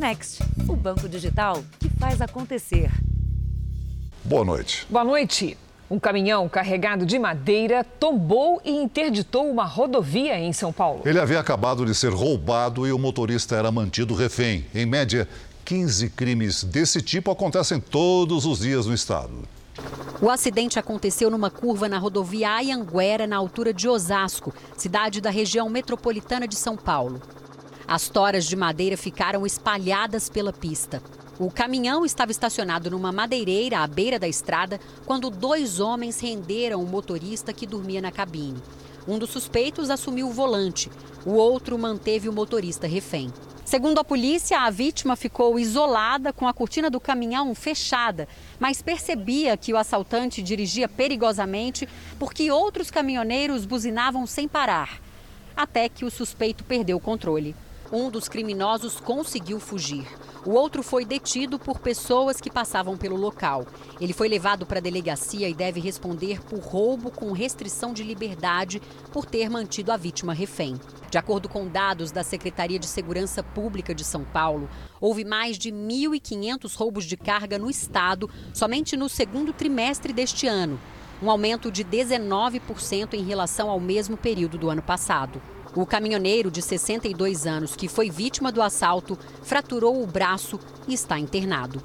Next, 0.00 0.42
o 0.66 0.74
banco 0.74 1.06
digital 1.06 1.62
que 1.78 1.90
faz 1.90 2.22
acontecer. 2.22 2.90
Boa 4.24 4.42
noite. 4.42 4.86
Boa 4.88 5.04
noite. 5.04 5.58
Um 5.90 5.98
caminhão 5.98 6.48
carregado 6.48 7.04
de 7.04 7.18
madeira 7.18 7.84
tombou 7.84 8.62
e 8.64 8.70
interditou 8.70 9.46
uma 9.50 9.66
rodovia 9.66 10.38
em 10.38 10.54
São 10.54 10.72
Paulo. 10.72 11.02
Ele 11.04 11.20
havia 11.20 11.38
acabado 11.38 11.84
de 11.84 11.94
ser 11.94 12.14
roubado 12.14 12.86
e 12.86 12.92
o 12.92 12.98
motorista 12.98 13.56
era 13.56 13.70
mantido 13.70 14.14
refém. 14.14 14.64
Em 14.74 14.86
média, 14.86 15.28
15 15.66 16.08
crimes 16.08 16.64
desse 16.64 17.02
tipo 17.02 17.30
acontecem 17.30 17.78
todos 17.78 18.46
os 18.46 18.60
dias 18.60 18.86
no 18.86 18.94
estado. 18.94 19.46
O 20.22 20.30
acidente 20.30 20.78
aconteceu 20.78 21.30
numa 21.30 21.50
curva 21.50 21.90
na 21.90 21.98
rodovia 21.98 22.52
Ayanguera, 22.52 23.26
na 23.26 23.36
altura 23.36 23.74
de 23.74 23.86
Osasco, 23.86 24.54
cidade 24.78 25.20
da 25.20 25.28
região 25.28 25.68
metropolitana 25.68 26.48
de 26.48 26.56
São 26.56 26.74
Paulo. 26.74 27.20
As 27.90 28.08
toras 28.08 28.44
de 28.44 28.54
madeira 28.54 28.96
ficaram 28.96 29.44
espalhadas 29.44 30.28
pela 30.28 30.52
pista. 30.52 31.02
O 31.40 31.50
caminhão 31.50 32.06
estava 32.06 32.30
estacionado 32.30 32.88
numa 32.88 33.10
madeireira 33.10 33.80
à 33.80 33.86
beira 33.88 34.16
da 34.16 34.28
estrada 34.28 34.78
quando 35.04 35.28
dois 35.28 35.80
homens 35.80 36.20
renderam 36.20 36.80
o 36.80 36.86
motorista 36.86 37.52
que 37.52 37.66
dormia 37.66 38.00
na 38.00 38.12
cabine. 38.12 38.62
Um 39.08 39.18
dos 39.18 39.30
suspeitos 39.30 39.90
assumiu 39.90 40.28
o 40.28 40.32
volante, 40.32 40.88
o 41.26 41.32
outro 41.32 41.76
manteve 41.76 42.28
o 42.28 42.32
motorista 42.32 42.86
refém. 42.86 43.32
Segundo 43.64 43.98
a 43.98 44.04
polícia, 44.04 44.60
a 44.60 44.70
vítima 44.70 45.16
ficou 45.16 45.58
isolada 45.58 46.32
com 46.32 46.46
a 46.46 46.54
cortina 46.54 46.88
do 46.88 47.00
caminhão 47.00 47.52
fechada, 47.56 48.28
mas 48.60 48.80
percebia 48.80 49.56
que 49.56 49.72
o 49.72 49.76
assaltante 49.76 50.40
dirigia 50.40 50.88
perigosamente 50.88 51.88
porque 52.20 52.52
outros 52.52 52.88
caminhoneiros 52.88 53.66
buzinavam 53.66 54.28
sem 54.28 54.46
parar. 54.46 55.00
Até 55.56 55.88
que 55.88 56.04
o 56.04 56.10
suspeito 56.10 56.62
perdeu 56.62 56.96
o 56.96 57.00
controle. 57.00 57.56
Um 57.92 58.08
dos 58.08 58.28
criminosos 58.28 59.00
conseguiu 59.00 59.58
fugir. 59.58 60.06
O 60.46 60.50
outro 60.50 60.80
foi 60.80 61.04
detido 61.04 61.58
por 61.58 61.80
pessoas 61.80 62.40
que 62.40 62.48
passavam 62.48 62.96
pelo 62.96 63.16
local. 63.16 63.66
Ele 64.00 64.12
foi 64.12 64.28
levado 64.28 64.64
para 64.64 64.78
a 64.78 64.82
delegacia 64.82 65.48
e 65.48 65.54
deve 65.54 65.80
responder 65.80 66.40
por 66.40 66.60
roubo 66.60 67.10
com 67.10 67.32
restrição 67.32 67.92
de 67.92 68.04
liberdade 68.04 68.80
por 69.12 69.26
ter 69.26 69.50
mantido 69.50 69.90
a 69.90 69.96
vítima 69.96 70.32
refém. 70.32 70.78
De 71.10 71.18
acordo 71.18 71.48
com 71.48 71.66
dados 71.66 72.12
da 72.12 72.22
Secretaria 72.22 72.78
de 72.78 72.86
Segurança 72.86 73.42
Pública 73.42 73.92
de 73.92 74.04
São 74.04 74.22
Paulo, 74.22 74.70
houve 75.00 75.24
mais 75.24 75.58
de 75.58 75.72
1.500 75.72 76.76
roubos 76.76 77.04
de 77.04 77.16
carga 77.16 77.58
no 77.58 77.68
estado 77.68 78.30
somente 78.54 78.96
no 78.96 79.08
segundo 79.08 79.52
trimestre 79.52 80.12
deste 80.12 80.46
ano, 80.46 80.78
um 81.20 81.28
aumento 81.28 81.72
de 81.72 81.84
19% 81.84 83.14
em 83.14 83.24
relação 83.24 83.68
ao 83.68 83.80
mesmo 83.80 84.16
período 84.16 84.56
do 84.56 84.70
ano 84.70 84.80
passado. 84.80 85.42
O 85.74 85.86
caminhoneiro 85.86 86.50
de 86.50 86.60
62 86.60 87.46
anos, 87.46 87.76
que 87.76 87.86
foi 87.86 88.10
vítima 88.10 88.50
do 88.50 88.60
assalto, 88.60 89.16
fraturou 89.42 90.02
o 90.02 90.06
braço 90.06 90.58
e 90.88 90.94
está 90.94 91.18
internado. 91.18 91.80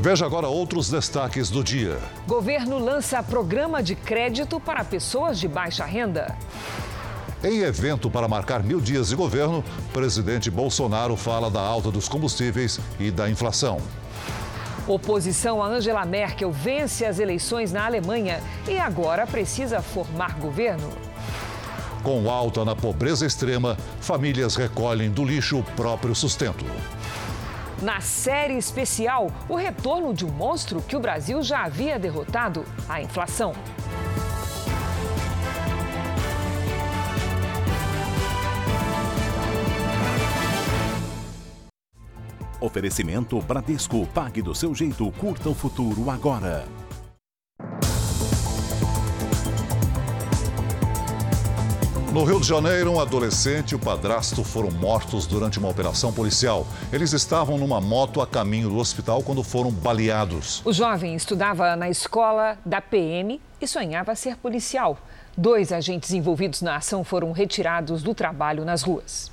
Veja 0.00 0.24
agora 0.24 0.48
outros 0.48 0.90
destaques 0.90 1.50
do 1.50 1.62
dia. 1.62 1.98
Governo 2.26 2.78
lança 2.78 3.22
programa 3.22 3.82
de 3.82 3.94
crédito 3.94 4.58
para 4.58 4.82
pessoas 4.82 5.38
de 5.38 5.46
baixa 5.46 5.84
renda. 5.84 6.36
Em 7.44 7.60
evento 7.60 8.10
para 8.10 8.26
marcar 8.26 8.62
mil 8.62 8.80
dias 8.80 9.08
de 9.10 9.16
governo, 9.16 9.62
presidente 9.92 10.50
Bolsonaro 10.50 11.16
fala 11.16 11.50
da 11.50 11.60
alta 11.60 11.90
dos 11.90 12.08
combustíveis 12.08 12.80
e 12.98 13.10
da 13.10 13.30
inflação. 13.30 13.78
Oposição 14.90 15.62
a 15.62 15.68
Angela 15.68 16.04
Merkel 16.04 16.50
vence 16.50 17.06
as 17.06 17.20
eleições 17.20 17.70
na 17.70 17.86
Alemanha 17.86 18.42
e 18.66 18.76
agora 18.76 19.24
precisa 19.24 19.80
formar 19.80 20.36
governo. 20.40 20.90
Com 22.02 22.28
alta 22.28 22.64
na 22.64 22.74
pobreza 22.74 23.24
extrema, 23.24 23.76
famílias 24.00 24.56
recolhem 24.56 25.08
do 25.08 25.24
lixo 25.24 25.60
o 25.60 25.62
próprio 25.62 26.12
sustento. 26.12 26.64
Na 27.80 28.00
série 28.00 28.58
especial, 28.58 29.30
o 29.48 29.54
retorno 29.54 30.12
de 30.12 30.26
um 30.26 30.30
monstro 30.30 30.82
que 30.82 30.96
o 30.96 31.00
Brasil 31.00 31.40
já 31.40 31.62
havia 31.62 31.96
derrotado 31.96 32.64
a 32.88 33.00
inflação. 33.00 33.54
Oferecimento 42.60 43.40
Bradesco. 43.40 44.06
Pague 44.08 44.42
do 44.42 44.54
seu 44.54 44.74
jeito. 44.74 45.10
Curta 45.12 45.48
o 45.48 45.54
futuro 45.54 46.10
agora. 46.10 46.64
No 52.12 52.24
Rio 52.24 52.40
de 52.40 52.48
Janeiro, 52.48 52.90
um 52.90 53.00
adolescente 53.00 53.70
e 53.70 53.74
o 53.76 53.78
padrasto 53.78 54.42
foram 54.42 54.68
mortos 54.68 55.28
durante 55.28 55.60
uma 55.60 55.68
operação 55.68 56.12
policial. 56.12 56.66
Eles 56.92 57.12
estavam 57.12 57.56
numa 57.56 57.80
moto 57.80 58.20
a 58.20 58.26
caminho 58.26 58.68
do 58.68 58.78
hospital 58.78 59.22
quando 59.22 59.44
foram 59.44 59.70
baleados. 59.70 60.60
O 60.64 60.72
jovem 60.72 61.14
estudava 61.14 61.76
na 61.76 61.88
escola 61.88 62.58
da 62.66 62.80
PM 62.80 63.40
e 63.60 63.66
sonhava 63.66 64.16
ser 64.16 64.36
policial. 64.36 64.98
Dois 65.38 65.70
agentes 65.70 66.10
envolvidos 66.10 66.62
na 66.62 66.74
ação 66.74 67.04
foram 67.04 67.30
retirados 67.30 68.02
do 68.02 68.12
trabalho 68.12 68.64
nas 68.64 68.82
ruas. 68.82 69.30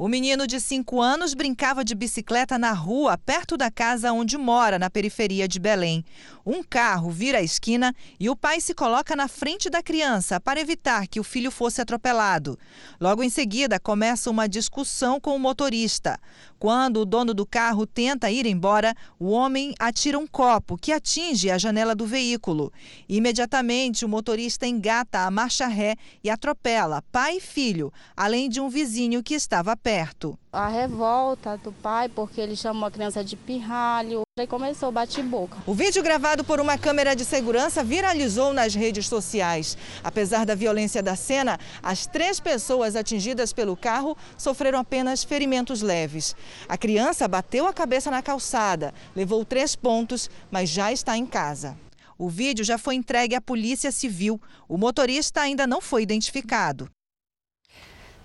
O 0.00 0.06
menino 0.06 0.46
de 0.46 0.60
5 0.60 1.02
anos 1.02 1.34
brincava 1.34 1.84
de 1.84 1.92
bicicleta 1.92 2.56
na 2.56 2.70
rua, 2.70 3.18
perto 3.18 3.56
da 3.56 3.68
casa 3.68 4.12
onde 4.12 4.38
mora, 4.38 4.78
na 4.78 4.88
periferia 4.88 5.48
de 5.48 5.58
Belém. 5.58 6.04
Um 6.46 6.62
carro 6.62 7.10
vira 7.10 7.38
a 7.38 7.42
esquina 7.42 7.92
e 8.18 8.30
o 8.30 8.36
pai 8.36 8.60
se 8.60 8.74
coloca 8.74 9.16
na 9.16 9.26
frente 9.26 9.68
da 9.68 9.82
criança 9.82 10.40
para 10.40 10.60
evitar 10.60 11.08
que 11.08 11.18
o 11.18 11.24
filho 11.24 11.50
fosse 11.50 11.80
atropelado. 11.80 12.56
Logo 13.00 13.24
em 13.24 13.28
seguida, 13.28 13.80
começa 13.80 14.30
uma 14.30 14.48
discussão 14.48 15.18
com 15.18 15.34
o 15.34 15.38
motorista. 15.38 16.16
Quando 16.60 16.98
o 16.98 17.04
dono 17.04 17.34
do 17.34 17.44
carro 17.44 17.84
tenta 17.84 18.30
ir 18.30 18.46
embora, 18.46 18.94
o 19.18 19.30
homem 19.30 19.74
atira 19.80 20.16
um 20.16 20.28
copo 20.28 20.76
que 20.76 20.92
atinge 20.92 21.50
a 21.50 21.58
janela 21.58 21.94
do 21.96 22.06
veículo. 22.06 22.72
Imediatamente, 23.08 24.04
o 24.04 24.08
motorista 24.08 24.64
engata 24.64 25.26
a 25.26 25.30
marcha 25.30 25.66
ré 25.66 25.96
e 26.22 26.30
atropela 26.30 27.02
pai 27.10 27.38
e 27.38 27.40
filho, 27.40 27.92
além 28.16 28.48
de 28.48 28.60
um 28.60 28.68
vizinho 28.68 29.24
que 29.24 29.34
estava 29.34 29.76
perto. 29.76 29.87
A 30.52 30.68
revolta 30.68 31.56
do 31.56 31.72
pai, 31.72 32.08
porque 32.08 32.40
ele 32.40 32.54
chamou 32.54 32.86
a 32.86 32.90
criança 32.90 33.24
de 33.24 33.36
pirralho, 33.36 34.22
e 34.38 34.46
começou 34.46 34.90
a 34.90 34.92
bate-boca. 34.92 35.56
O 35.66 35.74
vídeo 35.74 36.02
gravado 36.02 36.44
por 36.44 36.60
uma 36.60 36.78
câmera 36.78 37.16
de 37.16 37.24
segurança 37.24 37.82
viralizou 37.82 38.52
nas 38.52 38.74
redes 38.74 39.08
sociais. 39.08 39.76
Apesar 40.04 40.46
da 40.46 40.54
violência 40.54 41.02
da 41.02 41.16
cena, 41.16 41.58
as 41.82 42.06
três 42.06 42.38
pessoas 42.38 42.94
atingidas 42.94 43.52
pelo 43.52 43.76
carro 43.76 44.16
sofreram 44.36 44.78
apenas 44.78 45.24
ferimentos 45.24 45.82
leves. 45.82 46.36
A 46.68 46.76
criança 46.76 47.26
bateu 47.26 47.66
a 47.66 47.72
cabeça 47.72 48.10
na 48.10 48.22
calçada, 48.22 48.94
levou 49.16 49.44
três 49.44 49.74
pontos, 49.74 50.30
mas 50.50 50.68
já 50.68 50.92
está 50.92 51.16
em 51.16 51.26
casa. 51.26 51.76
O 52.16 52.28
vídeo 52.28 52.64
já 52.64 52.76
foi 52.76 52.96
entregue 52.96 53.36
à 53.36 53.40
Polícia 53.40 53.92
Civil. 53.92 54.40
O 54.68 54.76
motorista 54.76 55.40
ainda 55.40 55.66
não 55.66 55.80
foi 55.80 56.02
identificado. 56.02 56.90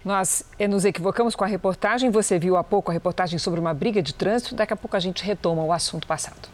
Nós 0.03 0.43
eh, 0.59 0.67
nos 0.67 0.83
equivocamos 0.83 1.35
com 1.35 1.43
a 1.43 1.47
reportagem. 1.47 2.09
Você 2.09 2.37
viu 2.37 2.57
há 2.57 2.63
pouco 2.63 2.91
a 2.91 2.93
reportagem 2.93 3.39
sobre 3.39 3.59
uma 3.59 3.73
briga 3.73 4.01
de 4.01 4.13
trânsito. 4.13 4.53
Daqui 4.53 4.73
a 4.73 4.75
pouco 4.75 4.97
a 4.97 4.99
gente 4.99 5.23
retoma 5.23 5.63
o 5.63 5.71
assunto 5.71 6.05
passado. 6.05 6.49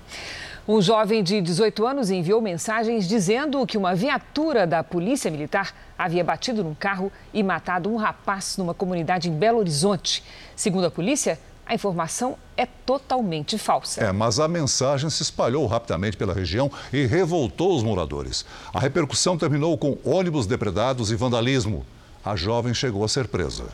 Um 0.67 0.79
jovem 0.79 1.23
de 1.23 1.41
18 1.41 1.83
anos 1.87 2.11
enviou 2.11 2.39
mensagens 2.41 3.07
dizendo 3.07 3.65
que 3.65 3.75
uma 3.75 3.95
viatura 3.95 4.67
da 4.67 4.83
Polícia 4.83 5.31
Militar 5.31 5.73
havia 5.97 6.23
batido 6.23 6.63
num 6.63 6.75
carro 6.75 7.11
e 7.33 7.41
matado 7.41 7.91
um 7.91 7.95
rapaz 7.95 8.55
numa 8.55 8.75
comunidade 8.75 9.29
em 9.29 9.33
Belo 9.33 9.57
Horizonte. 9.57 10.23
Segundo 10.55 10.85
a 10.85 10.91
polícia, 10.91 11.39
a 11.65 11.73
informação 11.73 12.37
é 12.55 12.67
totalmente 12.67 13.57
falsa. 13.57 14.03
É, 14.03 14.11
mas 14.11 14.39
a 14.39 14.47
mensagem 14.47 15.09
se 15.09 15.23
espalhou 15.23 15.65
rapidamente 15.65 16.15
pela 16.17 16.35
região 16.35 16.71
e 16.93 17.07
revoltou 17.07 17.75
os 17.75 17.81
moradores. 17.81 18.45
A 18.71 18.79
repercussão 18.79 19.39
terminou 19.39 19.75
com 19.75 19.97
ônibus 20.03 20.45
depredados 20.45 21.09
e 21.09 21.15
vandalismo. 21.15 21.83
A 22.23 22.35
jovem 22.35 22.73
chegou 22.73 23.03
a 23.03 23.07
ser 23.07 23.27
presa. 23.27 23.65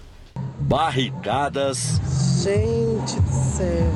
Barricadas. 0.59 1.99
Gente 2.43 3.19
do 3.19 3.31
céu. 3.31 3.91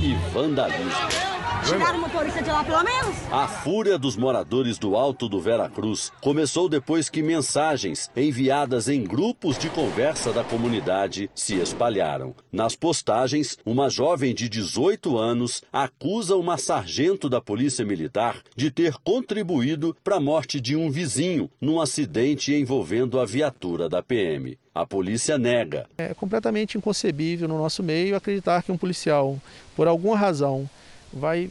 E 0.00 0.14
vandalismo. 0.32 1.37
Tiraram 1.68 1.98
o 1.98 2.00
motorista 2.00 2.42
de 2.42 2.48
lá, 2.48 2.64
pelo 2.64 2.82
menos? 2.82 3.14
A 3.30 3.46
fúria 3.46 3.98
dos 3.98 4.16
moradores 4.16 4.78
do 4.78 4.96
Alto 4.96 5.28
do 5.28 5.38
Vera 5.38 5.68
Cruz 5.68 6.10
começou 6.18 6.66
depois 6.66 7.10
que 7.10 7.22
mensagens 7.22 8.10
enviadas 8.16 8.88
em 8.88 9.04
grupos 9.04 9.58
de 9.58 9.68
conversa 9.68 10.32
da 10.32 10.42
comunidade 10.42 11.30
se 11.34 11.56
espalharam. 11.56 12.34
Nas 12.50 12.74
postagens, 12.74 13.58
uma 13.66 13.90
jovem 13.90 14.34
de 14.34 14.48
18 14.48 15.18
anos 15.18 15.62
acusa 15.70 16.36
uma 16.36 16.56
sargento 16.56 17.28
da 17.28 17.38
Polícia 17.38 17.84
Militar 17.84 18.40
de 18.56 18.70
ter 18.70 18.94
contribuído 19.04 19.94
para 20.02 20.16
a 20.16 20.20
morte 20.20 20.62
de 20.62 20.74
um 20.74 20.90
vizinho 20.90 21.50
num 21.60 21.82
acidente 21.82 22.54
envolvendo 22.54 23.20
a 23.20 23.26
viatura 23.26 23.90
da 23.90 24.02
PM. 24.02 24.58
A 24.74 24.86
polícia 24.86 25.36
nega. 25.36 25.86
É 25.98 26.14
completamente 26.14 26.78
inconcebível 26.78 27.46
no 27.46 27.58
nosso 27.58 27.82
meio 27.82 28.16
acreditar 28.16 28.62
que 28.62 28.72
um 28.72 28.78
policial, 28.78 29.36
por 29.76 29.86
alguma 29.86 30.16
razão, 30.16 30.70
vai 31.12 31.50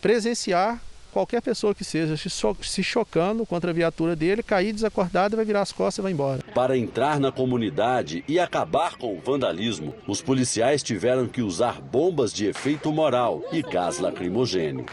presenciar 0.00 0.80
qualquer 1.12 1.42
pessoa 1.42 1.74
que 1.74 1.84
seja 1.84 2.16
se 2.16 2.82
chocando 2.82 3.44
contra 3.44 3.70
a 3.70 3.74
viatura 3.74 4.16
dele, 4.16 4.42
cair 4.42 4.72
desacordado, 4.72 5.36
vai 5.36 5.44
virar 5.44 5.60
as 5.60 5.70
costas 5.70 5.98
e 5.98 6.02
vai 6.02 6.12
embora. 6.12 6.42
Para 6.54 6.76
entrar 6.76 7.20
na 7.20 7.30
comunidade 7.30 8.24
e 8.26 8.40
acabar 8.40 8.96
com 8.96 9.14
o 9.14 9.20
vandalismo, 9.20 9.94
os 10.08 10.22
policiais 10.22 10.82
tiveram 10.82 11.26
que 11.26 11.42
usar 11.42 11.80
bombas 11.80 12.32
de 12.32 12.46
efeito 12.46 12.90
moral 12.90 13.42
e 13.52 13.62
gás 13.62 13.98
lacrimogêneo. 13.98 14.86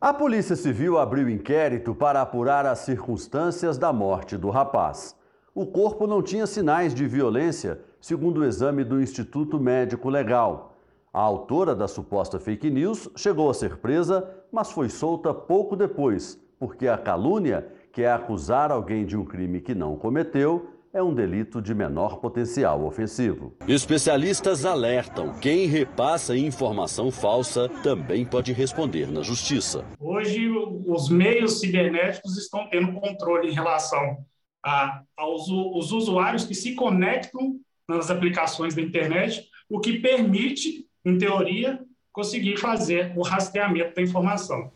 A 0.00 0.12
Polícia 0.12 0.56
Civil 0.56 0.98
abriu 0.98 1.30
inquérito 1.30 1.94
para 1.94 2.20
apurar 2.20 2.66
as 2.66 2.80
circunstâncias 2.80 3.78
da 3.78 3.92
morte 3.92 4.36
do 4.36 4.50
rapaz. 4.50 5.16
O 5.54 5.66
corpo 5.66 6.06
não 6.06 6.22
tinha 6.22 6.46
sinais 6.46 6.94
de 6.94 7.06
violência, 7.06 7.80
segundo 8.00 8.40
o 8.40 8.44
exame 8.44 8.84
do 8.84 9.00
Instituto 9.00 9.60
Médico 9.60 10.10
Legal. 10.10 10.71
A 11.14 11.20
autora 11.20 11.74
da 11.74 11.86
suposta 11.86 12.40
fake 12.40 12.70
news 12.70 13.06
chegou 13.14 13.50
a 13.50 13.54
ser 13.54 13.76
presa, 13.76 14.34
mas 14.50 14.70
foi 14.70 14.88
solta 14.88 15.34
pouco 15.34 15.76
depois, 15.76 16.40
porque 16.58 16.88
a 16.88 16.96
calúnia, 16.96 17.70
que 17.92 18.00
é 18.00 18.10
acusar 18.10 18.72
alguém 18.72 19.04
de 19.04 19.14
um 19.14 19.22
crime 19.22 19.60
que 19.60 19.74
não 19.74 19.94
cometeu, 19.94 20.70
é 20.90 21.02
um 21.02 21.12
delito 21.12 21.60
de 21.60 21.74
menor 21.74 22.16
potencial 22.16 22.82
ofensivo. 22.86 23.54
Especialistas 23.68 24.64
alertam: 24.64 25.34
quem 25.38 25.66
repassa 25.66 26.34
informação 26.34 27.10
falsa 27.10 27.68
também 27.82 28.24
pode 28.24 28.54
responder 28.54 29.12
na 29.12 29.20
justiça. 29.20 29.84
Hoje, 30.00 30.48
os 30.86 31.10
meios 31.10 31.60
cibernéticos 31.60 32.38
estão 32.38 32.66
tendo 32.70 32.98
controle 32.98 33.50
em 33.50 33.54
relação 33.54 34.24
a, 34.64 35.02
aos 35.14 35.46
os 35.50 35.92
usuários 35.92 36.46
que 36.46 36.54
se 36.54 36.74
conectam 36.74 37.60
nas 37.86 38.10
aplicações 38.10 38.74
da 38.74 38.80
internet, 38.80 39.46
o 39.68 39.78
que 39.78 39.98
permite 40.00 40.90
em 41.04 41.18
teoria, 41.18 41.80
conseguir 42.12 42.56
fazer 42.56 43.12
o 43.16 43.22
rastreamento 43.22 43.94
da 43.94 44.02
informação. 44.02 44.70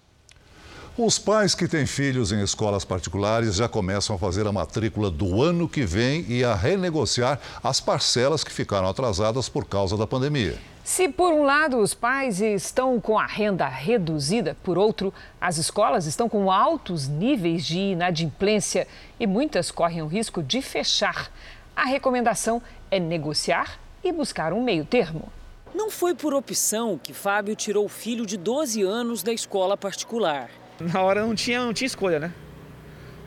Os 0.99 1.19
pais 1.19 1.55
que 1.55 1.69
têm 1.69 1.85
filhos 1.85 2.33
em 2.33 2.43
escolas 2.43 2.83
particulares 2.83 3.57
já 3.57 3.69
começam 3.69 4.17
a 4.17 4.19
fazer 4.19 4.47
a 4.47 4.53
matrícula 4.53 5.11
do 5.11 5.43
ano 5.43 5.69
que 5.69 5.85
vem 5.85 6.25
e 6.27 6.43
a 6.43 6.55
renegociar 6.55 7.39
as 7.63 7.83
parcelas 7.83 8.43
que 8.43 8.51
ficaram 8.51 8.89
atrasadas 8.89 9.47
por 9.47 9.67
causa 9.67 9.95
da 9.95 10.07
pandemia. 10.07 10.57
Se 10.83 11.07
por 11.07 11.35
um 11.35 11.43
lado 11.43 11.77
os 11.79 11.93
pais 11.93 12.41
estão 12.41 12.99
com 12.99 13.19
a 13.19 13.27
renda 13.27 13.69
reduzida, 13.69 14.57
por 14.63 14.79
outro, 14.79 15.13
as 15.39 15.59
escolas 15.59 16.07
estão 16.07 16.31
com 16.31 16.51
altos 16.51 17.09
níveis 17.09 17.67
de 17.67 17.79
inadimplência 17.79 18.89
e 19.21 19.27
muitas 19.27 19.71
correm 19.71 20.01
o 20.01 20.07
risco 20.07 20.43
de 20.43 20.63
fechar. 20.63 21.31
A 21.75 21.85
recomendação 21.85 22.63
é 22.91 22.99
negociar 22.99 23.79
e 24.03 24.11
buscar 24.11 24.55
um 24.55 24.65
meio 24.65 24.87
termo. 24.87 25.31
Não 25.77 25.91
foi 25.91 26.15
por 26.15 26.33
opção 26.33 26.99
que 27.01 27.13
Fábio 27.13 27.55
tirou 27.55 27.85
o 27.85 27.89
filho 27.89 28.25
de 28.25 28.39
12 28.39 28.81
anos 28.81 29.23
da 29.23 29.31
escola 29.31 29.77
particular. 29.77 30.49
Na 30.81 31.03
hora 31.03 31.21
não 31.21 31.35
tinha, 31.35 31.63
não 31.63 31.75
tinha 31.75 31.87
escolha, 31.87 32.19
né? 32.19 32.33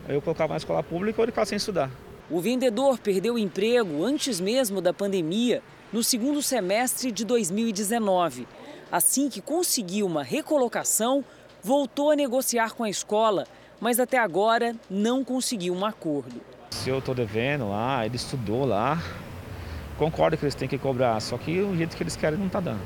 Eu 0.08 0.20
colocava 0.20 0.54
na 0.54 0.58
escola 0.58 0.82
pública 0.82 1.22
ou 1.22 1.26
ele 1.26 1.32
ficava 1.32 1.46
sem 1.46 1.58
estudar. 1.58 1.92
O 2.28 2.42
vendedor 2.42 2.98
perdeu 2.98 3.36
o 3.36 3.40
emprego 3.40 4.04
antes 4.04 4.40
mesmo 4.40 4.82
da 4.82 4.92
pandemia, 4.92 5.62
no 5.94 6.04
segundo 6.04 6.42
semestre 6.42 7.12
de 7.12 7.24
2019. 7.24 8.48
Assim 8.92 9.30
que 9.30 9.42
conseguiu 9.42 10.08
uma 10.08 10.24
recolocação, 10.24 11.24
voltou 11.62 12.10
a 12.10 12.16
negociar 12.16 12.74
com 12.74 12.84
a 12.84 12.90
escola, 12.90 13.46
mas 13.80 14.00
até 14.00 14.18
agora 14.18 14.76
não 14.90 15.24
conseguiu 15.24 15.76
um 15.76 15.86
acordo. 15.86 16.42
Se 16.72 16.90
eu 16.90 16.98
estou 16.98 17.14
devendo 17.14 17.70
lá, 17.70 18.04
ele 18.08 18.16
estudou 18.16 18.66
lá, 18.66 18.98
concordo 20.00 20.38
que 20.38 20.46
eles 20.46 20.56
têm 20.56 20.68
que 20.68 20.78
cobrar, 20.78 21.20
só 21.20 21.38
que 21.38 21.60
o 21.60 21.76
jeito 21.76 21.96
que 21.98 22.02
eles 22.02 22.16
querem 22.16 22.40
não 22.40 22.48
está 22.48 22.62
dando. 22.62 22.80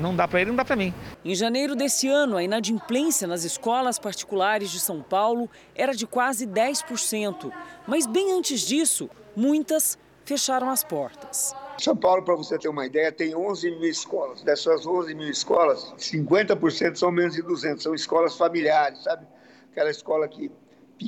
Não 0.00 0.16
dá 0.16 0.26
para 0.26 0.40
ele, 0.40 0.50
não 0.50 0.56
dá 0.56 0.64
para 0.64 0.74
mim. 0.74 0.92
Em 1.24 1.34
janeiro 1.34 1.76
desse 1.76 2.08
ano, 2.08 2.36
a 2.36 2.42
inadimplência 2.42 3.28
nas 3.28 3.44
escolas 3.44 3.98
particulares 3.98 4.70
de 4.70 4.80
São 4.80 5.02
Paulo 5.02 5.48
era 5.74 5.94
de 5.94 6.06
quase 6.06 6.46
10%. 6.46 7.52
Mas 7.86 8.06
bem 8.06 8.36
antes 8.36 8.62
disso, 8.62 9.08
muitas 9.36 9.96
fecharam 10.24 10.70
as 10.70 10.82
portas. 10.82 11.54
São 11.78 11.96
Paulo, 11.96 12.22
para 12.22 12.34
você 12.34 12.58
ter 12.58 12.68
uma 12.68 12.86
ideia, 12.86 13.12
tem 13.12 13.36
11 13.36 13.70
mil 13.72 13.88
escolas. 13.88 14.42
Dessas 14.42 14.86
11 14.86 15.14
mil 15.14 15.28
escolas, 15.28 15.92
50% 15.98 16.96
são 16.96 17.12
menos 17.12 17.34
de 17.34 17.42
200, 17.42 17.82
são 17.82 17.94
escolas 17.94 18.36
familiares, 18.36 19.02
sabe? 19.04 19.26
Aquela 19.70 19.90
escola 19.90 20.26
que 20.26 20.50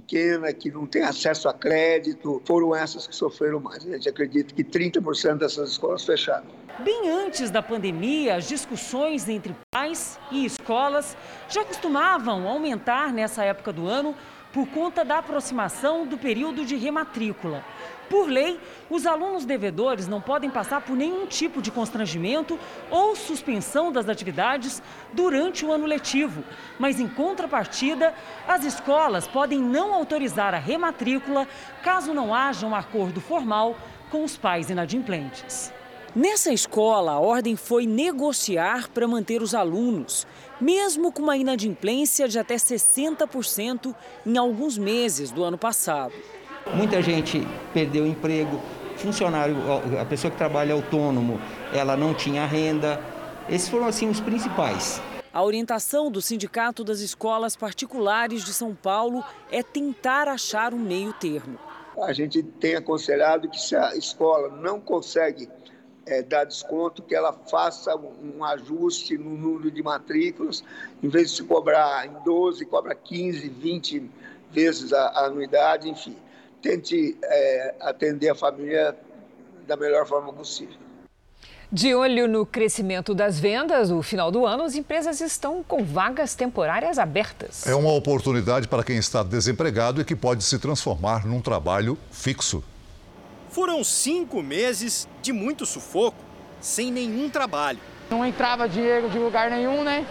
pequena, 0.00 0.52
que 0.52 0.70
não 0.70 0.86
tem 0.86 1.02
acesso 1.02 1.48
a 1.48 1.54
crédito, 1.54 2.42
foram 2.44 2.74
essas 2.74 3.06
que 3.06 3.16
sofreram 3.16 3.60
mais. 3.60 3.86
A 3.86 3.92
gente 3.92 4.08
acredita 4.08 4.54
que 4.54 4.62
30% 4.62 5.38
dessas 5.38 5.70
escolas 5.70 6.04
fecharam. 6.04 6.44
Bem 6.80 7.08
antes 7.08 7.50
da 7.50 7.62
pandemia, 7.62 8.36
as 8.36 8.46
discussões 8.46 9.26
entre 9.28 9.56
pais 9.70 10.18
e 10.30 10.44
escolas 10.44 11.16
já 11.48 11.64
costumavam 11.64 12.46
aumentar 12.46 13.12
nessa 13.12 13.42
época 13.44 13.72
do 13.72 13.88
ano 13.88 14.14
por 14.52 14.66
conta 14.68 15.04
da 15.04 15.18
aproximação 15.18 16.06
do 16.06 16.16
período 16.16 16.64
de 16.64 16.76
rematrícula. 16.76 17.64
Por 18.08 18.28
lei, 18.28 18.60
os 18.88 19.04
alunos 19.04 19.44
devedores 19.44 20.06
não 20.06 20.20
podem 20.20 20.48
passar 20.48 20.80
por 20.80 20.96
nenhum 20.96 21.26
tipo 21.26 21.60
de 21.60 21.70
constrangimento 21.70 22.58
ou 22.90 23.16
suspensão 23.16 23.90
das 23.90 24.08
atividades 24.08 24.80
durante 25.12 25.64
o 25.64 25.72
ano 25.72 25.86
letivo. 25.86 26.44
Mas, 26.78 27.00
em 27.00 27.08
contrapartida, 27.08 28.14
as 28.46 28.64
escolas 28.64 29.26
podem 29.26 29.58
não 29.60 29.92
autorizar 29.92 30.54
a 30.54 30.58
rematrícula 30.58 31.48
caso 31.82 32.14
não 32.14 32.34
haja 32.34 32.66
um 32.66 32.74
acordo 32.74 33.20
formal 33.20 33.76
com 34.10 34.22
os 34.22 34.36
pais 34.36 34.70
inadimplentes. 34.70 35.72
Nessa 36.14 36.50
escola, 36.50 37.12
a 37.12 37.20
ordem 37.20 37.56
foi 37.56 37.86
negociar 37.86 38.88
para 38.88 39.06
manter 39.06 39.42
os 39.42 39.54
alunos, 39.54 40.26
mesmo 40.60 41.12
com 41.12 41.22
uma 41.22 41.36
inadimplência 41.36 42.28
de 42.28 42.38
até 42.38 42.56
60% 42.56 43.94
em 44.24 44.36
alguns 44.36 44.78
meses 44.78 45.30
do 45.30 45.44
ano 45.44 45.58
passado. 45.58 46.12
Muita 46.74 47.00
gente 47.00 47.46
perdeu 47.72 48.04
o 48.04 48.06
emprego, 48.06 48.60
funcionário, 48.96 49.56
a 50.00 50.04
pessoa 50.04 50.30
que 50.30 50.36
trabalha 50.36 50.74
autônomo, 50.74 51.40
ela 51.72 51.96
não 51.96 52.14
tinha 52.14 52.44
renda. 52.44 53.00
Esses 53.48 53.68
foram 53.68 53.86
assim 53.86 54.08
os 54.08 54.20
principais. 54.20 55.00
A 55.32 55.42
orientação 55.42 56.10
do 56.10 56.22
Sindicato 56.22 56.82
das 56.82 57.00
Escolas 57.00 57.54
Particulares 57.54 58.42
de 58.42 58.54
São 58.54 58.74
Paulo 58.74 59.22
é 59.50 59.62
tentar 59.62 60.28
achar 60.28 60.72
um 60.72 60.78
meio 60.78 61.12
termo. 61.12 61.58
A 62.02 62.12
gente 62.12 62.42
tem 62.42 62.74
aconselhado 62.74 63.48
que 63.48 63.60
se 63.60 63.76
a 63.76 63.94
escola 63.94 64.48
não 64.56 64.80
consegue 64.80 65.48
é, 66.06 66.22
dar 66.22 66.44
desconto, 66.44 67.02
que 67.02 67.14
ela 67.14 67.32
faça 67.32 67.94
um 67.96 68.44
ajuste 68.44 69.18
no 69.18 69.36
número 69.36 69.70
de 69.70 69.82
matrículas, 69.82 70.62
em 71.02 71.08
vez 71.08 71.30
de 71.30 71.36
se 71.36 71.44
cobrar 71.44 72.06
em 72.06 72.24
12, 72.24 72.64
cobra 72.66 72.94
15, 72.94 73.48
20 73.48 74.10
vezes 74.50 74.92
a, 74.92 75.08
a 75.08 75.26
anuidade, 75.26 75.88
enfim 75.88 76.16
tente 76.66 77.16
é, 77.22 77.74
atender 77.80 78.28
a 78.28 78.34
família 78.34 78.96
da 79.66 79.76
melhor 79.76 80.06
forma 80.06 80.32
possível. 80.32 80.74
De 81.70 81.94
olho 81.94 82.28
no 82.28 82.46
crescimento 82.46 83.12
das 83.12 83.40
vendas, 83.40 83.90
no 83.90 84.02
final 84.02 84.30
do 84.30 84.46
ano, 84.46 84.62
as 84.62 84.76
empresas 84.76 85.20
estão 85.20 85.64
com 85.64 85.84
vagas 85.84 86.34
temporárias 86.34 86.98
abertas. 86.98 87.66
É 87.66 87.74
uma 87.74 87.92
oportunidade 87.92 88.68
para 88.68 88.84
quem 88.84 88.96
está 88.96 89.22
desempregado 89.22 90.00
e 90.00 90.04
que 90.04 90.14
pode 90.14 90.44
se 90.44 90.58
transformar 90.58 91.26
num 91.26 91.40
trabalho 91.40 91.98
fixo. 92.10 92.62
Foram 93.56 93.82
cinco 93.82 94.42
meses 94.42 95.08
de 95.22 95.32
muito 95.32 95.64
sufoco, 95.64 96.22
sem 96.60 96.92
nenhum 96.92 97.30
trabalho. 97.30 97.78
Não 98.10 98.22
entrava 98.22 98.68
dinheiro 98.68 99.08
de 99.08 99.18
lugar 99.18 99.50
nenhum, 99.50 99.82
né? 99.82 100.06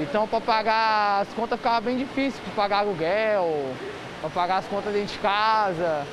Então, 0.00 0.26
para 0.26 0.40
pagar 0.40 1.20
as 1.20 1.32
contas 1.32 1.60
ficava 1.60 1.80
bem 1.80 1.96
difícil, 1.96 2.42
para 2.42 2.54
pagar 2.54 2.78
aluguel, 2.78 3.72
para 4.20 4.30
pagar 4.30 4.56
as 4.56 4.66
contas 4.66 4.92
dentro 4.92 5.14
de 5.14 5.18
casa. 5.20 6.04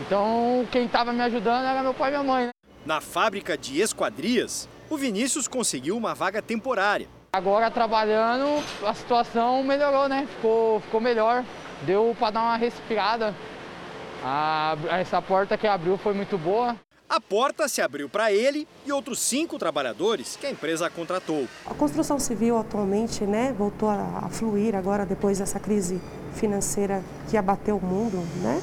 Então, 0.00 0.66
quem 0.72 0.86
estava 0.86 1.12
me 1.12 1.20
ajudando 1.20 1.66
era 1.66 1.82
meu 1.82 1.92
pai 1.92 2.08
e 2.08 2.12
minha 2.12 2.24
mãe. 2.24 2.46
Né? 2.46 2.52
Na 2.86 3.02
fábrica 3.02 3.58
de 3.58 3.78
esquadrias, 3.78 4.66
o 4.88 4.96
Vinícius 4.96 5.46
conseguiu 5.46 5.94
uma 5.94 6.14
vaga 6.14 6.40
temporária. 6.40 7.06
Agora 7.34 7.70
trabalhando, 7.70 8.64
a 8.82 8.94
situação 8.94 9.62
melhorou, 9.62 10.08
né? 10.08 10.26
Ficou, 10.36 10.80
ficou 10.80 11.02
melhor. 11.02 11.44
Deu 11.82 12.16
para 12.18 12.30
dar 12.30 12.40
uma 12.44 12.56
respirada. 12.56 13.34
A, 14.22 14.76
essa 14.90 15.20
porta 15.22 15.56
que 15.56 15.66
abriu 15.66 15.96
foi 15.96 16.12
muito 16.12 16.36
boa. 16.36 16.76
A 17.08 17.20
porta 17.20 17.66
se 17.66 17.82
abriu 17.82 18.08
para 18.08 18.32
ele 18.32 18.68
e 18.86 18.92
outros 18.92 19.18
cinco 19.18 19.58
trabalhadores 19.58 20.36
que 20.36 20.46
a 20.46 20.50
empresa 20.50 20.88
contratou. 20.88 21.48
A 21.66 21.74
construção 21.74 22.20
civil 22.20 22.56
atualmente 22.56 23.24
né, 23.24 23.52
voltou 23.52 23.88
a, 23.88 24.26
a 24.26 24.28
fluir 24.28 24.76
agora 24.76 25.04
depois 25.04 25.38
dessa 25.40 25.58
crise 25.58 26.00
financeira 26.34 27.02
que 27.28 27.36
abateu 27.36 27.78
o 27.78 27.84
mundo, 27.84 28.18
né? 28.40 28.62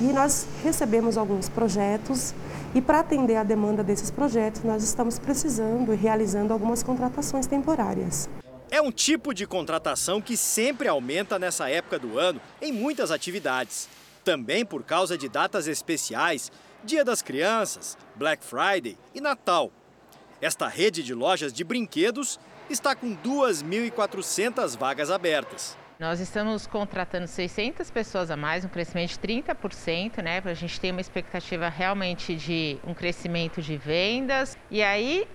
E 0.00 0.04
nós 0.04 0.48
recebemos 0.62 1.18
alguns 1.18 1.48
projetos 1.48 2.34
e 2.74 2.80
para 2.80 3.00
atender 3.00 3.36
a 3.36 3.44
demanda 3.44 3.84
desses 3.84 4.10
projetos, 4.10 4.64
nós 4.64 4.82
estamos 4.82 5.18
precisando 5.18 5.92
e 5.92 5.96
realizando 5.96 6.52
algumas 6.52 6.82
contratações 6.82 7.46
temporárias. 7.46 8.28
É 8.70 8.82
um 8.82 8.90
tipo 8.90 9.32
de 9.32 9.46
contratação 9.46 10.20
que 10.20 10.36
sempre 10.36 10.88
aumenta 10.88 11.38
nessa 11.38 11.68
época 11.68 11.98
do 11.98 12.18
ano 12.18 12.40
em 12.60 12.72
muitas 12.72 13.12
atividades. 13.12 13.88
Também 14.24 14.64
por 14.64 14.82
causa 14.82 15.18
de 15.18 15.28
datas 15.28 15.68
especiais, 15.68 16.50
Dia 16.82 17.04
das 17.04 17.22
Crianças, 17.22 17.96
Black 18.16 18.42
Friday 18.44 18.96
e 19.14 19.20
Natal. 19.20 19.70
Esta 20.40 20.66
rede 20.66 21.02
de 21.02 21.14
lojas 21.14 21.52
de 21.52 21.62
brinquedos 21.62 22.40
está 22.68 22.94
com 22.94 23.14
2.400 23.16 24.76
vagas 24.76 25.10
abertas. 25.10 25.76
Nós 25.98 26.20
estamos 26.20 26.66
contratando 26.66 27.26
600 27.26 27.90
pessoas 27.90 28.30
a 28.30 28.36
mais, 28.36 28.64
um 28.64 28.68
crescimento 28.68 29.10
de 29.10 29.18
30%, 29.18 30.22
né? 30.22 30.42
A 30.44 30.54
gente 30.54 30.80
ter 30.80 30.90
uma 30.90 31.00
expectativa 31.00 31.68
realmente 31.68 32.34
de 32.34 32.78
um 32.84 32.92
crescimento 32.92 33.62
de 33.62 33.76
vendas. 33.76 34.58
E 34.70 34.82
aí, 34.82 35.28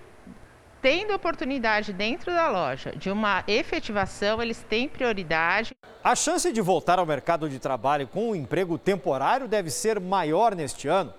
tendo 0.82 1.14
oportunidade 1.14 1.92
dentro 1.92 2.32
da 2.32 2.48
loja 2.48 2.92
de 2.96 3.10
uma 3.10 3.44
efetivação, 3.46 4.42
eles 4.42 4.64
têm 4.68 4.88
prioridade. 4.88 5.74
A 6.02 6.14
chance 6.14 6.52
de 6.52 6.60
voltar 6.60 6.98
ao 6.98 7.06
mercado 7.06 7.48
de 7.48 7.58
trabalho 7.58 8.06
com 8.08 8.30
um 8.30 8.34
emprego 8.34 8.78
temporário 8.78 9.46
deve 9.46 9.70
ser 9.70 10.00
maior 10.00 10.54
neste 10.54 10.88
ano. 10.88 11.12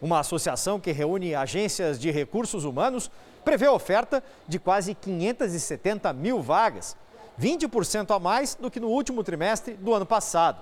Uma 0.00 0.20
associação 0.20 0.80
que 0.80 0.92
reúne 0.92 1.34
agências 1.34 1.98
de 1.98 2.10
recursos 2.10 2.64
humanos 2.64 3.10
prevê 3.44 3.66
a 3.66 3.72
oferta 3.72 4.22
de 4.46 4.58
quase 4.58 4.94
570 4.94 6.12
mil 6.12 6.40
vagas 6.40 6.96
20% 7.40 8.14
a 8.14 8.18
mais 8.18 8.54
do 8.54 8.70
que 8.70 8.78
no 8.78 8.88
último 8.88 9.24
trimestre 9.24 9.74
do 9.74 9.94
ano 9.94 10.04
passado. 10.04 10.60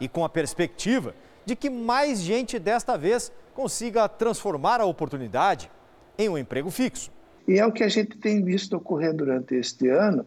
E 0.00 0.08
com 0.08 0.24
a 0.24 0.28
perspectiva 0.28 1.14
de 1.44 1.54
que 1.54 1.70
mais 1.70 2.20
gente 2.20 2.58
desta 2.58 2.98
vez 2.98 3.30
consiga 3.54 4.08
transformar 4.08 4.80
a 4.80 4.84
oportunidade 4.84 5.70
em 6.18 6.28
um 6.28 6.36
emprego 6.36 6.70
fixo. 6.70 7.15
E 7.46 7.58
é 7.58 7.66
o 7.66 7.72
que 7.72 7.84
a 7.84 7.88
gente 7.88 8.16
tem 8.16 8.42
visto 8.42 8.76
ocorrer 8.76 9.14
durante 9.14 9.54
este 9.54 9.88
ano, 9.88 10.26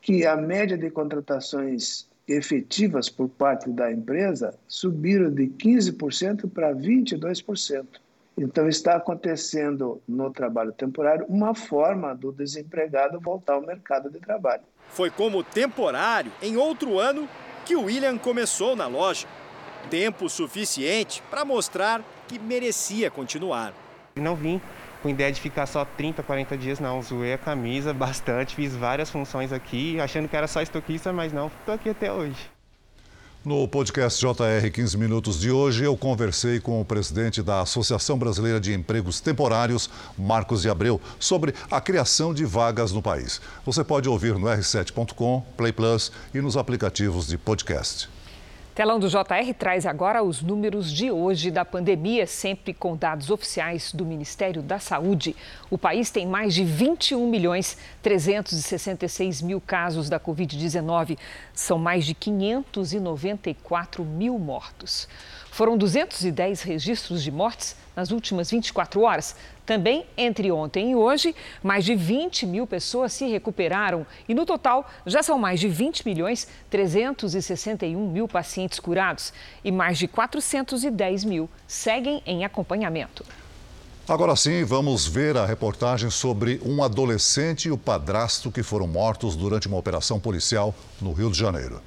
que 0.00 0.24
a 0.24 0.36
média 0.36 0.78
de 0.78 0.90
contratações 0.90 2.08
efetivas 2.26 3.08
por 3.08 3.28
parte 3.28 3.68
da 3.70 3.92
empresa 3.92 4.54
subiram 4.66 5.30
de 5.30 5.46
15% 5.46 6.48
para 6.50 6.74
22%. 6.74 7.86
Então, 8.36 8.68
está 8.68 8.94
acontecendo 8.94 10.00
no 10.06 10.30
trabalho 10.30 10.72
temporário 10.72 11.26
uma 11.28 11.54
forma 11.54 12.14
do 12.14 12.30
desempregado 12.30 13.18
voltar 13.18 13.54
ao 13.54 13.62
mercado 13.62 14.08
de 14.08 14.20
trabalho. 14.20 14.62
Foi 14.90 15.10
como 15.10 15.42
temporário, 15.42 16.30
em 16.40 16.56
outro 16.56 16.98
ano, 16.98 17.28
que 17.66 17.74
o 17.74 17.84
William 17.84 18.16
começou 18.16 18.76
na 18.76 18.86
loja. 18.86 19.26
Tempo 19.90 20.28
suficiente 20.28 21.22
para 21.28 21.44
mostrar 21.44 22.02
que 22.28 22.38
merecia 22.38 23.10
continuar. 23.10 23.74
Não 24.16 24.36
vim 24.36 24.60
com 25.02 25.08
ideia 25.08 25.32
de 25.32 25.40
ficar 25.40 25.66
só 25.66 25.84
30, 25.84 26.22
40 26.22 26.56
dias, 26.56 26.80
não. 26.80 27.00
Zoei 27.02 27.32
a 27.32 27.38
camisa 27.38 27.92
bastante, 27.92 28.54
fiz 28.54 28.74
várias 28.74 29.10
funções 29.10 29.52
aqui, 29.52 30.00
achando 30.00 30.28
que 30.28 30.36
era 30.36 30.46
só 30.46 30.60
estoquista, 30.60 31.12
mas 31.12 31.32
não, 31.32 31.48
estou 31.48 31.74
aqui 31.74 31.90
até 31.90 32.12
hoje. 32.12 32.50
No 33.44 33.66
podcast 33.68 34.20
JR 34.20 34.70
15 34.70 34.98
Minutos 34.98 35.40
de 35.40 35.50
hoje, 35.50 35.84
eu 35.84 35.96
conversei 35.96 36.58
com 36.58 36.80
o 36.80 36.84
presidente 36.84 37.40
da 37.40 37.60
Associação 37.60 38.18
Brasileira 38.18 38.60
de 38.60 38.74
Empregos 38.74 39.20
Temporários, 39.20 39.88
Marcos 40.18 40.62
de 40.62 40.68
Abreu, 40.68 41.00
sobre 41.20 41.54
a 41.70 41.80
criação 41.80 42.34
de 42.34 42.44
vagas 42.44 42.90
no 42.92 43.00
país. 43.00 43.40
Você 43.64 43.84
pode 43.84 44.08
ouvir 44.08 44.34
no 44.34 44.48
r7.com, 44.48 45.46
Play 45.56 45.72
Plus 45.72 46.12
e 46.34 46.40
nos 46.40 46.56
aplicativos 46.56 47.28
de 47.28 47.38
podcast. 47.38 48.17
Telão 48.78 49.00
do 49.00 49.08
JR 49.08 49.52
traz 49.58 49.84
agora 49.84 50.22
os 50.22 50.40
números 50.40 50.92
de 50.92 51.10
hoje 51.10 51.50
da 51.50 51.64
pandemia, 51.64 52.28
sempre 52.28 52.72
com 52.72 52.96
dados 52.96 53.28
oficiais 53.28 53.92
do 53.92 54.06
Ministério 54.06 54.62
da 54.62 54.78
Saúde. 54.78 55.34
O 55.68 55.76
país 55.76 56.12
tem 56.12 56.28
mais 56.28 56.54
de 56.54 56.62
21 56.62 57.28
milhões 57.28 57.76
366 58.00 59.42
mil 59.42 59.60
casos 59.60 60.08
da 60.08 60.20
Covid-19. 60.20 61.18
São 61.52 61.76
mais 61.76 62.06
de 62.06 62.14
594 62.14 64.04
mil 64.04 64.38
mortos. 64.38 65.08
Foram 65.50 65.76
210 65.76 66.62
registros 66.62 67.20
de 67.20 67.32
mortes 67.32 67.74
nas 67.96 68.12
últimas 68.12 68.48
24 68.48 69.00
horas. 69.00 69.34
Também 69.68 70.06
entre 70.16 70.50
ontem 70.50 70.92
e 70.92 70.96
hoje, 70.96 71.36
mais 71.62 71.84
de 71.84 71.94
20 71.94 72.46
mil 72.46 72.66
pessoas 72.66 73.12
se 73.12 73.26
recuperaram 73.26 74.06
e, 74.26 74.32
no 74.32 74.46
total, 74.46 74.90
já 75.04 75.22
são 75.22 75.38
mais 75.38 75.60
de 75.60 75.68
20 75.68 76.06
milhões 76.06 76.48
361 76.70 78.10
mil 78.10 78.26
pacientes 78.26 78.80
curados 78.80 79.30
e 79.62 79.70
mais 79.70 79.98
de 79.98 80.08
410 80.08 81.22
mil 81.24 81.50
seguem 81.66 82.22
em 82.24 82.46
acompanhamento. 82.46 83.26
Agora 84.08 84.34
sim, 84.36 84.64
vamos 84.64 85.06
ver 85.06 85.36
a 85.36 85.44
reportagem 85.44 86.08
sobre 86.08 86.58
um 86.64 86.82
adolescente 86.82 87.68
e 87.68 87.70
o 87.70 87.76
padrasto 87.76 88.50
que 88.50 88.62
foram 88.62 88.86
mortos 88.86 89.36
durante 89.36 89.68
uma 89.68 89.76
operação 89.76 90.18
policial 90.18 90.74
no 90.98 91.12
Rio 91.12 91.30
de 91.30 91.38
Janeiro. 91.38 91.82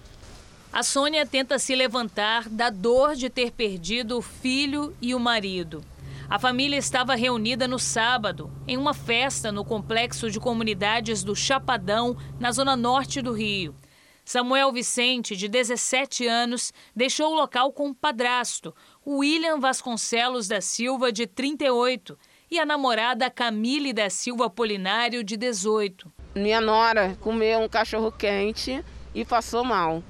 A 0.71 0.83
Sônia 0.83 1.25
tenta 1.25 1.57
se 1.57 1.75
levantar 1.75 2.47
da 2.47 2.69
dor 2.69 3.15
de 3.15 3.27
ter 3.27 3.51
perdido 3.51 4.19
o 4.19 4.21
filho 4.21 4.95
e 5.01 5.15
o 5.15 5.19
marido. 5.19 5.83
A 6.31 6.39
família 6.39 6.77
estava 6.77 7.13
reunida 7.13 7.67
no 7.67 7.77
sábado, 7.77 8.49
em 8.65 8.77
uma 8.77 8.93
festa 8.93 9.51
no 9.51 9.65
complexo 9.65 10.31
de 10.31 10.39
comunidades 10.39 11.25
do 11.25 11.35
Chapadão, 11.35 12.15
na 12.39 12.53
zona 12.53 12.73
norte 12.73 13.21
do 13.21 13.33
Rio. 13.33 13.75
Samuel 14.23 14.71
Vicente, 14.71 15.35
de 15.35 15.49
17 15.49 16.25
anos, 16.25 16.71
deixou 16.95 17.33
o 17.33 17.35
local 17.35 17.73
com 17.73 17.89
o 17.89 17.93
padrasto, 17.93 18.73
William 19.05 19.59
Vasconcelos 19.59 20.47
da 20.47 20.61
Silva, 20.61 21.11
de 21.11 21.27
38, 21.27 22.17
e 22.49 22.57
a 22.57 22.65
namorada 22.65 23.29
Camille 23.29 23.91
da 23.91 24.09
Silva 24.09 24.49
Polinário, 24.49 25.25
de 25.25 25.35
18. 25.35 26.09
Minha 26.33 26.61
nora 26.61 27.17
comeu 27.19 27.59
um 27.59 27.67
cachorro 27.67 28.09
quente 28.09 28.81
e 29.13 29.25
passou 29.25 29.65
mal. 29.65 30.01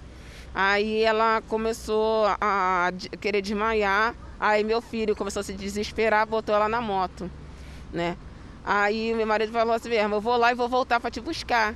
Aí 0.53 1.01
ela 1.01 1.41
começou 1.47 2.27
a 2.39 2.91
querer 3.19 3.41
desmaiar 3.41 4.15
Aí 4.41 4.63
meu 4.63 4.81
filho 4.81 5.15
começou 5.15 5.41
a 5.41 5.43
se 5.43 5.53
desesperar, 5.53 6.25
botou 6.25 6.55
ela 6.55 6.67
na 6.67 6.81
moto, 6.81 7.29
né? 7.93 8.17
Aí 8.65 9.13
meu 9.13 9.27
marido 9.27 9.51
falou 9.51 9.75
assim 9.75 9.89
mesmo, 9.89 10.15
eu 10.15 10.19
vou 10.19 10.35
lá 10.35 10.51
e 10.51 10.55
vou 10.55 10.67
voltar 10.67 10.99
para 10.99 11.11
te 11.11 11.21
buscar. 11.21 11.75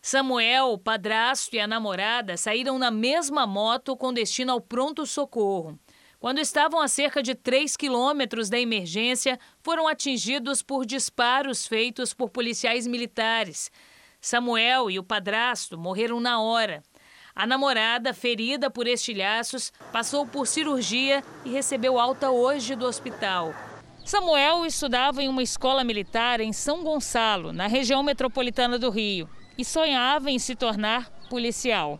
Samuel, 0.00 0.72
o 0.72 0.78
padrasto 0.78 1.54
e 1.54 1.60
a 1.60 1.66
namorada 1.68 2.36
saíram 2.36 2.76
na 2.76 2.90
mesma 2.90 3.46
moto 3.46 3.96
com 3.96 4.12
destino 4.12 4.50
ao 4.50 4.60
pronto-socorro. 4.60 5.78
Quando 6.18 6.40
estavam 6.40 6.80
a 6.80 6.88
cerca 6.88 7.22
de 7.22 7.36
3 7.36 7.76
quilômetros 7.76 8.50
da 8.50 8.58
emergência, 8.58 9.38
foram 9.60 9.86
atingidos 9.86 10.60
por 10.60 10.84
disparos 10.84 11.68
feitos 11.68 12.12
por 12.12 12.30
policiais 12.30 12.84
militares. 12.84 13.70
Samuel 14.20 14.90
e 14.90 14.98
o 14.98 15.04
padrasto 15.04 15.78
morreram 15.78 16.18
na 16.18 16.40
hora. 16.40 16.82
A 17.34 17.46
namorada, 17.46 18.12
ferida 18.12 18.70
por 18.70 18.86
estilhaços, 18.86 19.72
passou 19.90 20.26
por 20.26 20.46
cirurgia 20.46 21.24
e 21.46 21.50
recebeu 21.50 21.98
alta 21.98 22.30
hoje 22.30 22.76
do 22.76 22.84
hospital. 22.84 23.54
Samuel 24.04 24.66
estudava 24.66 25.22
em 25.22 25.28
uma 25.28 25.42
escola 25.42 25.82
militar 25.82 26.40
em 26.40 26.52
São 26.52 26.84
Gonçalo, 26.84 27.50
na 27.50 27.66
região 27.66 28.02
metropolitana 28.02 28.78
do 28.78 28.90
Rio, 28.90 29.30
e 29.56 29.64
sonhava 29.64 30.30
em 30.30 30.38
se 30.38 30.54
tornar 30.54 31.10
policial. 31.30 31.98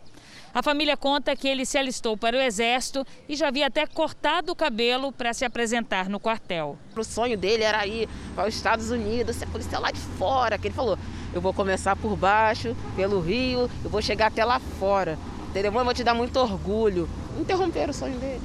A 0.53 0.61
família 0.61 0.95
conta 0.95 1.35
que 1.35 1.47
ele 1.47 1.65
se 1.65 1.79
alistou 1.79 2.15
para 2.15 2.37
o 2.37 2.39
exército 2.39 3.03
e 3.27 3.35
já 3.35 3.47
havia 3.47 3.65
até 3.65 3.87
cortado 3.87 4.51
o 4.51 4.55
cabelo 4.55 5.11
para 5.11 5.33
se 5.33 5.43
apresentar 5.43 6.07
no 6.07 6.19
quartel. 6.19 6.77
O 6.95 7.03
sonho 7.03 7.35
dele 7.35 7.63
era 7.63 7.87
ir 7.87 8.07
para 8.35 8.47
os 8.47 8.55
Estados 8.55 8.91
Unidos, 8.91 9.35
ser 9.35 9.47
policial 9.47 9.81
lá 9.81 9.89
de 9.89 9.99
fora, 9.99 10.59
que 10.59 10.67
ele 10.67 10.75
falou, 10.75 10.95
eu 11.33 11.41
vou 11.41 11.53
começar 11.53 11.95
por 11.95 12.15
baixo, 12.15 12.75
pelo 12.95 13.19
Rio, 13.19 13.69
eu 13.83 13.89
vou 13.89 14.01
chegar 14.01 14.27
até 14.27 14.45
lá 14.45 14.59
fora. 14.59 15.17
Entendeu? 15.49 15.73
Eu 15.73 15.83
vou 15.83 15.93
te 15.93 16.03
dar 16.03 16.13
muito 16.13 16.37
orgulho. 16.37 17.07
Interromper 17.39 17.89
o 17.89 17.93
sonho 17.93 18.17
dele. 18.17 18.41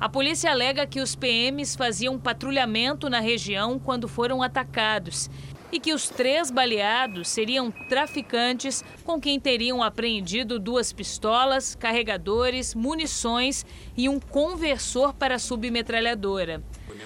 A 0.00 0.08
polícia 0.08 0.50
alega 0.50 0.86
que 0.86 1.00
os 1.00 1.14
PMs 1.14 1.76
faziam 1.76 2.18
patrulhamento 2.18 3.10
na 3.10 3.20
região 3.20 3.78
quando 3.78 4.08
foram 4.08 4.42
atacados 4.42 5.28
e 5.70 5.78
que 5.78 5.92
os 5.92 6.08
três 6.08 6.50
baleados 6.50 7.28
seriam 7.28 7.70
traficantes 7.70 8.82
com 9.04 9.20
quem 9.20 9.38
teriam 9.38 9.82
apreendido 9.82 10.58
duas 10.58 10.92
pistolas, 10.92 11.74
carregadores, 11.74 12.74
munições 12.74 13.64
e 13.96 14.08
um 14.08 14.18
conversor 14.18 15.12
para 15.14 15.38
submetralhadora. 15.38 16.62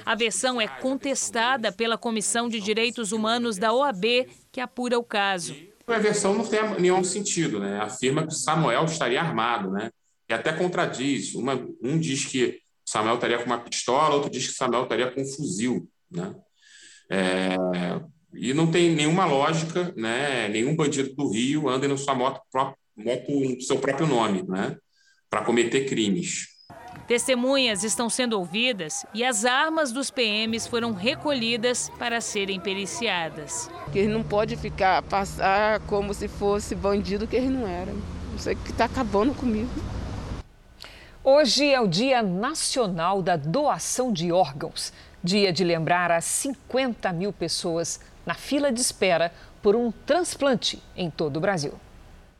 A 0.06 0.14
versão 0.14 0.60
é 0.60 0.66
contestada 0.66 1.72
pela 1.72 1.98
Comissão 1.98 2.48
de 2.48 2.60
Direitos 2.60 3.12
Humanos 3.12 3.58
da 3.58 3.72
OAB, 3.72 4.26
que 4.54 4.60
apura 4.60 4.96
o 4.96 5.02
caso. 5.02 5.56
A 5.84 5.98
versão 5.98 6.32
não 6.32 6.46
tem 6.46 6.60
nenhum 6.80 7.02
sentido, 7.02 7.58
né? 7.58 7.80
Afirma 7.80 8.24
que 8.24 8.32
Samuel 8.32 8.84
estaria 8.84 9.20
armado, 9.20 9.68
né? 9.68 9.90
E 10.28 10.32
até 10.32 10.52
contradiz. 10.52 11.34
Uma, 11.34 11.54
um 11.82 11.98
diz 11.98 12.24
que 12.24 12.60
Samuel 12.86 13.16
estaria 13.16 13.38
com 13.38 13.46
uma 13.46 13.58
pistola, 13.58 14.14
outro 14.14 14.30
diz 14.30 14.46
que 14.46 14.54
Samuel 14.54 14.84
estaria 14.84 15.10
com 15.10 15.22
um 15.22 15.26
fuzil, 15.26 15.88
né? 16.08 16.32
É, 17.10 17.56
e 18.32 18.54
não 18.54 18.70
tem 18.70 18.94
nenhuma 18.94 19.26
lógica, 19.26 19.92
né? 19.96 20.46
Nenhum 20.46 20.76
bandido 20.76 21.12
do 21.16 21.32
Rio 21.32 21.68
anda 21.68 21.88
na 21.88 21.96
sua 21.96 22.14
moto, 22.14 22.40
moto 22.96 23.60
seu 23.60 23.80
próprio 23.80 24.06
nome, 24.06 24.44
né? 24.46 24.76
Para 25.28 25.44
cometer 25.44 25.86
crimes. 25.86 26.46
Testemunhas 27.06 27.84
estão 27.84 28.08
sendo 28.08 28.38
ouvidas 28.38 29.04
e 29.12 29.22
as 29.22 29.44
armas 29.44 29.92
dos 29.92 30.10
PMs 30.10 30.66
foram 30.66 30.92
recolhidas 30.92 31.90
para 31.98 32.20
serem 32.20 32.58
periciadas. 32.58 33.70
Que 33.92 33.98
ele 33.98 34.12
não 34.12 34.22
pode 34.22 34.56
ficar 34.56 35.02
passar 35.02 35.80
como 35.80 36.14
se 36.14 36.28
fosse 36.28 36.74
bandido 36.74 37.26
que 37.26 37.36
ele 37.36 37.48
não 37.48 37.68
era. 37.68 37.92
Isso 38.36 38.48
é 38.48 38.54
que 38.54 38.70
está 38.70 38.86
acabando 38.86 39.34
comigo. 39.34 39.70
Hoje 41.22 41.70
é 41.70 41.80
o 41.80 41.86
Dia 41.86 42.22
Nacional 42.22 43.22
da 43.22 43.36
Doação 43.36 44.12
de 44.12 44.32
Órgãos. 44.32 44.92
Dia 45.22 45.52
de 45.52 45.64
lembrar 45.64 46.10
as 46.10 46.24
50 46.24 47.12
mil 47.12 47.32
pessoas 47.32 48.00
na 48.26 48.34
fila 48.34 48.72
de 48.72 48.80
espera 48.80 49.32
por 49.62 49.76
um 49.76 49.90
transplante 49.90 50.82
em 50.96 51.10
todo 51.10 51.36
o 51.36 51.40
Brasil. 51.40 51.74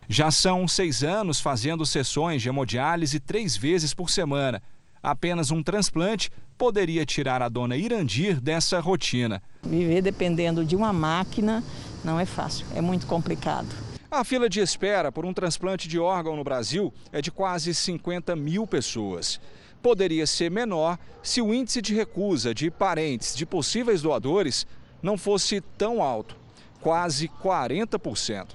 Já 0.08 0.30
são 0.30 0.68
seis 0.68 1.02
anos 1.02 1.40
fazendo 1.40 1.86
sessões 1.86 2.42
de 2.42 2.48
hemodiálise 2.48 3.18
três 3.18 3.56
vezes 3.56 3.94
por 3.94 4.10
semana. 4.10 4.62
Apenas 5.02 5.50
um 5.50 5.62
transplante 5.62 6.30
poderia 6.56 7.04
tirar 7.04 7.42
a 7.42 7.48
dona 7.48 7.76
Irandir 7.76 8.40
dessa 8.40 8.80
rotina. 8.80 9.42
Viver 9.62 10.02
dependendo 10.02 10.64
de 10.64 10.76
uma 10.76 10.92
máquina 10.92 11.62
não 12.04 12.18
é 12.20 12.24
fácil, 12.24 12.66
é 12.74 12.80
muito 12.80 13.06
complicado. 13.06 13.68
A 14.10 14.22
fila 14.22 14.48
de 14.48 14.60
espera 14.60 15.10
por 15.10 15.24
um 15.24 15.32
transplante 15.32 15.88
de 15.88 15.98
órgão 15.98 16.36
no 16.36 16.44
Brasil 16.44 16.92
é 17.10 17.20
de 17.20 17.32
quase 17.32 17.74
50 17.74 18.36
mil 18.36 18.66
pessoas. 18.66 19.40
Poderia 19.82 20.26
ser 20.26 20.50
menor 20.50 20.98
se 21.22 21.42
o 21.42 21.52
índice 21.52 21.82
de 21.82 21.94
recusa 21.94 22.54
de 22.54 22.70
parentes 22.70 23.34
de 23.34 23.44
possíveis 23.44 24.02
doadores 24.02 24.66
não 25.02 25.18
fosse 25.18 25.60
tão 25.76 26.02
alto 26.02 26.44
quase 26.84 27.30
40%. 27.42 28.48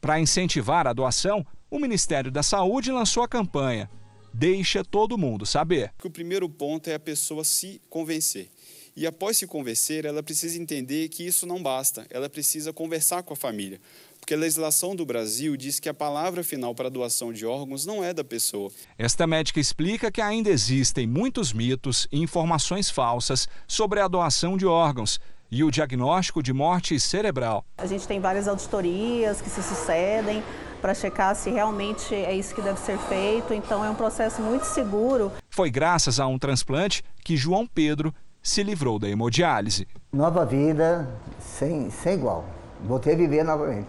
Para 0.00 0.20
incentivar 0.20 0.86
a 0.86 0.92
doação, 0.92 1.44
o 1.70 1.78
Ministério 1.78 2.30
da 2.30 2.42
Saúde 2.42 2.92
lançou 2.92 3.22
a 3.22 3.28
campanha 3.28 3.90
Deixa 4.32 4.84
Todo 4.84 5.18
Mundo 5.18 5.44
Saber. 5.44 5.92
O 6.04 6.10
primeiro 6.10 6.48
ponto 6.48 6.88
é 6.88 6.94
a 6.94 7.00
pessoa 7.00 7.42
se 7.42 7.80
convencer. 7.90 8.48
E 8.94 9.06
após 9.06 9.36
se 9.36 9.46
convencer, 9.46 10.04
ela 10.04 10.22
precisa 10.22 10.60
entender 10.60 11.08
que 11.08 11.24
isso 11.24 11.46
não 11.46 11.62
basta, 11.62 12.06
ela 12.10 12.28
precisa 12.28 12.72
conversar 12.72 13.22
com 13.22 13.32
a 13.32 13.36
família. 13.36 13.80
Porque 14.20 14.34
a 14.34 14.36
legislação 14.36 14.94
do 14.94 15.06
Brasil 15.06 15.56
diz 15.56 15.80
que 15.80 15.88
a 15.88 15.94
palavra 15.94 16.42
final 16.42 16.74
para 16.74 16.86
a 16.86 16.90
doação 16.90 17.32
de 17.32 17.46
órgãos 17.46 17.86
não 17.86 18.02
é 18.02 18.12
da 18.12 18.24
pessoa. 18.24 18.70
Esta 18.96 19.26
médica 19.26 19.60
explica 19.60 20.10
que 20.10 20.20
ainda 20.20 20.50
existem 20.50 21.06
muitos 21.06 21.52
mitos 21.52 22.06
e 22.10 22.20
informações 22.20 22.90
falsas 22.90 23.48
sobre 23.66 24.00
a 24.00 24.08
doação 24.08 24.56
de 24.56 24.66
órgãos 24.66 25.20
e 25.50 25.64
o 25.64 25.70
diagnóstico 25.70 26.42
de 26.42 26.52
morte 26.52 26.98
cerebral. 26.98 27.64
A 27.78 27.86
gente 27.86 28.06
tem 28.06 28.20
várias 28.20 28.48
auditorias 28.48 29.40
que 29.40 29.48
se 29.48 29.62
sucedem 29.62 30.42
para 30.80 30.94
checar 30.94 31.34
se 31.34 31.50
realmente 31.50 32.14
é 32.14 32.34
isso 32.34 32.54
que 32.54 32.62
deve 32.62 32.78
ser 32.78 32.98
feito, 32.98 33.52
então 33.52 33.84
é 33.84 33.90
um 33.90 33.94
processo 33.94 34.40
muito 34.40 34.64
seguro. 34.64 35.32
Foi 35.50 35.70
graças 35.70 36.20
a 36.20 36.26
um 36.26 36.38
transplante 36.38 37.02
que 37.24 37.36
João 37.36 37.66
Pedro 37.66 38.14
se 38.42 38.62
livrou 38.62 38.98
da 38.98 39.08
hemodiálise. 39.08 39.86
Nova 40.12 40.44
vida 40.44 41.08
sem, 41.38 41.90
sem 41.90 42.14
igual. 42.14 42.44
Voltei 42.84 43.14
a 43.14 43.16
viver 43.16 43.44
novamente. 43.44 43.88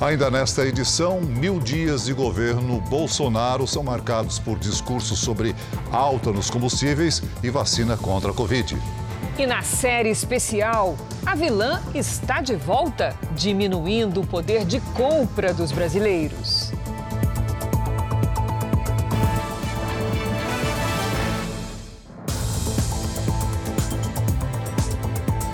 Ainda 0.00 0.30
nesta 0.30 0.66
edição, 0.66 1.20
mil 1.20 1.60
dias 1.60 2.04
de 2.06 2.12
governo 2.12 2.80
Bolsonaro 2.80 3.66
são 3.66 3.82
marcados 3.82 4.38
por 4.38 4.58
discursos 4.58 5.18
sobre 5.18 5.54
alta 5.90 6.32
nos 6.32 6.50
combustíveis 6.50 7.22
e 7.42 7.50
vacina 7.50 7.96
contra 7.96 8.32
a 8.32 8.34
Covid. 8.34 8.76
E 9.42 9.46
na 9.46 9.60
série 9.60 10.08
especial, 10.08 10.96
a 11.26 11.34
vilã 11.34 11.82
está 11.96 12.40
de 12.40 12.54
volta, 12.54 13.12
diminuindo 13.34 14.20
o 14.20 14.26
poder 14.26 14.64
de 14.64 14.78
compra 14.94 15.52
dos 15.52 15.72
brasileiros. 15.72 16.70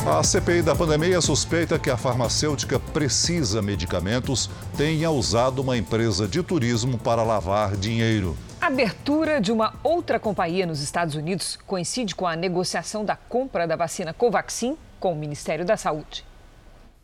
A 0.06 0.22
CPI 0.22 0.60
da 0.60 0.76
pandemia 0.76 1.22
suspeita 1.22 1.78
que 1.78 1.88
a 1.88 1.96
farmacêutica 1.96 2.78
Precisa 2.78 3.62
Medicamentos 3.62 4.50
tenha 4.76 5.10
usado 5.10 5.62
uma 5.62 5.78
empresa 5.78 6.28
de 6.28 6.42
turismo 6.42 6.98
para 6.98 7.22
lavar 7.22 7.74
dinheiro. 7.74 8.36
Abertura 8.60 9.40
de 9.40 9.52
uma 9.52 9.78
outra 9.84 10.18
companhia 10.18 10.66
nos 10.66 10.82
Estados 10.82 11.14
Unidos 11.14 11.56
coincide 11.64 12.14
com 12.14 12.26
a 12.26 12.34
negociação 12.34 13.04
da 13.04 13.14
compra 13.14 13.68
da 13.68 13.76
vacina 13.76 14.12
Covaxin 14.12 14.76
com 14.98 15.12
o 15.12 15.16
Ministério 15.16 15.64
da 15.64 15.76
Saúde. 15.76 16.24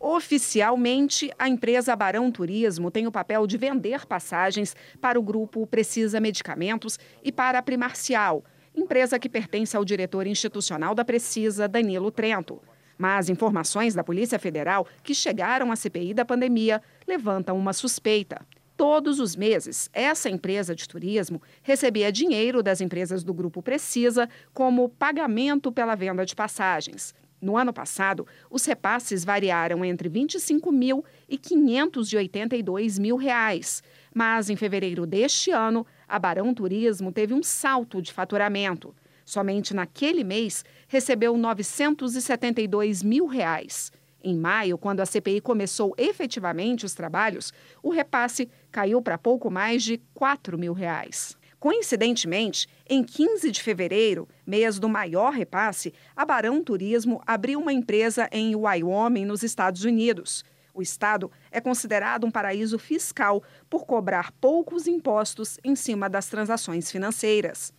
Oficialmente, 0.00 1.32
a 1.38 1.48
empresa 1.48 1.94
Barão 1.94 2.30
Turismo 2.30 2.90
tem 2.90 3.06
o 3.06 3.12
papel 3.12 3.46
de 3.46 3.56
vender 3.56 4.04
passagens 4.04 4.74
para 5.00 5.18
o 5.18 5.22
grupo 5.22 5.64
Precisa 5.64 6.20
Medicamentos 6.20 6.98
e 7.22 7.30
para 7.30 7.60
a 7.60 7.62
Primarcial, 7.62 8.44
empresa 8.74 9.18
que 9.18 9.28
pertence 9.28 9.76
ao 9.76 9.84
diretor 9.84 10.26
institucional 10.26 10.92
da 10.92 11.04
Precisa, 11.04 11.68
Danilo 11.68 12.10
Trento. 12.10 12.60
Mas 12.98 13.28
informações 13.28 13.94
da 13.94 14.02
Polícia 14.02 14.40
Federal 14.40 14.86
que 15.04 15.14
chegaram 15.14 15.70
à 15.70 15.76
CPI 15.76 16.14
da 16.14 16.24
pandemia 16.24 16.82
levantam 17.06 17.56
uma 17.56 17.72
suspeita. 17.72 18.44
Todos 18.86 19.18
os 19.18 19.34
meses, 19.34 19.88
essa 19.94 20.28
empresa 20.28 20.74
de 20.74 20.86
turismo 20.86 21.40
recebia 21.62 22.12
dinheiro 22.12 22.62
das 22.62 22.82
empresas 22.82 23.24
do 23.24 23.32
Grupo 23.32 23.62
Precisa 23.62 24.28
como 24.52 24.90
pagamento 24.90 25.72
pela 25.72 25.94
venda 25.94 26.26
de 26.26 26.36
passagens. 26.36 27.14
No 27.40 27.56
ano 27.56 27.72
passado, 27.72 28.26
os 28.50 28.62
repasses 28.66 29.24
variaram 29.24 29.82
entre 29.86 30.10
25 30.10 30.70
mil 30.70 31.02
e 31.26 31.38
582 31.38 32.98
mil 32.98 33.16
reais. 33.16 33.82
Mas 34.14 34.50
em 34.50 34.54
fevereiro 34.54 35.06
deste 35.06 35.50
ano, 35.50 35.86
a 36.06 36.18
Barão 36.18 36.52
Turismo 36.52 37.10
teve 37.10 37.32
um 37.32 37.42
salto 37.42 38.02
de 38.02 38.12
faturamento. 38.12 38.94
Somente 39.24 39.72
naquele 39.72 40.22
mês 40.22 40.62
recebeu 40.88 41.38
972 41.38 43.02
mil 43.02 43.24
reais. 43.24 43.90
Em 44.26 44.38
maio, 44.38 44.78
quando 44.78 45.00
a 45.00 45.06
CPI 45.06 45.42
começou 45.42 45.94
efetivamente 45.98 46.86
os 46.86 46.94
trabalhos, 46.94 47.52
o 47.82 47.90
repasse 47.90 48.48
caiu 48.74 49.00
para 49.00 49.16
pouco 49.16 49.52
mais 49.52 49.84
de 49.84 49.98
4 50.14 50.58
mil 50.58 50.72
reais. 50.72 51.38
Coincidentemente, 51.60 52.66
em 52.90 53.04
15 53.04 53.48
de 53.52 53.62
fevereiro, 53.62 54.28
mês 54.44 54.80
do 54.80 54.88
maior 54.88 55.32
repasse, 55.32 55.94
a 56.16 56.24
Barão 56.24 56.60
Turismo 56.60 57.22
abriu 57.24 57.60
uma 57.60 57.72
empresa 57.72 58.28
em 58.32 58.56
Wyoming, 58.56 59.26
nos 59.26 59.44
Estados 59.44 59.84
Unidos. 59.84 60.44
O 60.74 60.82
estado 60.82 61.30
é 61.52 61.60
considerado 61.60 62.26
um 62.26 62.32
paraíso 62.32 62.76
fiscal 62.76 63.44
por 63.70 63.86
cobrar 63.86 64.32
poucos 64.40 64.88
impostos 64.88 65.56
em 65.62 65.76
cima 65.76 66.10
das 66.10 66.26
transações 66.26 66.90
financeiras. 66.90 67.72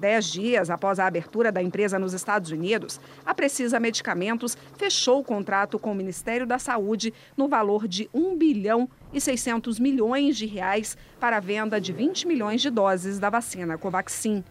Dez 0.00 0.32
dias 0.32 0.68
após 0.68 0.98
a 0.98 1.06
abertura 1.06 1.52
da 1.52 1.62
empresa 1.62 1.96
nos 1.96 2.12
Estados 2.12 2.50
Unidos, 2.50 2.98
a 3.24 3.32
Precisa 3.34 3.78
Medicamentos 3.78 4.56
fechou 4.76 5.20
o 5.20 5.24
contrato 5.24 5.78
com 5.78 5.92
o 5.92 5.94
Ministério 5.94 6.46
da 6.46 6.58
Saúde 6.58 7.14
no 7.36 7.46
valor 7.46 7.86
de 7.86 8.10
1 8.12 8.36
bilhão 8.36 8.88
e 9.12 9.20
600 9.20 9.78
milhões 9.78 10.36
de 10.36 10.46
reais 10.46 10.96
para 11.18 11.36
a 11.36 11.40
venda 11.40 11.80
de 11.80 11.92
20 11.92 12.26
milhões 12.26 12.60
de 12.60 12.70
doses 12.70 13.18
da 13.18 13.30
vacina 13.30 13.76
Covaxin. 13.78 14.44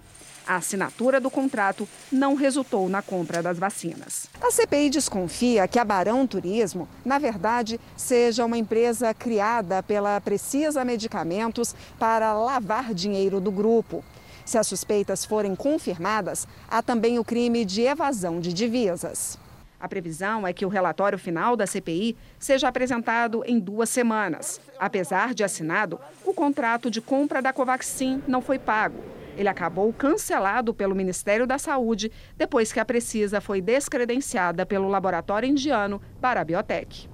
A 0.49 0.55
assinatura 0.55 1.21
do 1.21 1.29
contrato 1.29 1.87
não 2.11 2.33
resultou 2.33 2.89
na 2.89 3.03
compra 3.03 3.43
das 3.43 3.59
vacinas. 3.59 4.27
A 4.41 4.49
CPI 4.49 4.89
desconfia 4.89 5.67
que 5.67 5.77
a 5.77 5.85
Barão 5.85 6.25
Turismo, 6.25 6.87
na 7.05 7.19
verdade, 7.19 7.79
seja 7.95 8.45
uma 8.45 8.57
empresa 8.57 9.13
criada 9.13 9.83
pela 9.83 10.19
Precisa 10.19 10.83
Medicamentos 10.83 11.75
para 11.99 12.33
lavar 12.33 12.95
dinheiro 12.95 13.39
do 13.39 13.51
grupo. 13.51 14.03
Se 14.43 14.57
as 14.57 14.65
suspeitas 14.65 15.23
forem 15.23 15.55
confirmadas, 15.55 16.47
há 16.67 16.81
também 16.81 17.19
o 17.19 17.23
crime 17.23 17.63
de 17.63 17.81
evasão 17.81 18.39
de 18.39 18.51
divisas. 18.51 19.37
A 19.79 19.87
previsão 19.87 20.45
é 20.45 20.51
que 20.51 20.65
o 20.65 20.69
relatório 20.69 21.17
final 21.17 21.55
da 21.55 21.65
CPI 21.65 22.17
seja 22.37 22.67
apresentado 22.67 23.43
em 23.45 23.57
duas 23.57 23.89
semanas. 23.89 24.59
Apesar 24.77 25.33
de 25.33 25.43
assinado, 25.43 25.97
o 26.25 26.33
contrato 26.33 26.91
de 26.91 26.99
compra 26.99 27.41
da 27.41 27.53
Covaxin 27.53 28.21
não 28.27 28.41
foi 28.41 28.59
pago. 28.59 29.01
Ele 29.37 29.47
acabou 29.47 29.93
cancelado 29.93 30.73
pelo 30.73 30.93
Ministério 30.93 31.47
da 31.47 31.57
Saúde 31.57 32.11
depois 32.37 32.73
que 32.73 32.79
a 32.79 32.83
Precisa 32.83 33.39
foi 33.39 33.61
descredenciada 33.61 34.65
pelo 34.65 34.89
laboratório 34.89 35.47
indiano 35.47 36.01
Parabiotech. 36.19 37.07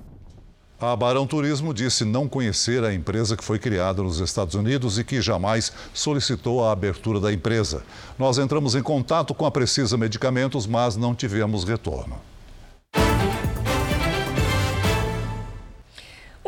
A 0.79 0.93
Barão 0.95 1.25
Turismo 1.25 1.73
disse 1.73 2.03
não 2.03 2.27
conhecer 2.27 2.83
a 2.83 2.93
empresa 2.93 3.37
que 3.37 3.43
foi 3.43 3.59
criada 3.59 4.03
nos 4.03 4.19
Estados 4.19 4.55
Unidos 4.55 4.97
e 4.99 5.03
que 5.03 5.21
jamais 5.21 5.71
solicitou 5.93 6.65
a 6.65 6.71
abertura 6.71 7.19
da 7.19 7.31
empresa. 7.31 7.83
Nós 8.19 8.37
entramos 8.39 8.75
em 8.75 8.81
contato 8.81 9.33
com 9.33 9.45
a 9.45 9.51
Precisa 9.51 9.95
Medicamentos, 9.95 10.67
mas 10.67 10.97
não 10.97 11.15
tivemos 11.15 11.63
retorno. 11.63 12.19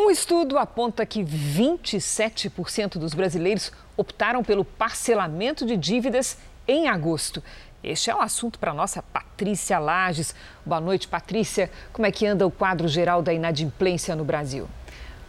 Um 0.07 0.09
estudo 0.09 0.57
aponta 0.57 1.05
que 1.05 1.21
27% 1.21 2.97
dos 2.97 3.13
brasileiros 3.13 3.73
optaram 3.97 4.41
pelo 4.41 4.63
parcelamento 4.63 5.65
de 5.65 5.75
dívidas 5.75 6.37
em 6.65 6.87
agosto. 6.87 7.43
Este 7.83 8.09
é 8.09 8.15
o 8.15 8.21
assunto 8.21 8.57
para 8.57 8.71
a 8.71 8.73
nossa 8.73 9.03
Patrícia 9.03 9.77
Lages. 9.77 10.33
Boa 10.65 10.79
noite, 10.79 11.09
Patrícia. 11.09 11.69
Como 11.91 12.05
é 12.05 12.11
que 12.11 12.25
anda 12.25 12.47
o 12.47 12.51
quadro 12.51 12.87
geral 12.87 13.21
da 13.21 13.33
inadimplência 13.33 14.15
no 14.15 14.23
Brasil? 14.23 14.69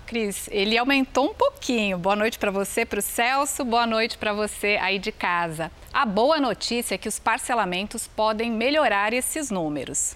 Cris, 0.07 0.49
ele 0.53 0.79
aumentou 0.79 1.29
um 1.29 1.35
pouquinho. 1.35 1.99
Boa 1.99 2.15
noite 2.15 2.39
para 2.39 2.53
você, 2.53 2.87
para 2.87 3.01
o 3.01 3.03
Celso. 3.03 3.65
Boa 3.65 3.85
noite 3.85 4.17
para 4.17 4.33
você 4.33 4.79
aí 4.81 5.01
de 5.01 5.11
casa. 5.11 5.73
A 5.93 6.07
boa 6.07 6.39
notícia 6.39 6.95
é 6.95 6.99
que 6.99 7.09
os 7.09 7.19
parcelamentos 7.19 8.07
podem 8.07 8.49
melhorar 8.49 9.13
esses 9.13 9.51
números. 9.51 10.15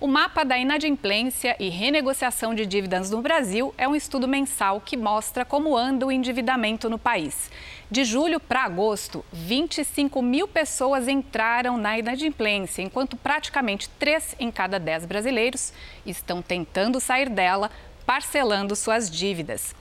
O 0.00 0.06
mapa 0.06 0.44
da 0.46 0.56
inadimplência 0.56 1.54
e 1.60 1.68
renegociação 1.68 2.54
de 2.54 2.64
dívidas 2.64 3.10
no 3.10 3.20
Brasil 3.20 3.74
é 3.76 3.86
um 3.86 3.94
estudo 3.94 4.26
mensal 4.26 4.80
que 4.80 4.96
mostra 4.96 5.44
como 5.44 5.76
anda 5.76 6.06
o 6.06 6.10
endividamento 6.10 6.88
no 6.88 6.98
país. 6.98 7.50
De 7.90 8.02
julho 8.02 8.40
para 8.40 8.64
agosto, 8.64 9.22
25 9.30 10.22
mil 10.22 10.48
pessoas 10.48 11.06
entraram 11.06 11.76
na 11.76 11.98
inadimplência, 11.98 12.80
enquanto 12.80 13.14
praticamente 13.14 13.90
3 13.98 14.36
em 14.40 14.50
cada 14.50 14.78
10 14.80 15.04
brasileiros 15.04 15.70
estão 16.06 16.40
tentando 16.40 16.98
sair 16.98 17.28
dela, 17.28 17.70
parcelando 18.06 18.74
suas 18.74 19.10
dívidas. 19.10 19.74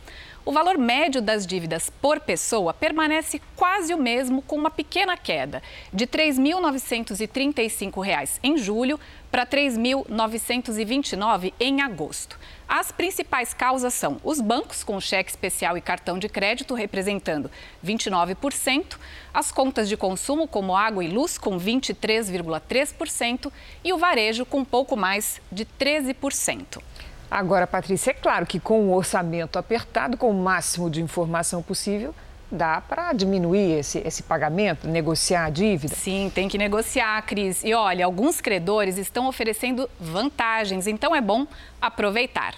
O 0.49 0.51
valor 0.51 0.77
médio 0.79 1.21
das 1.21 1.45
dívidas 1.45 1.91
por 2.01 2.19
pessoa 2.19 2.73
permanece 2.73 3.39
quase 3.55 3.93
o 3.93 3.99
mesmo, 3.99 4.41
com 4.41 4.55
uma 4.55 4.71
pequena 4.71 5.15
queda, 5.15 5.61
de 5.93 6.05
R$ 6.05 6.11
3.935 6.11 8.39
em 8.41 8.57
julho 8.57 8.99
para 9.29 9.43
R$ 9.43 9.69
3.929 9.69 11.53
em 11.59 11.83
agosto. 11.83 12.39
As 12.67 12.91
principais 12.91 13.53
causas 13.53 13.93
são 13.93 14.19
os 14.23 14.41
bancos, 14.41 14.83
com 14.83 14.99
cheque 14.99 15.29
especial 15.29 15.77
e 15.77 15.81
cartão 15.81 16.17
de 16.17 16.27
crédito, 16.27 16.73
representando 16.73 17.51
29%, 17.85 18.97
as 19.31 19.51
contas 19.51 19.87
de 19.87 19.95
consumo, 19.95 20.47
como 20.47 20.75
água 20.75 21.03
e 21.03 21.09
luz, 21.09 21.37
com 21.37 21.59
23,3%, 21.59 23.51
e 23.83 23.93
o 23.93 23.99
varejo, 23.99 24.47
com 24.47 24.65
pouco 24.65 24.97
mais 24.97 25.39
de 25.51 25.63
13%. 25.63 26.81
Agora, 27.29 27.67
Patrícia, 27.67 28.11
é 28.11 28.13
claro 28.13 28.45
que 28.45 28.59
com 28.59 28.87
o 28.87 28.95
orçamento 28.95 29.59
apertado, 29.59 30.17
com 30.17 30.31
o 30.31 30.33
máximo 30.33 30.89
de 30.89 31.01
informação 31.01 31.61
possível, 31.61 32.13
dá 32.51 32.81
para 32.81 33.13
diminuir 33.13 33.79
esse, 33.79 33.99
esse 33.99 34.23
pagamento, 34.23 34.87
negociar 34.87 35.45
a 35.45 35.49
dívida? 35.49 35.95
Sim, 35.95 36.31
tem 36.33 36.47
que 36.47 36.57
negociar, 36.57 37.21
Cris. 37.23 37.63
E 37.63 37.73
olha, 37.73 38.05
alguns 38.05 38.41
credores 38.41 38.97
estão 38.97 39.27
oferecendo 39.27 39.89
vantagens, 39.99 40.87
então 40.87 41.15
é 41.15 41.21
bom 41.21 41.45
aproveitar. 41.79 42.55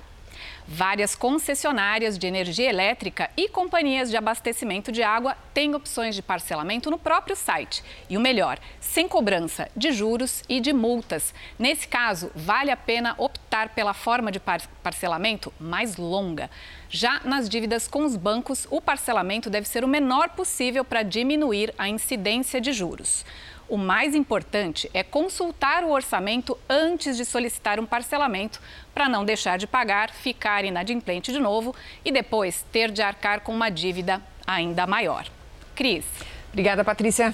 Várias 0.74 1.16
concessionárias 1.16 2.18
de 2.18 2.26
energia 2.26 2.70
elétrica 2.70 3.30
e 3.36 3.50
companhias 3.50 4.10
de 4.10 4.16
abastecimento 4.16 4.90
de 4.90 5.04
água 5.04 5.36
têm 5.54 5.76
opções 5.76 6.16
de 6.16 6.22
parcelamento 6.22 6.90
no 6.90 6.98
próprio 6.98 7.36
site. 7.36 7.84
E 8.10 8.16
o 8.16 8.22
melhor, 8.22 8.58
sem 8.80 9.06
cobrança 9.06 9.68
de 9.76 9.92
juros 9.92 10.46
e 10.48 10.62
de 10.62 10.72
multas. 10.72 11.34
Nesse 11.60 11.86
caso, 11.90 12.32
vale 12.34 12.72
a 12.72 12.78
pena 12.78 13.16
optar 13.18 13.76
pela 13.76 13.94
forma 13.94 14.32
de 14.32 14.40
par 14.40 14.62
parcelamento 14.82 15.54
mais 15.60 15.98
longa. 15.98 16.50
Já 16.90 17.20
nas 17.26 17.50
dívidas 17.50 17.86
com 17.86 18.06
os 18.06 18.16
bancos, 18.16 18.66
o 18.72 18.80
parcelamento 18.80 19.50
deve 19.50 19.68
ser 19.68 19.84
o 19.84 19.90
menor 19.90 20.30
possível 20.30 20.86
para 20.86 21.04
diminuir 21.04 21.74
a 21.78 21.90
incidência 21.90 22.62
de 22.62 22.72
juros. 22.72 23.26
O 23.72 23.78
mais 23.78 24.14
importante 24.14 24.92
é 24.94 25.02
consultar 25.02 25.86
o 25.86 25.92
orçamento 25.92 26.58
antes 26.70 27.16
de 27.16 27.24
solicitar 27.24 27.80
um 27.80 27.86
parcelamento 27.86 28.60
para 28.94 29.08
não 29.08 29.24
deixar 29.24 29.58
de 29.58 29.66
pagar, 29.66 30.10
ficar 30.10 30.66
inadimplente 30.66 31.32
de 31.32 31.40
novo 31.40 31.74
e 32.04 32.12
depois 32.12 32.66
ter 32.70 32.92
de 32.92 33.02
arcar 33.02 33.40
com 33.40 33.54
uma 33.54 33.70
dívida 33.70 34.22
ainda 34.46 34.86
maior. 34.86 35.26
Cris. 35.74 36.04
Obrigada, 36.50 36.84
Patrícia. 36.84 37.34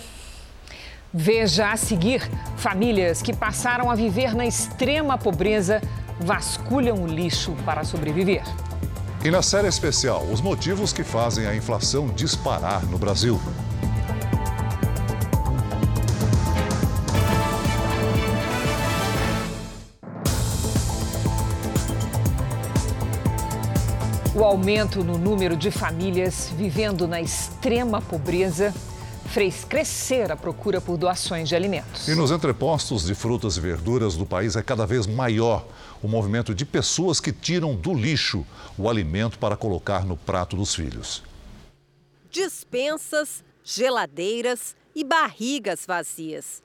Veja 1.12 1.72
a 1.72 1.76
seguir: 1.76 2.22
famílias 2.56 3.24
que 3.24 3.36
passaram 3.36 3.90
a 3.90 3.96
viver 3.96 4.36
na 4.36 4.46
extrema 4.46 5.18
pobreza 5.18 5.82
vasculham 6.20 7.02
o 7.02 7.08
lixo 7.08 7.58
para 7.66 7.84
sobreviver. 7.84 8.44
E 9.26 9.32
na 9.32 9.42
série 9.42 9.68
especial, 9.68 10.24
os 10.32 10.40
motivos 10.40 10.94
que 10.94 11.04
fazem 11.04 11.48
a 11.48 11.56
inflação 11.56 12.10
disparar 12.10 12.86
no 12.86 13.00
Brasil. 13.00 13.42
O 24.38 24.44
aumento 24.44 25.04
no 25.04 25.18
número 25.18 25.58
de 25.58 25.72
famílias 25.72 26.52
vivendo 26.56 27.08
na 27.08 27.20
extrema 27.20 28.00
pobreza 28.00 28.72
fez 29.30 29.66
crescer 29.66 30.32
a 30.32 30.36
procura 30.38 30.80
por 30.80 30.96
doações 30.96 31.50
de 31.50 31.56
alimentos. 31.56 32.08
E 32.08 32.14
nos 32.14 32.30
entrepostos 32.30 33.08
de 33.08 33.16
frutas 33.16 33.58
e 33.58 33.60
verduras 33.60 34.16
do 34.16 34.28
país 34.28 34.56
é 34.56 34.62
cada 34.62 34.86
vez 34.86 35.08
maior 35.08 35.66
o 36.04 36.08
movimento 36.08 36.54
de 36.54 36.66
pessoas 36.68 37.20
que 37.20 37.32
tiram 37.32 37.76
do 37.76 37.96
lixo 37.96 38.46
o 38.78 38.88
alimento 38.88 39.40
para 39.40 39.58
colocar 39.58 40.06
no 40.06 40.16
prato 40.16 40.56
dos 40.56 40.76
filhos. 40.76 41.24
Dispensas, 42.30 43.44
geladeiras 43.64 44.76
e 44.94 45.04
barrigas 45.04 45.84
vazias. 45.84 46.62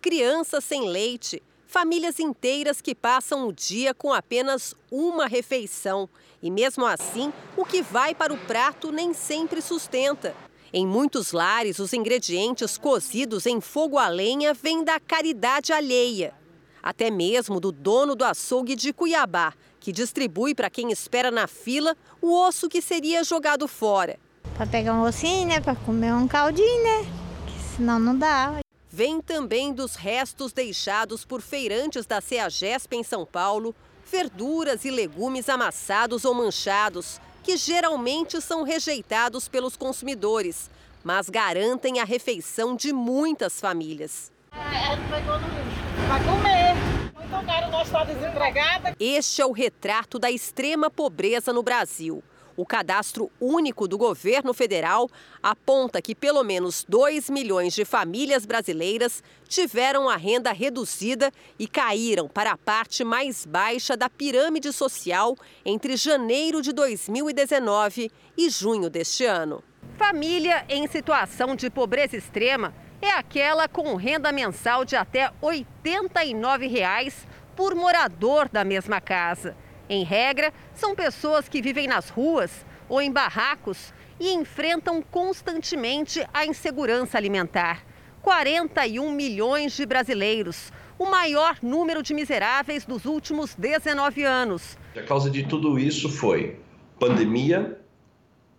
Crianças 0.00 0.62
sem 0.62 0.88
leite, 0.88 1.42
famílias 1.68 2.18
inteiras 2.18 2.80
que 2.80 2.94
passam 2.94 3.46
o 3.46 3.52
dia 3.52 3.94
com 3.94 4.12
apenas 4.12 4.74
uma 4.90 5.26
refeição 5.26 6.08
e 6.42 6.50
mesmo 6.50 6.86
assim, 6.86 7.32
o 7.56 7.64
que 7.64 7.82
vai 7.82 8.14
para 8.14 8.32
o 8.32 8.38
prato 8.38 8.90
nem 8.90 9.12
sempre 9.12 9.60
sustenta. 9.60 10.34
Em 10.72 10.86
muitos 10.86 11.32
lares, 11.32 11.78
os 11.78 11.92
ingredientes 11.92 12.78
cozidos 12.78 13.46
em 13.46 13.60
fogo 13.60 13.98
a 13.98 14.08
lenha 14.08 14.54
vêm 14.54 14.82
da 14.82 14.98
caridade 14.98 15.72
alheia. 15.72 16.34
Até 16.82 17.10
mesmo 17.10 17.60
do 17.60 17.70
dono 17.70 18.14
do 18.14 18.24
açougue 18.24 18.74
de 18.74 18.92
Cuiabá, 18.92 19.52
que 19.80 19.92
distribui 19.92 20.54
para 20.54 20.70
quem 20.70 20.90
espera 20.90 21.30
na 21.30 21.46
fila 21.46 21.96
o 22.20 22.32
osso 22.32 22.68
que 22.68 22.80
seria 22.80 23.24
jogado 23.24 23.66
fora. 23.66 24.18
Para 24.56 24.66
pegar 24.66 24.94
um 24.94 25.02
ossinho, 25.02 25.48
né? 25.48 25.60
Para 25.60 25.74
comer 25.74 26.12
um 26.12 26.28
caldinho, 26.28 26.84
né? 26.84 27.06
Que 27.46 27.76
senão 27.76 27.98
não 27.98 28.16
dá. 28.16 28.58
Vem 28.98 29.20
também 29.20 29.72
dos 29.72 29.94
restos 29.94 30.52
deixados 30.52 31.24
por 31.24 31.40
feirantes 31.40 32.04
da 32.04 32.20
CEAGESP 32.20 32.96
em 32.96 33.04
São 33.04 33.24
Paulo, 33.24 33.72
verduras 34.04 34.84
e 34.84 34.90
legumes 34.90 35.48
amassados 35.48 36.24
ou 36.24 36.34
manchados, 36.34 37.20
que 37.44 37.56
geralmente 37.56 38.40
são 38.40 38.64
rejeitados 38.64 39.46
pelos 39.46 39.76
consumidores, 39.76 40.68
mas 41.04 41.30
garantem 41.30 42.00
a 42.00 42.04
refeição 42.04 42.74
de 42.74 42.92
muitas 42.92 43.60
famílias. 43.60 44.32
Vai 44.50 46.24
comer. 46.24 46.74
Muito 47.14 47.46
caro, 47.46 47.70
nós 47.70 47.86
está 47.86 48.02
desempregada. 48.02 48.96
Este 48.98 49.40
é 49.40 49.46
o 49.46 49.52
retrato 49.52 50.18
da 50.18 50.28
extrema 50.28 50.90
pobreza 50.90 51.52
no 51.52 51.62
Brasil. 51.62 52.20
O 52.58 52.66
cadastro 52.66 53.30
único 53.40 53.86
do 53.86 53.96
governo 53.96 54.52
federal 54.52 55.08
aponta 55.40 56.02
que 56.02 56.12
pelo 56.12 56.42
menos 56.42 56.84
2 56.88 57.30
milhões 57.30 57.72
de 57.72 57.84
famílias 57.84 58.44
brasileiras 58.44 59.22
tiveram 59.48 60.08
a 60.08 60.16
renda 60.16 60.50
reduzida 60.50 61.32
e 61.56 61.68
caíram 61.68 62.26
para 62.26 62.50
a 62.50 62.58
parte 62.58 63.04
mais 63.04 63.46
baixa 63.46 63.96
da 63.96 64.10
pirâmide 64.10 64.72
social 64.72 65.36
entre 65.64 65.96
janeiro 65.96 66.60
de 66.60 66.72
2019 66.72 68.10
e 68.36 68.50
junho 68.50 68.90
deste 68.90 69.24
ano. 69.24 69.62
Família 69.96 70.66
em 70.68 70.88
situação 70.88 71.54
de 71.54 71.70
pobreza 71.70 72.16
extrema 72.16 72.74
é 73.00 73.12
aquela 73.12 73.68
com 73.68 73.94
renda 73.94 74.32
mensal 74.32 74.84
de 74.84 74.96
até 74.96 75.30
89 75.40 76.66
reais 76.66 77.24
por 77.54 77.76
morador 77.76 78.48
da 78.48 78.64
mesma 78.64 79.00
casa. 79.00 79.56
Em 79.88 80.04
regra, 80.04 80.52
são 80.74 80.94
pessoas 80.94 81.48
que 81.48 81.62
vivem 81.62 81.86
nas 81.86 82.10
ruas 82.10 82.66
ou 82.88 83.00
em 83.00 83.10
barracos 83.10 83.92
e 84.20 84.32
enfrentam 84.34 85.00
constantemente 85.00 86.22
a 86.32 86.44
insegurança 86.44 87.16
alimentar. 87.16 87.84
41 88.20 89.10
milhões 89.10 89.74
de 89.74 89.86
brasileiros, 89.86 90.70
o 90.98 91.06
maior 91.06 91.56
número 91.62 92.02
de 92.02 92.12
miseráveis 92.12 92.84
dos 92.84 93.06
últimos 93.06 93.54
19 93.54 94.24
anos. 94.24 94.76
A 94.94 95.02
causa 95.02 95.30
de 95.30 95.44
tudo 95.44 95.78
isso 95.78 96.10
foi 96.10 96.58
pandemia, 96.98 97.80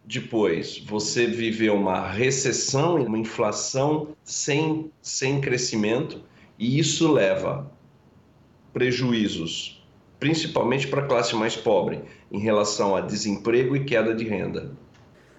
depois 0.05 0.79
você 0.79 1.27
viveu 1.27 1.75
uma 1.75 2.09
recessão, 2.09 2.95
uma 3.03 3.19
inflação 3.19 4.15
sem, 4.23 4.91
sem 5.01 5.39
crescimento, 5.39 6.23
e 6.57 6.79
isso 6.79 7.11
leva 7.11 7.71
prejuízos 8.73 9.78
principalmente 10.19 10.88
para 10.88 11.01
a 11.01 11.08
classe 11.08 11.36
mais 11.36 11.55
pobre, 11.55 12.01
em 12.32 12.39
relação 12.39 12.95
a 12.95 13.01
desemprego 13.01 13.75
e 13.75 13.86
queda 13.86 14.13
de 14.13 14.25
renda. 14.25 14.71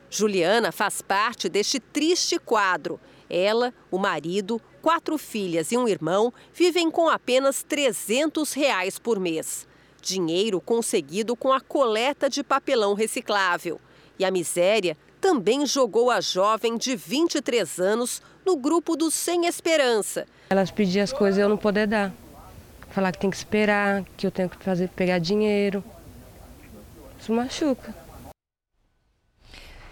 Juliana 0.08 0.72
faz 0.72 1.00
parte 1.00 1.48
deste 1.48 1.78
triste 1.78 2.38
quadro. 2.38 2.98
Ela, 3.28 3.72
o 3.90 3.98
marido, 3.98 4.60
quatro 4.82 5.16
filhas 5.16 5.70
e 5.70 5.76
um 5.76 5.86
irmão 5.86 6.32
vivem 6.52 6.90
com 6.90 7.08
apenas 7.08 7.62
300 7.62 8.52
reais 8.52 8.98
por 8.98 9.20
mês. 9.20 9.68
Dinheiro 10.02 10.60
conseguido 10.60 11.36
com 11.36 11.52
a 11.52 11.60
coleta 11.60 12.28
de 12.28 12.42
papelão 12.42 12.94
reciclável. 12.94 13.80
E 14.18 14.24
a 14.24 14.30
miséria 14.30 14.96
também 15.20 15.64
jogou 15.64 16.10
a 16.10 16.20
jovem 16.20 16.76
de 16.76 16.96
23 16.96 17.78
anos 17.78 18.22
no 18.44 18.56
grupo 18.56 18.96
do 18.96 19.10
Sem 19.10 19.46
Esperança. 19.46 20.26
Elas 20.48 20.70
pediam 20.70 21.04
as 21.04 21.12
coisas 21.12 21.38
e 21.38 21.42
eu 21.42 21.48
não 21.48 21.56
poder 21.56 21.86
dar 21.86 22.12
falar 22.90 23.12
que 23.12 23.18
tem 23.18 23.30
que 23.30 23.36
esperar, 23.36 24.04
que 24.16 24.26
eu 24.26 24.30
tenho 24.30 24.48
que 24.48 24.62
fazer 24.62 24.88
pegar 24.88 25.18
dinheiro. 25.18 25.82
Isso 27.18 27.32
machuca. 27.32 27.94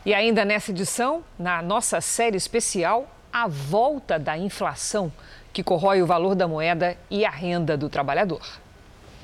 E 0.04 0.14
ainda 0.14 0.44
nessa 0.44 0.70
edição, 0.70 1.22
na 1.38 1.60
nossa 1.60 2.00
série 2.00 2.36
especial, 2.36 3.08
a 3.32 3.46
volta 3.46 4.18
da 4.18 4.36
inflação, 4.38 5.12
que 5.52 5.62
corrói 5.62 6.02
o 6.02 6.06
valor 6.06 6.34
da 6.34 6.48
moeda 6.48 6.96
e 7.10 7.24
a 7.24 7.30
renda 7.30 7.76
do 7.76 7.88
trabalhador. 7.88 8.40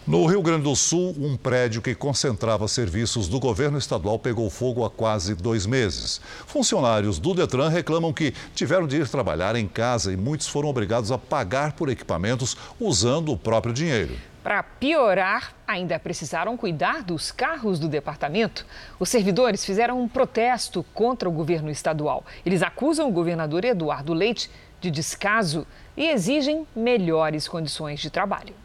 No 0.06 0.26
Rio 0.26 0.42
Grande 0.42 0.64
do 0.64 0.76
Sul, 0.76 1.16
um 1.18 1.34
prédio 1.34 1.80
que 1.80 1.94
concentrava 1.94 2.68
serviços 2.68 3.26
do 3.26 3.40
governo 3.40 3.78
estadual 3.78 4.18
pegou 4.18 4.50
fogo 4.50 4.84
há 4.84 4.90
quase 4.90 5.34
dois 5.34 5.64
meses. 5.64 6.20
Funcionários 6.46 7.18
do 7.18 7.32
Detran 7.32 7.70
reclamam 7.70 8.12
que 8.12 8.34
tiveram 8.54 8.86
de 8.86 8.98
ir 8.98 9.08
trabalhar 9.08 9.56
em 9.56 9.66
casa 9.66 10.12
e 10.12 10.16
muitos 10.16 10.46
foram 10.46 10.68
obrigados 10.68 11.10
a 11.10 11.16
pagar 11.16 11.72
por 11.72 11.88
equipamentos 11.88 12.54
usando 12.78 13.32
o 13.32 13.38
próprio 13.38 13.72
dinheiro. 13.72 14.14
Para 14.42 14.62
piorar, 14.62 15.54
ainda 15.66 15.98
precisaram 15.98 16.54
cuidar 16.54 17.02
dos 17.02 17.32
carros 17.32 17.78
do 17.78 17.88
departamento. 17.88 18.66
Os 19.00 19.08
servidores 19.08 19.64
fizeram 19.64 19.98
um 19.98 20.06
protesto 20.06 20.84
contra 20.92 21.26
o 21.26 21.32
governo 21.32 21.70
estadual. 21.70 22.26
Eles 22.44 22.62
acusam 22.62 23.08
o 23.08 23.12
governador 23.12 23.64
Eduardo 23.64 24.12
Leite 24.12 24.50
de 24.82 24.90
descaso 24.90 25.66
e 25.96 26.08
exigem 26.08 26.66
melhores 26.76 27.48
condições 27.48 28.00
de 28.00 28.10
trabalho. 28.10 28.63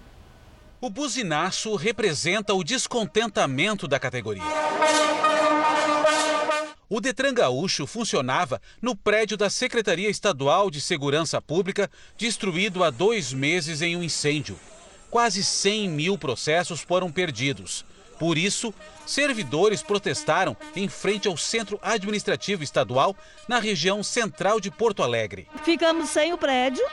O 0.82 0.89
buzinaço 0.89 1.76
representa 1.76 2.54
o 2.54 2.63
descontentamento 2.63 3.86
da 3.86 4.00
categoria. 4.00 4.42
O 6.88 7.02
Detran 7.02 7.34
Gaúcho 7.34 7.86
funcionava 7.86 8.62
no 8.82 8.96
prédio 8.96 9.36
da 9.36 9.50
Secretaria 9.50 10.10
Estadual 10.10 10.72
de 10.72 10.80
Segurança 10.80 11.42
Pública, 11.42 11.92
destruído 12.18 12.82
há 12.82 12.89
dois 12.89 13.34
meses 13.34 13.82
em 13.82 13.98
um 13.98 14.02
incêndio. 14.02 14.58
Quase 15.12 15.44
100 15.44 15.89
mil 15.89 16.18
processos 16.18 16.80
foram 16.80 17.12
perdidos. 17.12 17.84
Por 18.18 18.38
isso, 18.38 18.74
servidores 19.06 19.84
protestaram 19.84 20.56
em 20.76 20.88
frente 20.88 21.28
ao 21.28 21.36
Centro 21.36 21.78
Administrativo 21.82 22.63
Estadual, 22.63 23.15
na 23.50 23.60
região 23.60 24.02
central 24.02 24.62
de 24.62 24.72
Porto 24.72 25.04
Alegre. 25.04 25.46
Ficamos 25.63 26.10
sem 26.10 26.32
o 26.32 26.38
prédio 26.38 26.86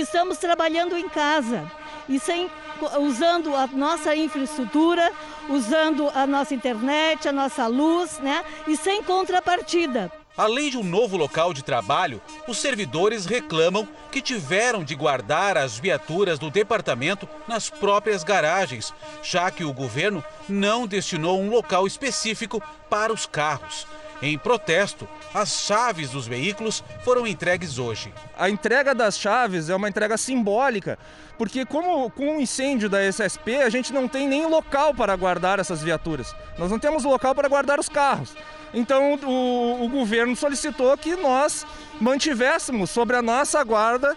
estamos 0.00 0.38
trabalhando 0.38 0.96
em 0.96 1.08
casa 1.08 1.70
e 2.08 2.18
sem 2.18 2.50
usando 2.98 3.54
a 3.54 3.66
nossa 3.66 4.14
infraestrutura, 4.16 5.12
usando 5.48 6.10
a 6.14 6.26
nossa 6.26 6.54
internet, 6.54 7.28
a 7.28 7.32
nossa 7.32 7.66
luz, 7.66 8.18
né? 8.18 8.44
E 8.66 8.76
sem 8.76 9.02
contrapartida. 9.02 10.10
Além 10.36 10.70
de 10.70 10.78
um 10.78 10.82
novo 10.82 11.16
local 11.18 11.52
de 11.52 11.62
trabalho, 11.62 12.20
os 12.48 12.56
servidores 12.56 13.26
reclamam 13.26 13.86
que 14.10 14.22
tiveram 14.22 14.82
de 14.82 14.94
guardar 14.94 15.58
as 15.58 15.78
viaturas 15.78 16.38
do 16.38 16.50
departamento 16.50 17.28
nas 17.46 17.68
próprias 17.68 18.24
garagens, 18.24 18.94
já 19.22 19.50
que 19.50 19.62
o 19.62 19.74
governo 19.74 20.24
não 20.48 20.86
destinou 20.86 21.38
um 21.38 21.50
local 21.50 21.86
específico 21.86 22.62
para 22.88 23.12
os 23.12 23.26
carros. 23.26 23.86
Em 24.22 24.38
protesto, 24.38 25.08
as 25.34 25.62
chaves 25.62 26.10
dos 26.10 26.28
veículos 26.28 26.84
foram 27.04 27.26
entregues 27.26 27.76
hoje. 27.80 28.14
A 28.38 28.48
entrega 28.48 28.94
das 28.94 29.18
chaves 29.18 29.68
é 29.68 29.74
uma 29.74 29.88
entrega 29.88 30.16
simbólica, 30.16 30.96
porque 31.36 31.66
como 31.66 32.08
com 32.08 32.36
o 32.36 32.40
incêndio 32.40 32.88
da 32.88 33.02
SSP, 33.02 33.56
a 33.56 33.68
gente 33.68 33.92
não 33.92 34.06
tem 34.06 34.28
nem 34.28 34.46
local 34.46 34.94
para 34.94 35.16
guardar 35.16 35.58
essas 35.58 35.82
viaturas. 35.82 36.36
Nós 36.56 36.70
não 36.70 36.78
temos 36.78 37.02
local 37.02 37.34
para 37.34 37.48
guardar 37.48 37.80
os 37.80 37.88
carros. 37.88 38.32
Então 38.72 39.14
o, 39.14 39.84
o 39.84 39.88
governo 39.88 40.36
solicitou 40.36 40.96
que 40.96 41.16
nós 41.16 41.66
mantivéssemos 42.00 42.90
sobre 42.90 43.16
a 43.16 43.22
nossa 43.22 43.62
guarda 43.64 44.16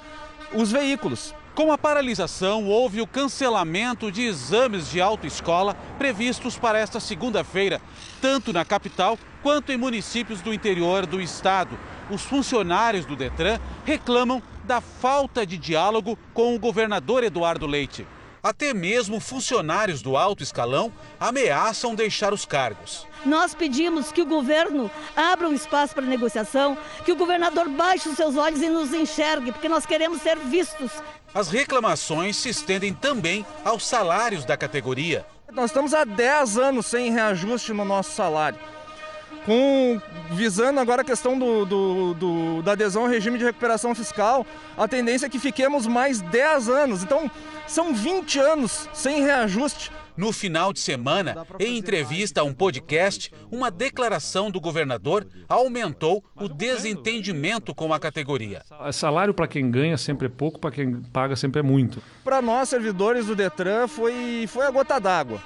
os 0.54 0.72
veículos. 0.72 1.34
Com 1.56 1.72
a 1.72 1.78
paralisação, 1.78 2.68
houve 2.68 3.00
o 3.00 3.08
cancelamento 3.08 4.12
de 4.12 4.24
exames 4.24 4.92
de 4.92 5.00
autoescola 5.00 5.74
previstos 5.98 6.58
para 6.58 6.78
esta 6.78 7.00
segunda-feira, 7.00 7.82
tanto 8.20 8.52
na 8.52 8.66
capital 8.66 9.18
quanto 9.42 9.72
em 9.72 9.78
municípios 9.78 10.42
do 10.42 10.54
interior 10.54 11.06
do 11.06 11.22
estado. 11.22 11.80
Os 12.10 12.24
funcionários 12.24 13.06
do 13.06 13.16
Detran 13.16 13.58
reclamam 13.86 14.44
da 14.66 14.82
falta 14.82 15.46
de 15.46 15.58
diálogo 15.58 16.20
com 16.34 16.54
o 16.54 16.60
governador 16.60 17.24
Eduardo 17.24 17.66
Leite. 17.66 18.06
Até 18.46 18.76
mesmo 18.76 19.20
funcionários 19.20 20.04
do 20.04 20.16
alto 20.16 20.44
escalão 20.44 20.94
ameaçam 21.20 21.96
deixar 21.96 22.32
os 22.32 22.46
cargos. 22.46 23.08
Nós 23.26 23.56
pedimos 23.56 24.12
que 24.12 24.22
o 24.22 24.26
governo 24.28 24.92
abra 25.16 25.50
um 25.50 25.54
espaço 25.54 25.96
para 25.96 26.06
negociação, 26.06 26.78
que 27.04 27.12
o 27.12 27.16
governador 27.16 27.68
baixe 27.68 28.08
os 28.08 28.16
seus 28.16 28.36
olhos 28.36 28.62
e 28.62 28.70
nos 28.70 28.94
enxergue, 28.94 29.52
porque 29.52 29.68
nós 29.68 29.88
queremos 29.88 30.22
ser 30.22 30.38
vistos. 30.38 30.92
As 31.34 31.50
reclamações 31.50 32.36
se 32.36 32.50
estendem 32.50 32.94
também 32.94 33.44
aos 33.64 33.84
salários 33.84 34.46
da 34.46 34.56
categoria. 34.56 35.26
Nós 35.52 35.72
estamos 35.72 35.96
há 35.96 36.04
10 36.04 36.60
anos 36.60 36.86
sem 36.86 37.12
reajuste 37.12 37.74
no 37.74 37.84
nosso 37.84 38.12
salário. 38.12 38.60
Com, 39.46 40.02
visando 40.32 40.80
agora 40.80 41.04
a 41.04 41.06
questão 41.06 41.38
do, 41.38 41.66
do, 41.66 42.14
do, 42.16 42.62
da 42.64 42.72
adesão 42.72 43.04
ao 43.04 43.08
regime 43.08 43.38
de 43.38 43.44
recuperação 43.46 43.94
fiscal, 43.94 44.46
a 44.76 44.88
tendência 44.88 45.28
é 45.28 45.30
que 45.30 45.38
fiquemos 45.38 45.86
mais 45.86 46.20
10 46.20 46.68
anos. 46.68 47.04
Então, 47.04 47.30
são 47.68 47.94
20 47.94 48.40
anos 48.40 48.90
sem 48.92 49.22
reajuste. 49.22 49.92
No 50.18 50.32
final 50.32 50.72
de 50.72 50.80
semana, 50.80 51.46
em 51.60 51.78
entrevista 51.78 52.40
a 52.40 52.44
um 52.44 52.54
podcast, 52.54 53.32
uma 53.52 53.70
declaração 53.70 54.50
do 54.50 54.62
governador 54.62 55.28
aumentou 55.48 56.24
o 56.38 56.48
desentendimento 56.48 57.76
com 57.76 57.94
a 57.94 58.00
categoria. 58.00 58.64
Salário 58.94 59.34
para 59.34 59.46
quem 59.46 59.70
ganha 59.70 59.98
sempre 59.98 60.28
é 60.28 60.30
pouco, 60.30 60.58
para 60.58 60.72
quem 60.72 61.02
paga 61.12 61.36
sempre 61.36 61.60
é 61.60 61.64
muito. 61.64 62.02
Para 62.24 62.42
nós, 62.42 62.70
servidores 62.70 63.26
do 63.26 63.36
Detran, 63.36 63.90
foi, 63.90 64.46
foi 64.48 64.66
a 64.66 64.72
gota 64.72 65.00
d'água 65.00 65.42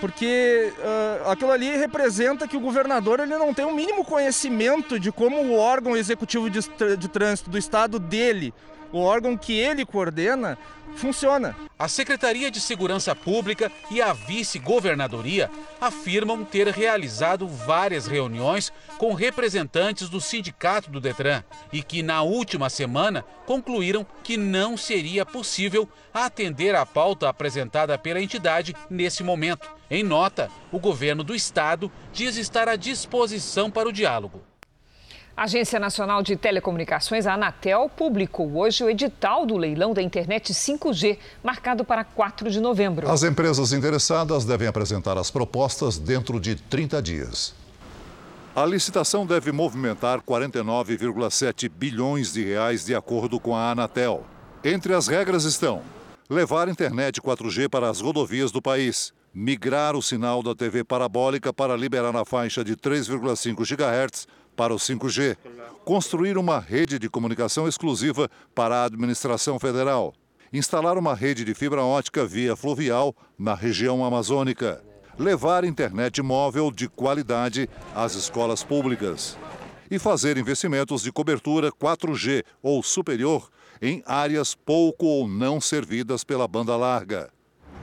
porque 0.00 0.72
uh, 0.78 1.30
aquilo 1.30 1.52
ali 1.52 1.76
representa 1.76 2.48
que 2.48 2.56
o 2.56 2.60
governador 2.60 3.20
ele 3.20 3.36
não 3.36 3.52
tem 3.52 3.64
o 3.64 3.74
mínimo 3.74 4.04
conhecimento 4.04 4.98
de 4.98 5.12
como 5.12 5.42
o 5.42 5.56
órgão 5.56 5.96
executivo 5.96 6.48
de, 6.48 6.60
de 6.96 7.08
trânsito 7.08 7.50
do 7.50 7.58
estado 7.58 7.98
dele, 7.98 8.54
o 8.92 8.98
órgão 8.98 9.36
que 9.36 9.56
ele 9.56 9.84
coordena, 9.84 10.58
funciona. 10.96 11.56
A 11.78 11.88
Secretaria 11.88 12.50
de 12.50 12.60
Segurança 12.60 13.14
Pública 13.14 13.72
e 13.90 14.02
a 14.02 14.12
Vice-Governadoria 14.12 15.50
afirmam 15.80 16.44
ter 16.44 16.68
realizado 16.68 17.48
várias 17.48 18.06
reuniões 18.06 18.72
com 18.98 19.14
representantes 19.14 20.08
do 20.08 20.20
sindicato 20.20 20.90
do 20.90 21.00
Detran 21.00 21.42
e 21.72 21.82
que, 21.82 22.02
na 22.02 22.22
última 22.22 22.68
semana, 22.68 23.24
concluíram 23.46 24.06
que 24.22 24.36
não 24.36 24.76
seria 24.76 25.24
possível 25.24 25.88
atender 26.12 26.74
a 26.74 26.84
pauta 26.84 27.28
apresentada 27.28 27.96
pela 27.96 28.20
entidade 28.20 28.74
nesse 28.90 29.22
momento. 29.22 29.70
Em 29.90 30.02
nota, 30.02 30.50
o 30.70 30.78
governo 30.78 31.24
do 31.24 31.34
estado 31.34 31.90
diz 32.12 32.36
estar 32.36 32.68
à 32.68 32.76
disposição 32.76 33.70
para 33.70 33.88
o 33.88 33.92
diálogo. 33.92 34.49
A 35.40 35.44
Agência 35.44 35.80
Nacional 35.80 36.22
de 36.22 36.36
Telecomunicações, 36.36 37.26
a 37.26 37.32
Anatel, 37.32 37.88
publicou 37.96 38.58
hoje 38.58 38.84
o 38.84 38.90
edital 38.90 39.46
do 39.46 39.56
leilão 39.56 39.94
da 39.94 40.02
internet 40.02 40.52
5G, 40.52 41.16
marcado 41.42 41.82
para 41.82 42.04
4 42.04 42.50
de 42.50 42.60
novembro. 42.60 43.10
As 43.10 43.22
empresas 43.22 43.72
interessadas 43.72 44.44
devem 44.44 44.68
apresentar 44.68 45.16
as 45.16 45.30
propostas 45.30 45.96
dentro 45.96 46.38
de 46.38 46.56
30 46.56 47.00
dias. 47.00 47.54
A 48.54 48.66
licitação 48.66 49.24
deve 49.24 49.50
movimentar 49.50 50.20
49,7 50.20 51.70
bilhões 51.70 52.34
de 52.34 52.44
reais, 52.44 52.84
de 52.84 52.94
acordo 52.94 53.40
com 53.40 53.56
a 53.56 53.70
Anatel. 53.70 54.26
Entre 54.62 54.92
as 54.92 55.08
regras 55.08 55.44
estão 55.44 55.80
levar 56.28 56.68
internet 56.68 57.18
4G 57.18 57.66
para 57.70 57.88
as 57.88 58.02
rodovias 58.02 58.52
do 58.52 58.60
país, 58.60 59.10
migrar 59.32 59.96
o 59.96 60.02
sinal 60.02 60.42
da 60.42 60.54
TV 60.54 60.84
parabólica 60.84 61.50
para 61.50 61.74
liberar 61.76 62.12
na 62.12 62.26
faixa 62.26 62.62
de 62.62 62.76
3,5 62.76 63.64
GHz 63.64 64.26
para 64.60 64.74
o 64.74 64.76
5G, 64.76 65.38
construir 65.86 66.36
uma 66.36 66.60
rede 66.60 66.98
de 66.98 67.08
comunicação 67.08 67.66
exclusiva 67.66 68.28
para 68.54 68.82
a 68.82 68.84
administração 68.84 69.58
federal, 69.58 70.12
instalar 70.52 70.98
uma 70.98 71.14
rede 71.14 71.46
de 71.46 71.54
fibra 71.54 71.82
ótica 71.82 72.26
via 72.26 72.54
fluvial 72.54 73.16
na 73.38 73.54
região 73.54 74.04
amazônica, 74.04 74.84
levar 75.18 75.64
internet 75.64 76.20
móvel 76.20 76.70
de 76.70 76.90
qualidade 76.90 77.70
às 77.94 78.14
escolas 78.14 78.62
públicas 78.62 79.38
e 79.90 79.98
fazer 79.98 80.36
investimentos 80.36 81.00
de 81.04 81.10
cobertura 81.10 81.72
4G 81.72 82.44
ou 82.62 82.82
superior 82.82 83.48
em 83.80 84.02
áreas 84.04 84.54
pouco 84.54 85.06
ou 85.06 85.26
não 85.26 85.58
servidas 85.58 86.22
pela 86.22 86.46
banda 86.46 86.76
larga. 86.76 87.30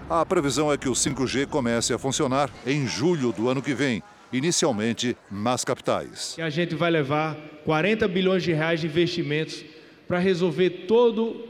A 0.07 0.23
previsão 0.23 0.71
é 0.71 0.77
que 0.77 0.87
o 0.87 0.93
5G 0.93 1.47
comece 1.47 1.91
a 1.91 1.97
funcionar 1.97 2.51
em 2.67 2.85
julho 2.85 3.31
do 3.31 3.49
ano 3.49 3.63
que 3.63 3.73
vem 3.73 4.03
inicialmente 4.31 5.15
nas 5.29 5.63
capitais. 5.63 6.35
A 6.39 6.49
gente 6.49 6.75
vai 6.75 6.91
levar 6.91 7.35
40 7.65 8.07
bilhões 8.07 8.43
de 8.43 8.53
reais 8.53 8.81
de 8.81 8.87
investimentos 8.87 9.63
para 10.07 10.19
resolver 10.19 10.85
todo 10.87 11.45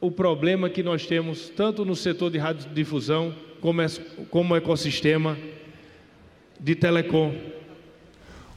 o 0.00 0.10
problema 0.10 0.70
que 0.70 0.82
nós 0.82 1.06
temos, 1.06 1.48
tanto 1.48 1.84
no 1.84 1.96
setor 1.96 2.30
de 2.30 2.38
radiodifusão 2.38 3.34
como, 3.60 3.82
como 4.30 4.56
ecossistema 4.56 5.36
de 6.58 6.74
telecom. 6.74 7.34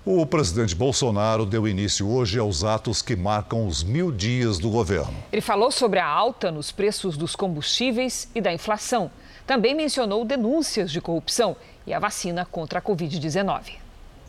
O 0.04 0.25
presidente 0.25 0.75
Bolsonaro 0.75 1.45
deu 1.45 1.67
início 1.67 2.10
hoje 2.10 2.39
aos 2.39 2.63
atos 2.63 3.04
que 3.04 3.15
marcam 3.15 3.67
os 3.67 3.84
mil 3.84 4.12
dias 4.12 4.58
do 4.58 4.69
governo. 4.69 5.13
Ele 5.32 5.41
falou 5.41 5.71
sobre 5.71 5.99
a 5.99 6.08
alta 6.08 6.51
nos 6.51 6.71
preços 6.71 7.15
dos 7.15 7.36
combustíveis 7.36 8.27
e 8.34 8.41
da 8.41 8.51
inflação. 8.51 9.12
Também 9.45 9.75
mencionou 9.75 10.23
denúncias 10.23 10.91
de 10.91 11.01
corrupção 11.01 11.56
e 11.86 11.93
a 11.93 11.99
vacina 11.99 12.45
contra 12.45 12.80
a 12.80 12.82
Covid-19. 12.82 13.73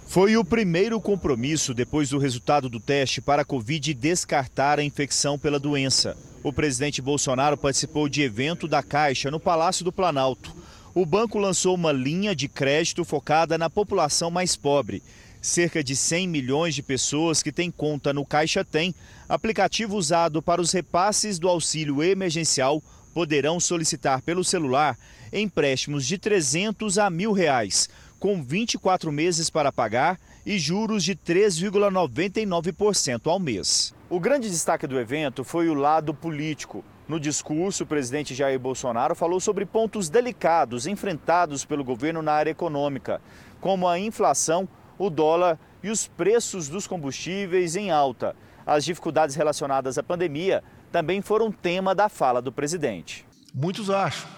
Foi 0.07 0.37
o 0.37 0.45
primeiro 0.45 1.01
compromisso 1.01 1.73
depois 1.73 2.11
do 2.11 2.19
resultado 2.19 2.69
do 2.69 2.79
teste 2.79 3.21
para 3.21 3.43
a 3.43 3.45
Covid 3.45 3.95
descartar 3.95 4.79
a 4.79 4.83
infecção 4.83 5.39
pela 5.39 5.59
doença. 5.59 6.17
O 6.43 6.53
presidente 6.53 7.01
Bolsonaro 7.01 7.57
participou 7.57 8.09
de 8.09 8.21
evento 8.21 8.69
da 8.69 8.83
Caixa 8.83 9.31
no 9.31 9.41
Palácio 9.41 9.85
do 9.85 9.93
Planalto. 9.93 10.55
O 10.95 11.07
banco 11.07 11.39
lançou 11.39 11.75
uma 11.75 11.93
linha 11.93 12.37
de 12.37 12.49
crédito 12.49 13.05
focada 13.05 13.57
na 13.57 13.71
população 13.71 14.31
mais 14.31 14.55
pobre. 14.55 15.03
Cerca 15.41 15.83
de 15.83 15.97
100 15.97 16.29
milhões 16.29 16.75
de 16.75 16.83
pessoas 16.83 17.43
que 17.43 17.51
têm 17.51 17.71
conta 17.71 18.13
no 18.13 18.27
Caixa 18.27 18.65
Tem, 18.65 18.95
aplicativo 19.29 19.97
usado 19.97 20.43
para 20.43 20.61
os 20.61 20.73
repasses 20.73 21.39
do 21.39 21.49
auxílio 21.49 22.03
emergencial, 22.03 22.83
poderão 23.13 23.61
solicitar 23.61 24.23
pelo 24.23 24.45
celular 24.45 24.97
empréstimos 25.33 26.07
de 26.07 26.19
300 26.19 26.99
a 26.99 27.09
mil 27.09 27.33
reais 27.33 27.89
com 28.23 28.41
24 28.41 29.11
meses 29.11 29.51
para 29.51 29.73
pagar 29.73 30.17
e 30.47 30.57
juros 30.57 31.03
de 31.03 31.17
3,99% 31.17 33.27
ao 33.27 33.41
mês. 33.41 33.93
O 34.09 34.21
grande 34.21 34.49
destaque 34.49 34.87
do 34.87 35.01
evento 35.01 35.43
foi 35.43 35.69
o 35.69 35.75
lado 35.75 36.15
político. 36.15 36.85
No 37.09 37.19
discurso, 37.19 37.83
o 37.83 37.87
presidente 37.87 38.33
Jair 38.33 38.61
Bolsonaro 38.61 39.17
falou 39.17 39.41
sobre 39.41 39.67
pontos 39.67 40.09
delicados 40.09 40.87
enfrentados 40.87 41.65
pelo 41.65 41.83
governo 41.83 42.23
na 42.23 42.31
área 42.31 42.53
econômica, 42.53 43.21
como 43.61 43.89
a 43.89 43.99
inflação, 43.99 44.69
o 44.97 45.11
dólar 45.11 45.59
e 45.83 45.91
os 45.91 46.07
preços 46.07 46.69
dos 46.69 46.87
combustíveis 46.87 47.75
em 47.75 47.91
alta. 47.91 48.37
As 48.65 48.85
dificuldades 48.85 49.35
relacionadas 49.35 49.99
à 49.99 50.03
pandemia 50.03 50.63
também 50.93 51.23
foram 51.23 51.51
tema 51.51 51.95
da 51.95 52.09
fala 52.09 52.43
do 52.43 52.53
presidente. 52.53 53.25
Muitos 53.55 53.89
acham 53.91 54.31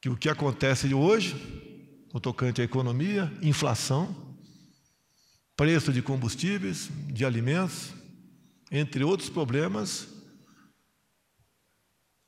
que 0.00 0.08
o 0.08 0.16
que 0.16 0.28
acontece 0.28 0.92
hoje 0.94 1.36
no 2.12 2.18
tocante 2.18 2.62
à 2.62 2.64
economia, 2.64 3.30
inflação, 3.42 4.16
preço 5.54 5.92
de 5.92 6.00
combustíveis, 6.00 6.88
de 7.08 7.24
alimentos, 7.24 7.90
entre 8.70 9.04
outros 9.04 9.28
problemas, 9.28 10.08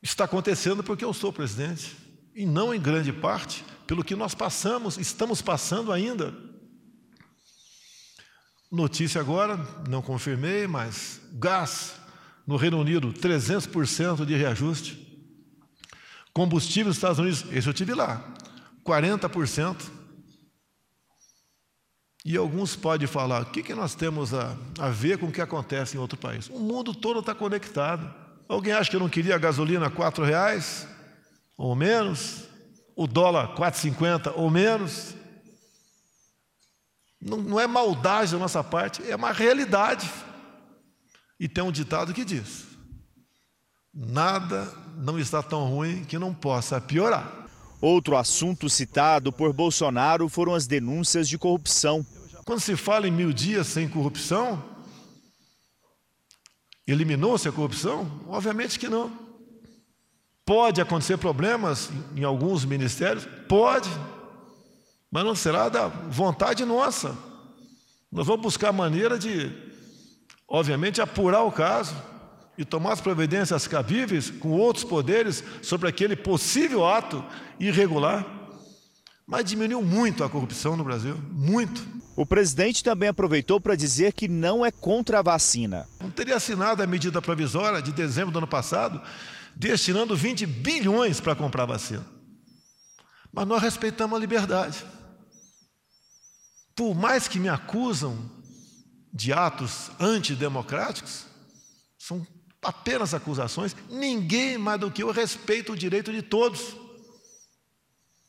está 0.03 0.25
acontecendo 0.25 0.85
porque 0.85 1.05
eu 1.05 1.15
sou 1.15 1.33
presidente, 1.33 1.97
e 2.35 2.45
não 2.45 2.75
em 2.75 2.81
grande 2.81 3.13
parte 3.13 3.65
pelo 3.87 4.05
que 4.05 4.15
nós 4.15 4.35
passamos, 4.35 4.99
estamos 4.99 5.43
passando 5.43 5.93
ainda. 5.93 6.35
Notícia 8.71 9.21
agora, 9.21 9.57
não 9.89 10.01
confirmei, 10.01 10.67
mas 10.67 11.21
gás 11.33 12.00
no 12.51 12.57
Reino 12.57 12.81
Unido, 12.81 13.13
300% 13.13 14.27
de 14.27 14.35
reajuste. 14.35 14.99
Combustível 16.33 16.89
nos 16.89 16.97
Estados 16.97 17.21
Unidos, 17.21 17.45
esse 17.53 17.69
eu 17.69 17.73
tive 17.73 17.95
lá, 17.95 18.35
40%. 18.85 19.77
E 22.25 22.37
alguns 22.37 22.75
podem 22.75 23.07
falar: 23.07 23.43
o 23.43 23.47
que, 23.47 23.63
que 23.63 23.73
nós 23.73 23.95
temos 23.95 24.35
a, 24.35 24.57
a 24.81 24.89
ver 24.89 25.19
com 25.19 25.27
o 25.27 25.33
que 25.33 25.41
acontece 25.41 25.97
em 25.97 26.01
outro 26.01 26.19
país? 26.19 26.49
O 26.49 26.59
mundo 26.59 26.93
todo 26.93 27.21
está 27.21 27.37
conectado. 27.37 28.13
Alguém 28.49 28.73
acha 28.73 28.91
que 28.91 28.97
eu 28.97 29.01
não 29.01 29.09
queria 29.09 29.37
a 29.37 29.39
gasolina 29.39 29.87
a 29.87 29.91
quatro 29.91 30.25
reais 30.25 30.89
ou 31.57 31.77
menos? 31.77 32.49
O 32.97 33.07
dólar 33.07 33.55
4,50 33.55 34.33
ou 34.35 34.51
menos? 34.51 35.15
Não, 37.21 37.37
não 37.37 37.61
é 37.61 37.69
maldade 37.69 38.33
da 38.33 38.39
nossa 38.39 38.65
parte, 38.65 39.09
é 39.09 39.15
uma 39.15 39.31
realidade. 39.31 40.11
E 41.41 41.49
tem 41.49 41.65
um 41.65 41.73
ditado 41.73 42.13
que 42.13 42.23
diz: 42.23 42.67
nada 43.93 44.71
não 44.99 45.19
está 45.19 45.43
tão 45.43 45.67
ruim 45.67 46.05
que 46.05 46.19
não 46.19 46.35
possa 46.35 46.79
piorar. 46.79 47.49
Outro 47.81 48.15
assunto 48.15 48.69
citado 48.69 49.33
por 49.33 49.55
Bolsonaro 49.55 50.29
foram 50.29 50.55
as 50.55 50.67
denúncias 50.67 51.27
de 51.27 51.39
corrupção. 51.39 52.05
Quando 52.45 52.61
se 52.61 52.77
fala 52.77 53.09
em 53.09 53.11
mil 53.11 53.33
dias 53.33 53.69
sem 53.69 53.89
corrupção, 53.89 54.63
eliminou-se 56.87 57.49
a 57.49 57.53
corrupção? 57.53 58.21
Obviamente 58.29 58.79
que 58.79 58.89
não. 58.89 59.11
Pode 60.45 60.81
acontecer 60.81 61.17
problemas 61.17 61.89
em 62.15 62.23
alguns 62.23 62.67
ministérios? 62.67 63.27
Pode, 63.49 63.89
mas 65.11 65.25
não 65.25 65.35
será 65.35 65.71
da 65.71 65.89
vontade 65.89 66.67
nossa. 66.67 67.17
Nós 68.13 68.27
vamos 68.27 68.43
buscar 68.43 68.73
maneira 68.73 69.19
de, 69.19 69.70
obviamente, 70.51 71.01
apurar 71.01 71.45
o 71.45 71.53
caso 71.53 71.95
e 72.59 72.65
tomar 72.65 72.95
as 72.95 73.01
providências 73.01 73.69
cabíveis 73.69 74.29
com 74.29 74.51
outros 74.51 74.85
poderes 74.85 75.45
sobre 75.63 75.89
aquele 75.89 76.17
possível 76.17 76.85
ato 76.85 77.25
irregular. 77.61 78.27
Mas 79.25 79.45
diminuiu 79.45 79.81
muito 79.81 80.25
a 80.25 80.29
corrupção 80.29 80.77
no 80.77 80.83
Brasil, 80.83 81.17
muito. 81.31 81.87
O 82.17 82.27
presidente 82.27 82.83
também 82.83 83.09
aproveitou 83.09 83.61
para 83.61 83.77
dizer 83.77 84.13
que 84.13 84.27
não 84.27 84.67
é 84.67 84.73
contra 84.73 85.21
a 85.21 85.23
vacina. 85.23 85.89
Não 86.01 86.11
teria 86.11 86.37
assinado 86.37 86.83
a 86.83 86.87
medida 86.87 87.23
provisória 87.23 87.81
de 87.81 87.93
dezembro 87.93 88.33
do 88.33 88.39
ano 88.39 88.49
passado, 88.49 89.01
destinando 89.55 90.17
20 90.17 90.45
bilhões 90.47 91.21
para 91.21 91.37
comprar 91.37 91.65
vacina. 91.65 92.05
Mas 93.33 93.47
nós 93.47 93.63
respeitamos 93.63 94.17
a 94.17 94.21
liberdade. 94.21 94.85
Por 96.75 96.95
mais 96.97 97.29
que 97.29 97.39
me 97.39 97.49
acusam 97.49 98.19
de 99.13 99.33
atos 99.33 99.91
antidemocráticos, 99.99 101.27
são 101.99 102.27
apenas 102.63 103.15
acusações, 103.15 103.75
ninguém 103.89 104.59
mais 104.59 104.81
do 104.81 104.91
que 104.91 105.03
eu 105.03 105.11
respeita 105.11 105.73
o 105.73 105.77
direito 105.77 106.13
de 106.13 106.23
todos. 106.23 106.77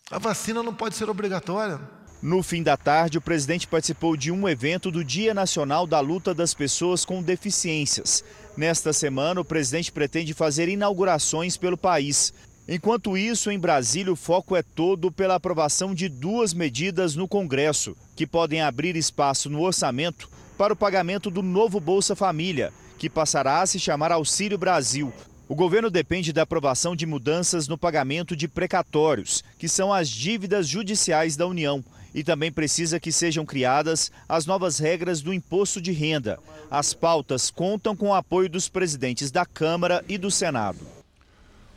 A 0.10 0.20
vacina 0.20 0.64
não 0.64 0.74
pode 0.74 0.96
ser 0.96 1.10
obrigatória. 1.10 1.80
No 2.22 2.44
fim 2.44 2.62
da 2.62 2.78
tarde, 2.78 3.18
o 3.18 3.22
presidente 3.22 3.68
participou 3.68 4.16
de 4.16 4.32
um 4.32 4.48
evento 4.48 4.92
do 4.92 5.04
Dia 5.04 5.34
Nacional 5.34 5.88
da 5.88 6.00
Luta 6.00 6.36
das 6.36 6.54
Pessoas 6.54 7.04
com 7.04 7.24
Deficiências. 7.24 8.24
Nesta 8.56 8.94
semana, 8.94 9.42
o 9.42 9.46
presidente 9.46 9.92
pretende 9.92 10.34
fazer 10.34 10.70
inaugurações 10.70 11.58
pelo 11.58 11.78
país. 11.78 12.32
Enquanto 12.68 13.18
isso, 13.18 13.50
em 13.50 13.58
Brasília, 13.58 14.14
o 14.14 14.16
foco 14.16 14.56
é 14.56 14.62
todo 14.62 15.12
pela 15.12 15.36
aprovação 15.36 15.96
de 15.96 16.08
duas 16.08 16.54
medidas 16.54 17.16
no 17.16 17.28
Congresso, 17.28 17.98
que 18.16 18.28
podem 18.28 18.62
abrir 18.62 18.96
espaço 18.96 19.50
no 19.50 19.62
orçamento 19.62 20.30
para 20.62 20.74
o 20.74 20.78
pagamento 20.78 21.32
do 21.32 21.42
novo 21.42 21.80
Bolsa 21.80 22.16
Família 22.16 22.72
que 23.00 23.10
passará 23.10 23.64
a 23.64 23.66
se 23.66 23.80
chamar 23.80 24.12
Auxílio 24.12 24.60
Brasil. 24.60 25.12
O 25.50 25.56
governo 25.56 25.90
depende 25.90 26.32
da 26.32 26.44
aprovação 26.44 26.96
de 26.96 27.04
mudanças 27.04 27.68
no 27.68 27.80
pagamento 27.80 28.36
de 28.36 28.48
precatórios, 28.48 29.44
que 29.58 29.68
são 29.68 29.92
as 29.92 30.08
dívidas 30.08 30.68
judiciais 30.68 31.36
da 31.36 31.48
União, 31.48 31.84
e 32.14 32.24
também 32.24 32.52
precisa 32.52 33.00
que 33.00 33.12
sejam 33.12 33.44
criadas 33.44 34.12
as 34.30 34.46
novas 34.46 34.78
regras 34.78 35.20
do 35.20 35.34
imposto 35.34 35.82
de 35.82 35.92
renda. 35.92 36.38
As 36.70 36.94
pautas 36.94 37.50
contam 37.50 37.96
com 37.96 38.10
o 38.10 38.14
apoio 38.14 38.48
dos 38.48 38.70
presidentes 38.70 39.32
da 39.32 39.48
Câmara 39.48 40.06
e 40.08 40.16
do 40.16 40.30
Senado. 40.30 41.01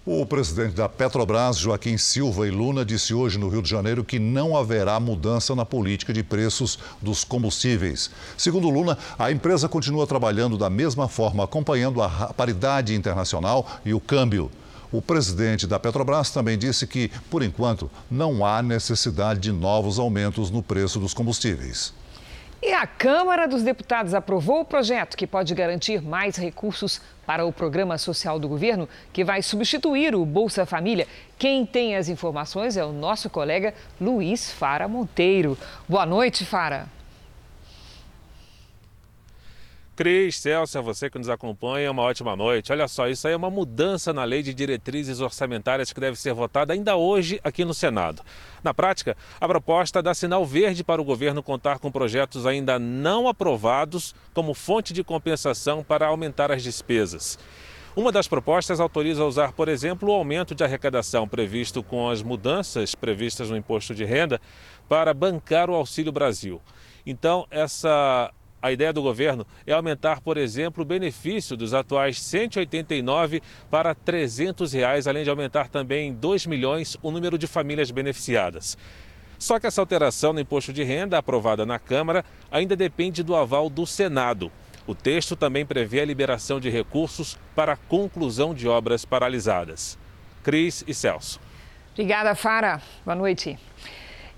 O 0.06 0.26
presidente 0.26 0.74
da 0.74 0.86
Petrobras, 0.86 1.56
Joaquim 1.56 1.96
Silva 1.96 2.46
e 2.46 2.50
Luna, 2.50 2.84
disse 2.84 3.14
hoje 3.14 3.38
no 3.38 3.48
Rio 3.48 3.62
de 3.62 3.70
Janeiro 3.70 4.04
que 4.04 4.18
não 4.18 4.54
haverá 4.54 5.00
mudança 5.00 5.54
na 5.54 5.64
política 5.64 6.12
de 6.12 6.22
preços 6.22 6.78
dos 7.00 7.24
combustíveis. 7.24 8.10
Segundo 8.36 8.68
Luna, 8.68 8.98
a 9.18 9.32
empresa 9.32 9.66
continua 9.66 10.06
trabalhando 10.06 10.58
da 10.58 10.68
mesma 10.68 11.08
forma, 11.08 11.44
acompanhando 11.44 12.02
a 12.02 12.34
paridade 12.36 12.94
internacional 12.94 13.66
e 13.82 13.94
o 13.94 14.00
câmbio. 14.00 14.50
O 14.92 15.00
presidente 15.00 15.66
da 15.66 15.80
Petrobras 15.80 16.30
também 16.30 16.58
disse 16.58 16.86
que, 16.86 17.10
por 17.30 17.42
enquanto, 17.42 17.90
não 18.10 18.44
há 18.44 18.62
necessidade 18.62 19.40
de 19.40 19.52
novos 19.52 19.98
aumentos 19.98 20.50
no 20.50 20.62
preço 20.62 21.00
dos 21.00 21.14
combustíveis. 21.14 21.94
E 22.66 22.72
a 22.72 22.86
Câmara 22.86 23.46
dos 23.46 23.62
Deputados 23.62 24.14
aprovou 24.14 24.62
o 24.62 24.64
projeto 24.64 25.18
que 25.18 25.26
pode 25.26 25.54
garantir 25.54 26.00
mais 26.00 26.34
recursos 26.36 26.98
para 27.26 27.44
o 27.44 27.52
programa 27.52 27.98
social 27.98 28.38
do 28.38 28.48
governo, 28.48 28.88
que 29.12 29.22
vai 29.22 29.42
substituir 29.42 30.14
o 30.14 30.24
Bolsa 30.24 30.64
Família. 30.64 31.06
Quem 31.38 31.66
tem 31.66 31.94
as 31.94 32.08
informações 32.08 32.78
é 32.78 32.84
o 32.84 32.90
nosso 32.90 33.28
colega 33.28 33.74
Luiz 34.00 34.50
Fara 34.50 34.88
Monteiro. 34.88 35.58
Boa 35.86 36.06
noite, 36.06 36.46
Fara. 36.46 36.86
Cris, 39.96 40.38
Celso, 40.40 40.76
a 40.76 40.80
você 40.80 41.08
que 41.08 41.18
nos 41.18 41.28
acompanha, 41.28 41.90
uma 41.90 42.02
ótima 42.02 42.34
noite. 42.34 42.72
Olha 42.72 42.88
só, 42.88 43.06
isso 43.08 43.28
aí 43.28 43.32
é 43.32 43.36
uma 43.36 43.48
mudança 43.48 44.12
na 44.12 44.24
lei 44.24 44.42
de 44.42 44.52
diretrizes 44.52 45.20
orçamentárias 45.20 45.92
que 45.92 46.00
deve 46.00 46.18
ser 46.18 46.34
votada 46.34 46.72
ainda 46.72 46.96
hoje 46.96 47.40
aqui 47.44 47.64
no 47.64 47.72
Senado. 47.72 48.20
Na 48.62 48.74
prática, 48.74 49.16
a 49.40 49.46
proposta 49.46 50.02
dá 50.02 50.12
sinal 50.12 50.44
verde 50.44 50.82
para 50.82 51.00
o 51.00 51.04
governo 51.04 51.44
contar 51.44 51.78
com 51.78 51.92
projetos 51.92 52.44
ainda 52.44 52.76
não 52.76 53.28
aprovados 53.28 54.16
como 54.32 54.52
fonte 54.52 54.92
de 54.92 55.04
compensação 55.04 55.84
para 55.84 56.08
aumentar 56.08 56.50
as 56.50 56.62
despesas. 56.62 57.38
Uma 57.94 58.10
das 58.10 58.26
propostas 58.26 58.80
autoriza 58.80 59.24
usar, 59.24 59.52
por 59.52 59.68
exemplo, 59.68 60.08
o 60.08 60.12
aumento 60.12 60.56
de 60.56 60.64
arrecadação 60.64 61.28
previsto 61.28 61.80
com 61.84 62.10
as 62.10 62.20
mudanças 62.20 62.96
previstas 62.96 63.48
no 63.48 63.56
imposto 63.56 63.94
de 63.94 64.04
renda 64.04 64.40
para 64.88 65.14
bancar 65.14 65.70
o 65.70 65.74
Auxílio 65.74 66.10
Brasil. 66.10 66.60
Então, 67.06 67.46
essa 67.48 68.32
a 68.64 68.72
ideia 68.72 68.94
do 68.94 69.02
governo 69.02 69.46
é 69.66 69.74
aumentar, 69.74 70.22
por 70.22 70.38
exemplo, 70.38 70.82
o 70.82 70.86
benefício 70.86 71.54
dos 71.54 71.74
atuais 71.74 72.18
189 72.18 73.42
para 73.70 73.94
300 73.94 74.72
reais, 74.72 75.06
além 75.06 75.22
de 75.22 75.28
aumentar 75.28 75.68
também 75.68 76.08
em 76.08 76.14
2 76.14 76.46
milhões 76.46 76.96
o 77.02 77.10
número 77.10 77.36
de 77.36 77.46
famílias 77.46 77.90
beneficiadas. 77.90 78.78
Só 79.38 79.60
que 79.60 79.66
essa 79.66 79.82
alteração 79.82 80.32
no 80.32 80.40
imposto 80.40 80.72
de 80.72 80.82
renda, 80.82 81.18
aprovada 81.18 81.66
na 81.66 81.78
Câmara, 81.78 82.24
ainda 82.50 82.74
depende 82.74 83.22
do 83.22 83.36
aval 83.36 83.68
do 83.68 83.86
Senado. 83.86 84.50
O 84.86 84.94
texto 84.94 85.36
também 85.36 85.66
prevê 85.66 86.00
a 86.00 86.06
liberação 86.06 86.58
de 86.58 86.70
recursos 86.70 87.38
para 87.54 87.74
a 87.74 87.76
conclusão 87.76 88.54
de 88.54 88.66
obras 88.66 89.04
paralisadas. 89.04 89.98
Cris 90.42 90.82
e 90.88 90.94
Celso. 90.94 91.38
Obrigada, 91.92 92.34
Fara. 92.34 92.80
Boa 93.04 93.14
noite. 93.14 93.58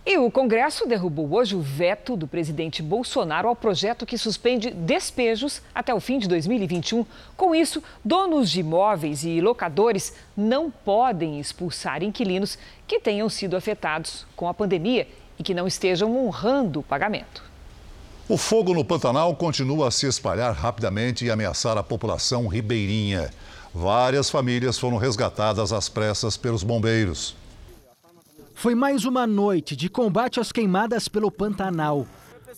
E 0.09 0.17
o 0.19 0.31
Congresso 0.31 0.87
derrubou 0.87 1.35
hoje 1.35 1.57
o 1.57 1.61
veto 1.61 2.17
do 2.17 2.29
presidente 2.29 2.81
Bolsonaro 2.81 3.49
ao 3.49 3.57
projeto 3.57 4.07
que 4.07 4.17
suspende 4.17 4.71
despejos 4.71 5.61
até 5.75 5.93
o 5.93 5.99
fim 5.99 6.21
de 6.21 6.29
2021. 6.29 7.05
Com 7.37 7.53
isso, 7.53 7.83
donos 8.05 8.49
de 8.49 8.61
imóveis 8.61 9.25
e 9.25 9.41
locadores 9.41 10.15
não 10.37 10.71
podem 10.71 11.41
expulsar 11.41 12.05
inquilinos 12.05 12.57
que 12.87 13.01
tenham 13.01 13.29
sido 13.29 13.57
afetados 13.57 14.25
com 14.37 14.47
a 14.47 14.55
pandemia 14.55 15.09
e 15.37 15.43
que 15.43 15.53
não 15.53 15.67
estejam 15.67 16.17
honrando 16.17 16.79
o 16.79 16.85
pagamento. 16.85 17.43
O 18.29 18.37
fogo 18.37 18.73
no 18.73 18.85
Pantanal 18.85 19.35
continua 19.35 19.89
a 19.89 19.91
se 19.91 20.07
espalhar 20.07 20.53
rapidamente 20.53 21.25
e 21.25 21.33
ameaçar 21.33 21.77
a 21.77 21.83
população 21.83 22.47
ribeirinha. 22.47 23.29
Várias 23.75 24.31
famílias 24.31 24.79
foram 24.79 24.99
resgatadas 24.99 25.73
às 25.73 25.89
pressas 25.89 26.37
pelos 26.37 26.63
bombeiros. 26.63 27.35
Foi 28.59 28.75
mais 28.75 29.05
uma 29.05 29.27
noite 29.27 29.77
de 29.77 29.91
combate 29.91 30.41
às 30.41 30.51
queimadas 30.51 31.09
pelo 31.09 31.31
Pantanal. 31.31 32.07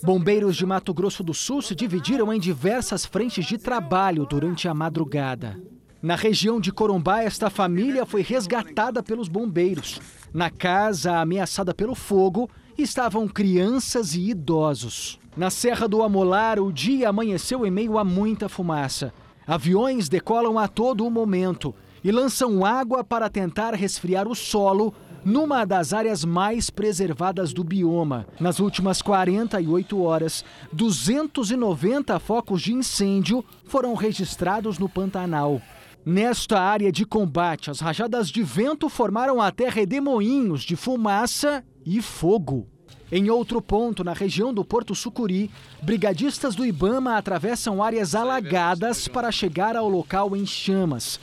Bombeiros 0.01 0.55
de 0.57 0.64
Mato 0.64 0.94
Grosso 0.94 1.24
do 1.24 1.34
Sul 1.34 1.61
se 1.61 1.74
dividiram 1.74 2.32
em 2.32 2.38
diversas 2.38 3.05
frentes 3.05 3.44
de 3.44 3.59
trabalho 3.59 4.24
durante 4.24 4.68
a 4.68 4.72
madrugada. 4.72 5.61
Na 6.01 6.14
região 6.14 6.61
de 6.61 6.70
Corumbá, 6.70 7.24
esta 7.24 7.51
família 7.51 8.07
foi 8.07 8.22
resgatada 8.22 9.03
pelos 9.03 9.26
bombeiros. 9.26 10.01
Na 10.32 10.51
casa 10.51 11.18
ameaçada 11.18 11.74
pelo 11.74 11.96
fogo 11.96 12.49
estavam 12.78 13.26
crianças 13.26 14.14
e 14.14 14.30
idosos. 14.30 15.18
Na 15.36 15.51
Serra 15.51 15.88
do 15.88 16.01
Amolar, 16.05 16.61
o 16.61 16.72
dia 16.72 17.09
amanheceu 17.09 17.66
em 17.66 17.72
meio 17.72 17.99
a 17.99 18.05
muita 18.05 18.49
fumaça. 18.49 19.12
Aviões 19.44 20.09
decolam 20.09 20.61
a 20.61 20.68
todo 20.68 21.11
momento 21.11 21.74
e 22.05 22.12
lançam 22.12 22.64
água 22.64 23.03
para 23.03 23.28
tentar 23.28 23.74
resfriar 23.74 24.28
o 24.28 24.34
solo 24.36 24.94
numa 25.24 25.64
das 25.64 25.92
áreas 25.92 26.24
mais 26.24 26.70
preservadas 26.70 27.52
do 27.52 27.64
bioma. 27.64 28.26
Nas 28.40 28.60
últimas 28.60 29.02
48 29.02 30.00
horas, 30.00 30.44
290 30.72 32.18
focos 32.18 32.62
de 32.62 32.72
incêndio 32.72 33.44
foram 33.64 33.94
registrados 33.94 34.78
no 34.78 34.88
Pantanal. 34.88 35.60
Nesta 36.04 36.58
área 36.58 36.90
de 36.90 37.04
combate, 37.04 37.70
as 37.70 37.80
rajadas 37.80 38.30
de 38.30 38.42
vento 38.42 38.88
formaram 38.88 39.40
até 39.42 39.68
redemoinhos 39.68 40.62
de 40.62 40.74
fumaça 40.74 41.62
e 41.84 42.00
fogo. 42.00 42.66
Em 43.10 43.30
outro 43.30 43.62
ponto, 43.62 44.04
na 44.04 44.12
região 44.12 44.52
do 44.52 44.64
Porto 44.64 44.94
Sucuri, 44.94 45.50
brigadistas 45.82 46.54
do 46.54 46.64
Ibama 46.64 47.16
atravessam 47.16 47.82
áreas 47.82 48.14
alagadas 48.14 49.08
para 49.08 49.32
chegar 49.32 49.76
ao 49.76 49.88
local 49.88 50.36
em 50.36 50.44
chamas. 50.44 51.18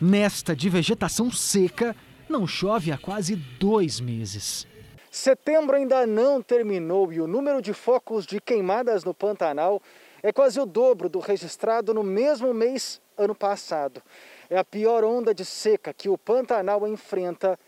Nesta 0.00 0.56
de 0.56 0.68
vegetação 0.68 1.30
seca, 1.30 1.94
não 2.28 2.46
chove 2.46 2.92
há 2.92 2.98
quase 2.98 3.36
dois 3.36 4.00
meses. 4.00 4.66
Setembro 5.10 5.76
ainda 5.76 6.06
não 6.06 6.42
terminou 6.42 7.12
e 7.12 7.20
o 7.20 7.26
número 7.26 7.62
de 7.62 7.72
focos 7.72 8.26
de 8.26 8.40
queimadas 8.40 9.04
no 9.04 9.14
Pantanal 9.14 9.80
é 10.22 10.32
quase 10.32 10.60
o 10.60 10.66
dobro 10.66 11.08
do 11.08 11.20
registrado 11.20 11.94
no 11.94 12.02
mesmo 12.02 12.52
mês 12.52 13.00
ano 13.16 13.34
passado. 13.34 14.02
É 14.50 14.58
a 14.58 14.64
pior 14.64 15.04
onda 15.04 15.34
de 15.34 15.44
seca 15.44 15.94
que 15.94 16.08
o 16.08 16.18
Pantanal 16.18 16.86
enfrenta 16.86 17.58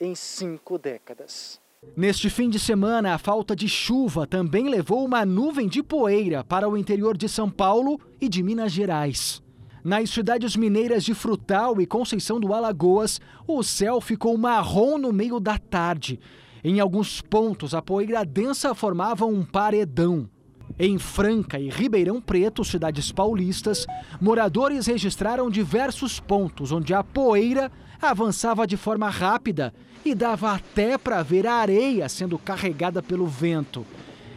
em 0.00 0.14
cinco 0.14 0.78
décadas. 0.78 1.60
Neste 1.96 2.28
fim 2.28 2.48
de 2.48 2.58
semana, 2.58 3.14
a 3.14 3.18
falta 3.18 3.54
de 3.54 3.68
chuva 3.68 4.26
também 4.26 4.68
levou 4.68 5.04
uma 5.04 5.24
nuvem 5.24 5.68
de 5.68 5.82
poeira 5.82 6.42
para 6.44 6.68
o 6.68 6.76
interior 6.76 7.16
de 7.16 7.28
São 7.28 7.50
Paulo 7.50 8.00
e 8.20 8.28
de 8.28 8.42
Minas 8.42 8.72
Gerais. 8.72 9.42
Nas 9.86 10.10
cidades 10.10 10.56
mineiras 10.56 11.04
de 11.04 11.14
Frutal 11.14 11.80
e 11.80 11.86
Conceição 11.86 12.40
do 12.40 12.52
Alagoas, 12.52 13.20
o 13.46 13.62
céu 13.62 14.00
ficou 14.00 14.36
marrom 14.36 14.98
no 14.98 15.12
meio 15.12 15.38
da 15.38 15.58
tarde. 15.58 16.18
Em 16.64 16.80
alguns 16.80 17.20
pontos, 17.20 17.72
a 17.72 17.80
poeira 17.80 18.24
densa 18.24 18.74
formava 18.74 19.24
um 19.26 19.44
paredão. 19.44 20.28
Em 20.76 20.98
Franca 20.98 21.60
e 21.60 21.68
Ribeirão 21.68 22.20
Preto, 22.20 22.64
cidades 22.64 23.12
paulistas, 23.12 23.86
moradores 24.20 24.88
registraram 24.88 25.48
diversos 25.48 26.18
pontos 26.18 26.72
onde 26.72 26.92
a 26.92 27.04
poeira 27.04 27.70
avançava 28.02 28.66
de 28.66 28.76
forma 28.76 29.08
rápida 29.08 29.72
e 30.04 30.16
dava 30.16 30.52
até 30.52 30.98
para 30.98 31.22
ver 31.22 31.46
a 31.46 31.54
areia 31.54 32.08
sendo 32.08 32.36
carregada 32.40 33.00
pelo 33.04 33.28
vento. 33.28 33.86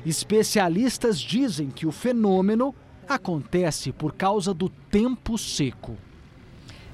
Especialistas 0.06 1.20
dizem 1.20 1.72
que 1.72 1.88
o 1.88 1.92
fenômeno 1.92 2.76
acontece 3.10 3.92
por 3.92 4.14
causa 4.14 4.54
do 4.54 4.70
tempo 4.70 5.38
seco. 5.38 5.98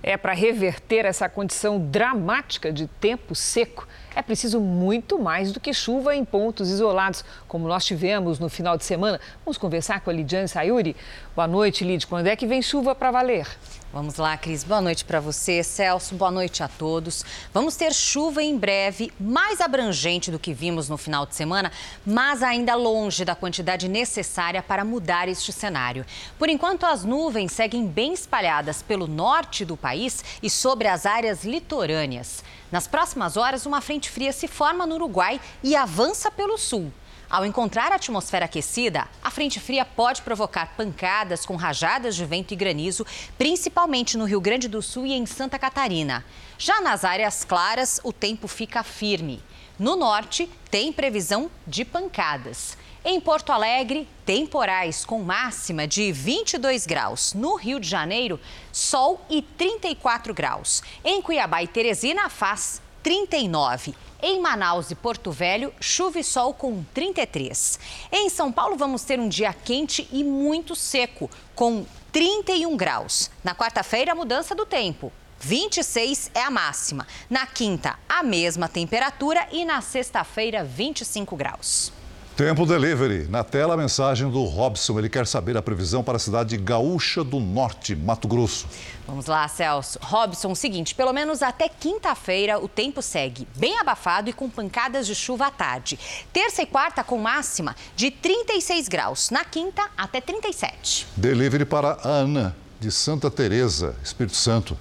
É 0.01 0.16
para 0.16 0.34
reverter 0.34 1.03
essa 1.03 1.28
condição 1.28 1.80
dramática 1.80 2.72
de 2.72 2.88
tempo 2.88 3.34
seco, 3.34 3.88
é 4.16 4.22
preciso 4.22 4.61
muito 4.61 5.20
mais 5.20 5.51
do 5.51 5.59
que 5.59 5.74
chuva 5.74 6.16
em 6.16 6.24
pontos 6.24 6.70
isolados, 6.70 7.26
como 7.47 7.68
nós 7.68 7.84
tivemos 7.84 8.39
no 8.39 8.47
final 8.47 8.78
de 8.78 8.86
semana. 8.86 9.20
Vamos 9.43 9.57
conversar 9.57 10.01
com 10.01 10.09
a 10.09 10.13
Lidiane 10.13 10.47
Sayuri. 10.47 10.95
Boa 11.36 11.47
noite, 11.47 11.84
Lid. 11.84 12.05
Quando 12.07 12.28
é 12.28 12.36
que 12.36 12.47
vem 12.47 12.61
chuva 12.61 12.95
para 12.95 13.11
valer? 13.11 13.47
Vamos 13.96 14.18
lá, 14.18 14.36
Cris. 14.36 14.62
Boa 14.62 14.82
noite 14.82 15.06
para 15.06 15.22
você, 15.22 15.64
Celso. 15.64 16.16
Boa 16.16 16.30
noite 16.30 16.62
a 16.62 16.68
todos. 16.68 17.24
Vamos 17.54 17.78
ter 17.78 17.93
chuva 17.93 18.43
em 18.43 18.58
breve, 18.58 19.10
mais 19.18 19.62
abrangente 19.62 20.30
do 20.30 20.38
que 20.38 20.54
vimos 20.54 20.89
no 20.89 20.98
final 20.98 21.26
de 21.26 21.34
semana, 21.34 21.72
mas 22.06 22.43
ainda 22.43 22.76
longe 22.76 23.24
da 23.24 23.36
quantidade 23.36 23.88
necessária 23.88 24.62
para 24.62 24.84
mudar 24.84 25.30
este 25.30 25.54
cenário. 25.54 26.06
Por 26.38 26.50
enquanto, 26.50 26.86
as 26.86 27.06
nuvens 27.06 27.54
seguem 27.54 27.88
bem 27.88 28.12
espalhadas 28.12 28.82
pelo 28.82 29.08
norte 29.08 29.64
do 29.64 29.78
país 29.78 30.26
e 30.43 30.50
sobre 30.50 30.89
as 30.89 31.06
áreas 31.06 31.46
litorâneas. 31.46 32.43
Nas 32.70 32.88
próximas 32.88 33.38
horas, 33.38 33.66
uma 33.66 33.80
frente 33.80 34.10
fria 34.10 34.34
se 34.34 34.46
forma 34.46 34.86
no 34.86 34.96
Uruguai 34.96 35.39
e 35.64 35.74
avança 35.74 36.30
pelo 36.30 36.58
sul. 36.58 36.91
Ao 37.36 37.45
encontrar 37.45 37.91
a 37.91 37.95
atmosfera 37.95 38.45
aquecida, 38.45 39.09
a 39.21 39.29
frente 39.29 39.59
fria 39.59 39.83
pode 39.83 40.21
provocar 40.21 40.73
pancadas 40.77 41.45
com 41.45 41.57
rajadas 41.57 42.15
de 42.15 42.23
vento 42.23 42.53
e 42.53 42.55
granizo, 42.55 43.05
principalmente 43.38 44.17
no 44.17 44.23
Rio 44.23 44.39
Grande 44.39 44.69
do 44.69 44.81
Sul 44.81 45.05
e 45.05 45.11
em 45.11 45.25
Santa 45.25 45.59
Catarina. 45.59 46.23
Já 46.57 46.79
nas 46.79 47.03
áreas 47.03 47.43
claras, 47.43 47.99
o 48.05 48.13
tempo 48.13 48.47
fica 48.47 48.83
firme. 48.83 49.43
No 49.77 49.97
norte, 49.97 50.49
tem 50.71 50.93
previsão 50.93 51.51
de 51.67 51.83
pancadas. 51.83 52.77
Em 53.03 53.19
Porto 53.19 53.51
Alegre, 53.51 54.07
temporais 54.25 55.03
com 55.03 55.21
máxima 55.21 55.86
de 55.86 56.13
22 56.13 56.86
graus. 56.86 57.33
No 57.33 57.57
Rio 57.57 57.81
de 57.81 57.89
Janeiro, 57.89 58.39
sol 58.71 59.19
e 59.29 59.41
34 59.41 60.33
graus. 60.33 60.81
Em 61.03 61.21
Cuiabá 61.21 61.61
e 61.61 61.67
Teresina, 61.67 62.29
faz 62.29 62.81
39. 63.03 63.93
Em 64.28 64.41
Manaus 64.41 64.89
e 64.89 64.95
Porto 64.95 65.32
Velho, 65.32 65.71
chuva 65.80 66.19
e 66.19 66.23
sol 66.23 66.51
com 66.51 66.84
33. 66.95 67.78
Em 68.11 68.28
São 68.28 68.51
Paulo, 68.51 68.76
vamos 68.76 69.03
ter 69.03 69.19
um 69.19 69.30
dia 69.30 69.53
quente 69.53 70.09
e 70.11 70.23
muito 70.23 70.76
seco, 70.76 71.30
com 71.53 71.86
31 72.11 72.76
graus. 72.76 73.30
Na 73.43 73.53
quarta-feira, 73.53 74.15
mudança 74.15 74.55
do 74.55 74.65
tempo. 74.65 75.13
26 75.41 76.32
é 76.34 76.41
a 76.41 76.49
máxima. 76.49 77.05
Na 77.30 77.45
quinta, 77.45 77.99
a 78.09 78.23
mesma 78.23 78.67
temperatura 78.67 79.47
e 79.51 79.63
na 79.63 79.80
sexta-feira, 79.80 80.63
25 80.63 81.36
graus. 81.36 81.93
Tempo 82.36 82.65
Delivery. 82.65 83.29
Na 83.29 83.45
tela, 83.45 83.75
a 83.75 83.77
mensagem 83.77 84.29
do 84.29 84.43
Robson. 84.43 84.99
Ele 84.99 85.07
quer 85.07 85.25
saber 85.25 85.55
a 85.55 85.61
previsão 85.61 86.03
para 86.03 86.17
a 86.17 86.19
cidade 86.19 86.57
gaúcha 86.57 87.23
do 87.23 87.39
Norte, 87.39 87.95
Mato 87.95 88.27
Grosso. 88.27 88.67
Vamos 89.07 89.27
lá, 89.27 89.47
Celso. 89.47 89.97
Robson, 90.01 90.51
o 90.51 90.55
seguinte: 90.55 90.93
pelo 90.93 91.13
menos 91.13 91.41
até 91.41 91.69
quinta-feira 91.69 92.59
o 92.59 92.67
tempo 92.67 93.01
segue 93.01 93.47
bem 93.55 93.79
abafado 93.79 94.29
e 94.29 94.33
com 94.33 94.49
pancadas 94.49 95.07
de 95.07 95.15
chuva 95.15 95.47
à 95.47 95.51
tarde. 95.51 95.97
Terça 96.33 96.61
e 96.61 96.65
quarta 96.65 97.05
com 97.05 97.17
máxima 97.17 97.73
de 97.95 98.11
36 98.11 98.89
graus. 98.89 99.29
Na 99.29 99.45
quinta, 99.45 99.89
até 99.97 100.19
37. 100.19 101.07
Delivery 101.15 101.63
para 101.63 101.91
a 102.03 102.07
Ana, 102.09 102.53
de 102.81 102.91
Santa 102.91 103.31
Teresa, 103.31 103.95
Espírito 104.03 104.36
Santo. 104.36 104.77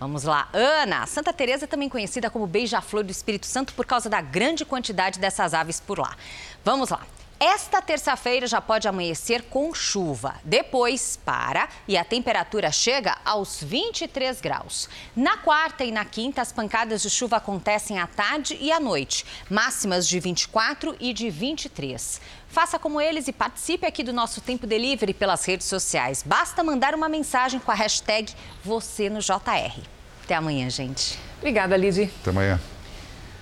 Vamos 0.00 0.22
lá, 0.22 0.48
Ana. 0.54 1.06
Santa 1.06 1.30
Teresa 1.30 1.66
também 1.66 1.86
conhecida 1.86 2.30
como 2.30 2.46
beija-flor 2.46 3.04
do 3.04 3.10
Espírito 3.10 3.44
Santo 3.44 3.74
por 3.74 3.84
causa 3.84 4.08
da 4.08 4.22
grande 4.22 4.64
quantidade 4.64 5.18
dessas 5.18 5.52
aves 5.52 5.78
por 5.78 5.98
lá. 5.98 6.16
Vamos 6.64 6.90
lá. 6.90 7.06
Esta 7.42 7.80
terça-feira 7.80 8.46
já 8.46 8.60
pode 8.60 8.86
amanhecer 8.86 9.44
com 9.44 9.72
chuva. 9.72 10.34
Depois 10.44 11.18
para 11.24 11.70
e 11.88 11.96
a 11.96 12.04
temperatura 12.04 12.70
chega 12.70 13.16
aos 13.24 13.62
23 13.62 14.42
graus. 14.42 14.90
Na 15.16 15.38
quarta 15.38 15.82
e 15.82 15.90
na 15.90 16.04
quinta, 16.04 16.42
as 16.42 16.52
pancadas 16.52 17.00
de 17.00 17.08
chuva 17.08 17.36
acontecem 17.38 17.98
à 17.98 18.06
tarde 18.06 18.58
e 18.60 18.70
à 18.70 18.78
noite, 18.78 19.24
máximas 19.48 20.06
de 20.06 20.20
24 20.20 20.94
e 21.00 21.14
de 21.14 21.30
23. 21.30 22.20
Faça 22.46 22.78
como 22.78 23.00
eles 23.00 23.26
e 23.26 23.32
participe 23.32 23.86
aqui 23.86 24.02
do 24.02 24.12
nosso 24.12 24.42
Tempo 24.42 24.66
Delivery 24.66 25.14
pelas 25.14 25.42
redes 25.46 25.66
sociais. 25.66 26.22
Basta 26.22 26.62
mandar 26.62 26.94
uma 26.94 27.08
mensagem 27.08 27.58
com 27.58 27.70
a 27.70 27.74
hashtag 27.74 28.34
você 28.62 29.08
no 29.08 29.20
JR. 29.20 29.80
Até 30.24 30.34
amanhã, 30.34 30.68
gente. 30.68 31.18
Obrigada, 31.38 31.74
Lidy. 31.74 32.12
Até 32.20 32.28
amanhã. 32.28 32.60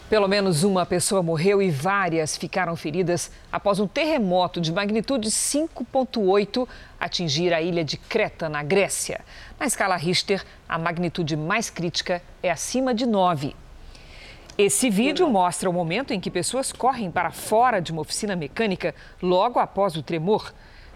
Pelo 0.08 0.26
menos 0.26 0.64
uma 0.64 0.86
pessoa 0.86 1.22
morreu 1.22 1.60
e 1.60 1.70
várias 1.70 2.34
ficaram 2.34 2.74
feridas 2.74 3.30
após 3.52 3.78
um 3.78 3.86
terremoto 3.86 4.58
de 4.58 4.72
magnitude 4.72 5.28
5,8 5.28 6.66
atingir 6.98 7.52
a 7.52 7.60
ilha 7.60 7.84
de 7.84 7.98
Creta, 7.98 8.48
na 8.48 8.62
Grécia. 8.62 9.20
Na 9.60 9.66
escala 9.66 9.96
Richter, 9.96 10.42
a 10.66 10.78
magnitude 10.78 11.36
mais 11.36 11.68
crítica 11.68 12.22
é 12.42 12.50
acima 12.50 12.94
de 12.94 13.04
9. 13.04 13.54
Esse 14.56 14.88
vídeo 14.88 15.28
mostra 15.28 15.68
o 15.68 15.74
momento 15.74 16.14
em 16.14 16.20
que 16.20 16.30
pessoas 16.30 16.72
correm 16.72 17.10
para 17.10 17.30
fora 17.30 17.78
de 17.78 17.92
uma 17.92 18.00
oficina 18.00 18.34
mecânica 18.34 18.94
logo 19.20 19.60
após 19.60 19.94
o 19.94 20.02
tremor. 20.02 20.54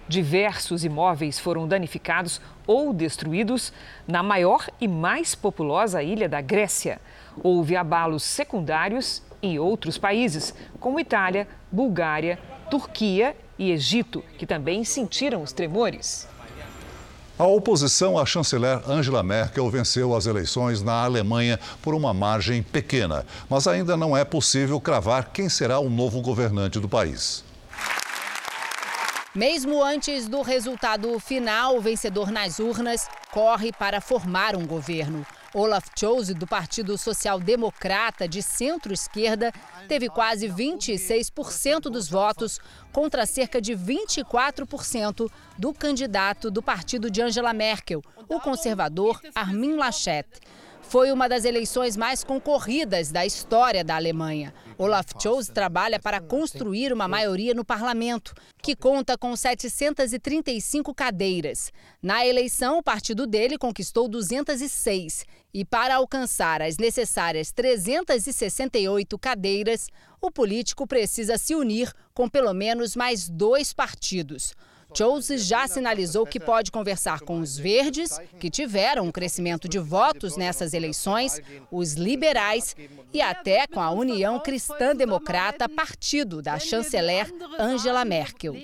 Diversos 0.08 0.84
imóveis 0.84 1.38
foram 1.38 1.68
danificados 1.68 2.40
ou 2.66 2.94
destruídos 2.94 3.74
na 4.08 4.22
maior 4.22 4.66
e 4.80 4.88
mais 4.88 5.34
populosa 5.34 6.02
ilha 6.02 6.30
da 6.30 6.40
Grécia. 6.40 6.98
Houve 7.42 7.76
abalos 7.76 8.22
secundários 8.22 9.22
em 9.42 9.58
outros 9.58 9.98
países, 9.98 10.54
como 10.80 11.00
Itália, 11.00 11.46
Bulgária, 11.70 12.38
Turquia 12.70 13.36
e 13.58 13.70
Egito, 13.70 14.24
que 14.38 14.46
também 14.46 14.84
sentiram 14.84 15.42
os 15.42 15.52
tremores. 15.52 16.28
A 17.38 17.44
oposição 17.44 18.18
à 18.18 18.26
chanceler 18.26 18.80
Angela 18.88 19.22
Merkel 19.22 19.68
venceu 19.68 20.14
as 20.14 20.26
eleições 20.26 20.82
na 20.82 21.02
Alemanha 21.04 21.58
por 21.80 21.94
uma 21.94 22.12
margem 22.12 22.62
pequena, 22.62 23.26
mas 23.48 23.66
ainda 23.66 23.96
não 23.96 24.16
é 24.16 24.24
possível 24.24 24.80
cravar 24.80 25.30
quem 25.32 25.48
será 25.48 25.78
o 25.78 25.90
novo 25.90 26.20
governante 26.20 26.78
do 26.78 26.88
país. 26.88 27.42
Mesmo 29.34 29.82
antes 29.82 30.28
do 30.28 30.42
resultado 30.42 31.18
final, 31.18 31.76
o 31.76 31.80
vencedor 31.80 32.30
nas 32.30 32.58
urnas 32.58 33.08
corre 33.32 33.72
para 33.72 33.98
formar 33.98 34.54
um 34.54 34.66
governo. 34.66 35.26
Olaf 35.54 35.90
Scholz, 35.94 36.28
do 36.34 36.46
Partido 36.46 36.96
Social 36.96 37.38
Democrata 37.38 38.26
de 38.26 38.42
centro-esquerda, 38.42 39.52
teve 39.86 40.08
quase 40.08 40.48
26% 40.48 41.82
dos 41.90 42.08
votos, 42.08 42.58
contra 42.90 43.26
cerca 43.26 43.60
de 43.60 43.74
24% 43.74 45.30
do 45.58 45.74
candidato 45.74 46.50
do 46.50 46.62
partido 46.62 47.10
de 47.10 47.20
Angela 47.20 47.52
Merkel, 47.52 48.02
o 48.28 48.40
conservador 48.40 49.20
Armin 49.34 49.76
Laschet. 49.76 50.26
Foi 50.92 51.10
uma 51.10 51.26
das 51.26 51.46
eleições 51.46 51.96
mais 51.96 52.22
concorridas 52.22 53.10
da 53.10 53.24
história 53.24 53.82
da 53.82 53.96
Alemanha. 53.96 54.52
Olaf 54.76 55.06
Scholz 55.18 55.48
trabalha 55.48 55.98
para 55.98 56.20
construir 56.20 56.92
uma 56.92 57.08
maioria 57.08 57.54
no 57.54 57.64
parlamento, 57.64 58.34
que 58.62 58.76
conta 58.76 59.16
com 59.16 59.34
735 59.34 60.94
cadeiras. 60.94 61.72
Na 62.02 62.26
eleição, 62.26 62.76
o 62.76 62.82
partido 62.82 63.26
dele 63.26 63.56
conquistou 63.56 64.06
206. 64.06 65.24
E 65.54 65.64
para 65.64 65.94
alcançar 65.94 66.60
as 66.60 66.76
necessárias 66.76 67.50
368 67.52 69.18
cadeiras, 69.18 69.88
o 70.20 70.30
político 70.30 70.86
precisa 70.86 71.38
se 71.38 71.54
unir 71.54 71.90
com 72.12 72.28
pelo 72.28 72.52
menos 72.52 72.94
mais 72.94 73.30
dois 73.30 73.72
partidos. 73.72 74.54
Chose 74.94 75.38
já 75.38 75.66
sinalizou 75.66 76.26
que 76.26 76.38
pode 76.38 76.70
conversar 76.70 77.20
com 77.20 77.40
os 77.40 77.56
verdes, 77.56 78.18
que 78.38 78.50
tiveram 78.50 79.06
um 79.06 79.12
crescimento 79.12 79.68
de 79.68 79.78
votos 79.78 80.36
nessas 80.36 80.74
eleições, 80.74 81.40
os 81.70 81.94
liberais 81.94 82.76
e 83.12 83.22
até 83.22 83.66
com 83.66 83.80
a 83.80 83.90
União 83.90 84.38
Cristã 84.38 84.94
Democrata, 84.94 85.68
partido 85.68 86.42
da 86.42 86.58
chanceler 86.58 87.32
Angela 87.58 88.04
Merkel. 88.04 88.54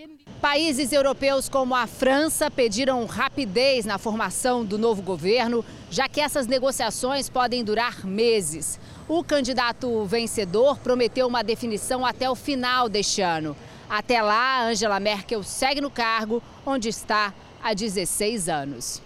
Países 0.40 0.92
europeus 0.92 1.48
como 1.48 1.74
a 1.74 1.86
França 1.86 2.48
pediram 2.48 3.04
rapidez 3.06 3.84
na 3.84 3.98
formação 3.98 4.64
do 4.64 4.78
novo 4.78 5.02
governo, 5.02 5.64
já 5.90 6.08
que 6.08 6.20
essas 6.20 6.46
negociações 6.46 7.28
podem 7.28 7.64
durar 7.64 8.06
meses. 8.06 8.78
O 9.08 9.24
candidato 9.24 10.04
vencedor 10.04 10.78
prometeu 10.78 11.26
uma 11.26 11.42
definição 11.42 12.06
até 12.06 12.30
o 12.30 12.36
final 12.36 12.88
deste 12.88 13.20
ano. 13.20 13.56
Até 13.88 14.20
lá, 14.20 14.62
Angela 14.62 15.00
Merkel 15.00 15.42
segue 15.42 15.80
no 15.80 15.90
cargo, 15.90 16.42
onde 16.66 16.88
está 16.88 17.32
há 17.62 17.72
16 17.72 18.48
anos. 18.48 19.02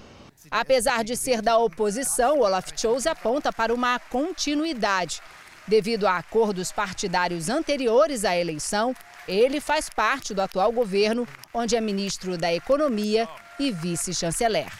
Apesar 0.50 1.04
de 1.04 1.16
ser 1.16 1.40
da 1.40 1.56
oposição, 1.56 2.40
Olaf 2.40 2.72
Scholz 2.76 3.06
aponta 3.06 3.52
para 3.52 3.72
uma 3.72 3.98
continuidade. 3.98 5.20
Devido 5.66 6.06
a 6.06 6.18
acordos 6.18 6.72
partidários 6.72 7.48
anteriores 7.48 8.24
à 8.24 8.36
eleição, 8.36 8.94
ele 9.28 9.60
faz 9.60 9.88
parte 9.88 10.34
do 10.34 10.42
atual 10.42 10.72
governo, 10.72 11.26
onde 11.54 11.76
é 11.76 11.80
ministro 11.80 12.36
da 12.36 12.52
Economia 12.52 13.28
e 13.58 13.70
vice-chanceler. 13.70 14.72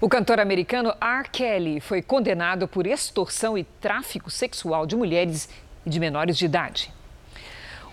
O 0.00 0.08
cantor 0.08 0.40
americano 0.40 0.92
R. 1.00 1.28
Kelly 1.30 1.80
foi 1.80 2.02
condenado 2.02 2.66
por 2.66 2.86
extorsão 2.86 3.56
e 3.56 3.62
tráfico 3.62 4.30
sexual 4.30 4.86
de 4.86 4.96
mulheres 4.96 5.48
e 5.86 5.90
de 5.90 6.00
menores 6.00 6.36
de 6.36 6.44
idade. 6.44 6.93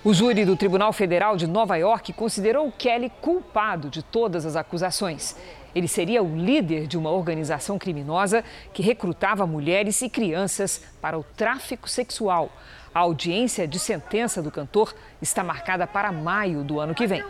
O 0.04 0.16
júri 0.16 0.43
do 0.45 0.58
Tribunal 0.58 0.91
Federal 0.91 1.38
de 1.38 1.45
Nova 1.45 1.76
York 1.76 2.12
considerou 2.14 2.72
Kelly 2.72 3.12
culpado 3.22 3.88
de 3.88 4.02
todas 4.02 4.47
as 4.47 4.56
acusações. 4.56 5.36
Ele 5.76 5.88
seria 5.88 6.24
o 6.24 6.36
líder 6.36 6.88
de 6.88 6.97
uma 6.97 7.12
organização 7.12 7.78
criminosa 7.78 8.43
que 8.74 8.82
recrutava 8.82 9.45
mulheres 9.45 10.02
e 10.02 10.10
crianças 10.10 10.82
para 10.99 11.20
o 11.20 11.24
tráfico 11.24 11.88
sexual. 11.88 12.52
A 12.91 13.02
audiência 13.02 13.68
de 13.68 13.78
sentença 13.78 14.41
do 14.41 14.49
cantor 14.49 14.95
está 15.22 15.43
marcada 15.43 15.86
para 15.86 16.12
maio 16.12 16.64
do 16.64 16.80
ano 16.80 16.95
que 16.95 17.06
vem. 17.06 17.24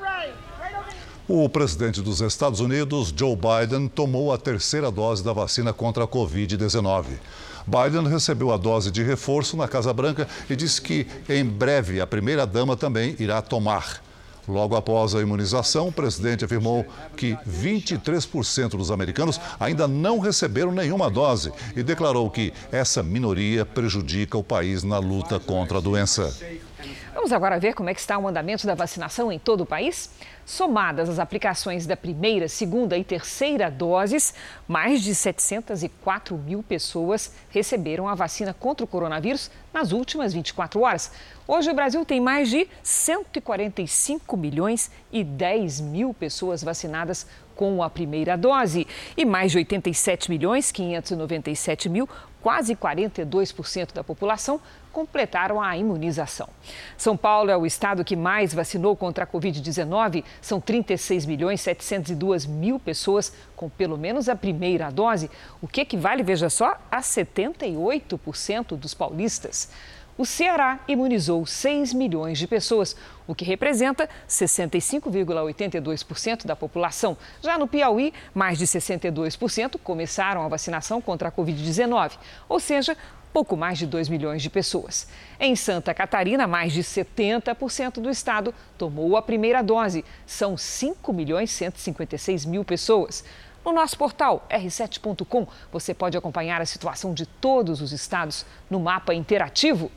O 1.27 1.49
presidente 1.49 2.01
dos 2.01 2.21
Estados 2.21 2.61
Unidos, 2.61 3.13
Joe 3.13 3.35
Biden, 3.35 3.89
tomou 3.89 4.31
a 4.31 4.37
terceira 4.37 4.89
dose 4.89 5.21
da 5.21 5.33
vacina 5.33 5.73
contra 5.73 6.05
a 6.05 6.07
Covid-19. 6.07 7.19
Biden 7.65 8.07
recebeu 8.07 8.51
a 8.51 8.57
dose 8.57 8.91
de 8.91 9.03
reforço 9.03 9.55
na 9.57 9.67
Casa 9.67 9.93
Branca 9.93 10.27
e 10.49 10.55
disse 10.55 10.81
que 10.81 11.07
em 11.29 11.45
breve 11.45 12.01
a 12.01 12.07
primeira-dama 12.07 12.75
também 12.75 13.15
irá 13.19 13.41
tomar. 13.41 14.01
Logo 14.47 14.75
após 14.75 15.13
a 15.13 15.21
imunização, 15.21 15.87
o 15.87 15.91
presidente 15.91 16.43
afirmou 16.43 16.85
que 17.15 17.37
23% 17.47 18.69
dos 18.69 18.89
americanos 18.89 19.39
ainda 19.59 19.87
não 19.87 20.19
receberam 20.19 20.71
nenhuma 20.71 21.09
dose 21.09 21.51
e 21.75 21.83
declarou 21.83 22.29
que 22.29 22.51
essa 22.71 23.03
minoria 23.03 23.65
prejudica 23.65 24.37
o 24.37 24.43
país 24.43 24.83
na 24.83 24.97
luta 24.97 25.39
contra 25.39 25.77
a 25.77 25.81
doença. 25.81 26.35
Vamos 27.13 27.33
agora 27.33 27.59
ver 27.59 27.73
como 27.73 27.89
é 27.89 27.93
que 27.93 27.99
está 27.99 28.17
o 28.17 28.25
andamento 28.25 28.65
da 28.65 28.73
vacinação 28.73 29.29
em 29.29 29.37
todo 29.37 29.61
o 29.61 29.65
país? 29.65 30.09
Somadas 30.45 31.09
as 31.09 31.19
aplicações 31.19 31.85
da 31.85 31.97
primeira, 31.97 32.47
segunda 32.47 32.97
e 32.97 33.03
terceira 33.03 33.69
doses, 33.69 34.33
mais 34.65 35.01
de 35.01 35.13
704 35.13 36.37
mil 36.37 36.63
pessoas 36.63 37.33
receberam 37.49 38.07
a 38.07 38.15
vacina 38.15 38.53
contra 38.53 38.85
o 38.85 38.87
coronavírus 38.87 39.51
nas 39.73 39.91
últimas 39.91 40.33
24 40.33 40.79
horas. 40.81 41.11
Hoje 41.45 41.69
o 41.69 41.73
Brasil 41.73 42.05
tem 42.05 42.21
mais 42.21 42.49
de 42.49 42.65
145 42.81 44.37
milhões 44.37 44.89
e 45.11 45.21
10 45.21 45.81
mil 45.81 46.13
pessoas 46.13 46.63
vacinadas 46.63 47.27
com 47.57 47.83
a 47.83 47.89
primeira 47.89 48.37
dose 48.37 48.87
e 49.17 49.25
mais 49.25 49.51
de 49.51 49.57
87 49.57 50.31
milhões 50.31 50.71
597 50.71 51.89
mil, 51.89 52.07
quase 52.41 52.73
42% 52.73 53.93
da 53.93 54.03
população 54.03 54.61
completaram 54.91 55.61
a 55.61 55.75
imunização. 55.77 56.49
São 56.97 57.17
Paulo 57.17 57.49
é 57.49 57.57
o 57.57 57.65
estado 57.65 58.03
que 58.03 58.15
mais 58.15 58.53
vacinou 58.53 58.95
contra 58.95 59.23
a 59.23 59.27
Covid-19. 59.27 60.23
São 60.41 60.59
36 60.59 61.25
milhões 61.25 61.61
702 61.61 62.45
mil 62.45 62.79
pessoas 62.79 63.33
com 63.55 63.69
pelo 63.69 63.97
menos 63.97 64.27
a 64.27 64.35
primeira 64.35 64.89
dose, 64.89 65.29
o 65.61 65.67
que 65.67 65.81
equivale, 65.81 66.23
veja 66.23 66.49
só, 66.49 66.77
a 66.89 66.99
78% 66.99 68.75
dos 68.75 68.93
paulistas. 68.93 69.69
O 70.17 70.25
Ceará 70.25 70.79
imunizou 70.87 71.45
6 71.45 71.93
milhões 71.93 72.37
de 72.37 72.45
pessoas, 72.45 72.97
o 73.25 73.33
que 73.33 73.45
representa 73.45 74.09
65,82% 74.27 76.45
da 76.45 76.53
população. 76.55 77.17
Já 77.41 77.57
no 77.57 77.65
Piauí, 77.65 78.13
mais 78.33 78.59
de 78.59 78.67
62% 78.67 79.79
começaram 79.83 80.43
a 80.43 80.47
vacinação 80.47 81.01
contra 81.01 81.29
a 81.29 81.31
Covid-19, 81.31 82.17
ou 82.49 82.59
seja, 82.59 82.95
pouco 83.31 83.55
mais 83.55 83.77
de 83.77 83.85
2 83.85 84.09
milhões 84.09 84.41
de 84.41 84.49
pessoas. 84.49 85.07
Em 85.39 85.55
Santa 85.55 85.93
Catarina, 85.93 86.47
mais 86.47 86.73
de 86.73 86.83
70% 86.83 88.01
do 88.01 88.09
estado 88.09 88.53
tomou 88.77 89.15
a 89.17 89.21
primeira 89.21 89.61
dose. 89.61 90.03
São 90.25 90.57
5 90.57 91.13
milhões 91.13 91.51
156 91.51 92.45
mil 92.45 92.63
pessoas. 92.63 93.23
No 93.63 93.71
nosso 93.71 93.97
portal 93.97 94.45
r7.com, 94.49 95.47
você 95.71 95.93
pode 95.93 96.17
acompanhar 96.17 96.61
a 96.61 96.65
situação 96.65 97.13
de 97.13 97.25
todos 97.25 97.79
os 97.79 97.91
estados 97.91 98.45
no 98.69 98.79
mapa 98.79 99.13
interativo. 99.13 99.91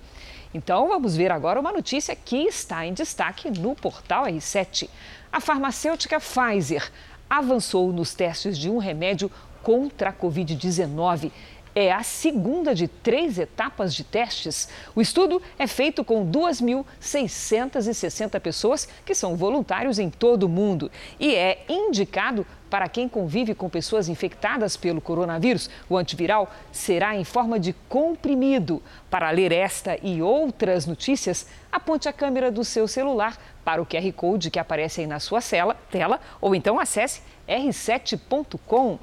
Então, 0.52 0.88
vamos 0.88 1.16
ver 1.16 1.32
agora 1.32 1.58
uma 1.58 1.72
notícia 1.72 2.14
que 2.14 2.44
está 2.46 2.86
em 2.86 2.92
destaque 2.92 3.50
no 3.50 3.74
portal 3.74 4.26
R7. 4.26 4.88
A 5.32 5.40
farmacêutica 5.40 6.20
Pfizer 6.20 6.92
avançou 7.28 7.92
nos 7.92 8.14
testes 8.14 8.56
de 8.56 8.70
um 8.70 8.78
remédio 8.78 9.30
contra 9.62 10.10
a 10.10 10.12
Covid-19 10.12 11.32
é 11.74 11.92
a 11.92 12.02
segunda 12.02 12.74
de 12.74 12.86
três 12.86 13.38
etapas 13.38 13.94
de 13.94 14.04
testes. 14.04 14.68
O 14.94 15.00
estudo 15.00 15.40
é 15.58 15.66
feito 15.66 16.04
com 16.04 16.30
2.660 16.30 18.38
pessoas 18.40 18.88
que 19.04 19.14
são 19.14 19.36
voluntários 19.36 19.98
em 19.98 20.08
todo 20.08 20.44
o 20.44 20.48
mundo 20.48 20.90
e 21.18 21.34
é 21.34 21.64
indicado 21.68 22.46
para 22.70 22.88
quem 22.88 23.08
convive 23.08 23.54
com 23.54 23.68
pessoas 23.68 24.08
infectadas 24.08 24.76
pelo 24.76 25.00
coronavírus. 25.00 25.70
O 25.88 25.96
antiviral 25.96 26.52
será 26.72 27.14
em 27.14 27.24
forma 27.24 27.58
de 27.58 27.72
comprimido. 27.88 28.82
Para 29.10 29.30
ler 29.30 29.52
esta 29.52 29.96
e 30.02 30.20
outras 30.20 30.86
notícias, 30.86 31.46
aponte 31.70 32.08
a 32.08 32.12
câmera 32.12 32.50
do 32.50 32.64
seu 32.64 32.88
celular 32.88 33.38
para 33.64 33.80
o 33.80 33.86
QR 33.86 34.12
Code 34.12 34.50
que 34.50 34.58
aparece 34.58 35.02
aí 35.02 35.06
na 35.06 35.20
sua 35.20 35.40
cela, 35.40 35.76
tela 35.90 36.20
ou 36.40 36.54
então 36.54 36.80
acesse 36.80 37.22
r7.com. 37.48 38.98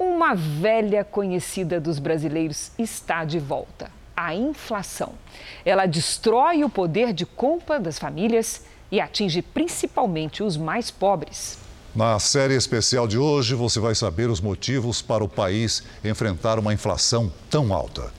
Uma 0.00 0.34
velha 0.34 1.04
conhecida 1.04 1.78
dos 1.78 1.98
brasileiros 1.98 2.70
está 2.78 3.22
de 3.22 3.38
volta: 3.38 3.90
a 4.16 4.34
inflação. 4.34 5.12
Ela 5.62 5.84
destrói 5.84 6.64
o 6.64 6.70
poder 6.70 7.12
de 7.12 7.26
compra 7.26 7.78
das 7.78 7.98
famílias 7.98 8.62
e 8.90 8.98
atinge 8.98 9.42
principalmente 9.42 10.42
os 10.42 10.56
mais 10.56 10.90
pobres. 10.90 11.58
Na 11.94 12.18
série 12.18 12.54
especial 12.54 13.06
de 13.06 13.18
hoje, 13.18 13.54
você 13.54 13.78
vai 13.78 13.94
saber 13.94 14.30
os 14.30 14.40
motivos 14.40 15.02
para 15.02 15.22
o 15.22 15.28
país 15.28 15.82
enfrentar 16.02 16.58
uma 16.58 16.72
inflação 16.72 17.30
tão 17.50 17.74
alta. 17.74 18.10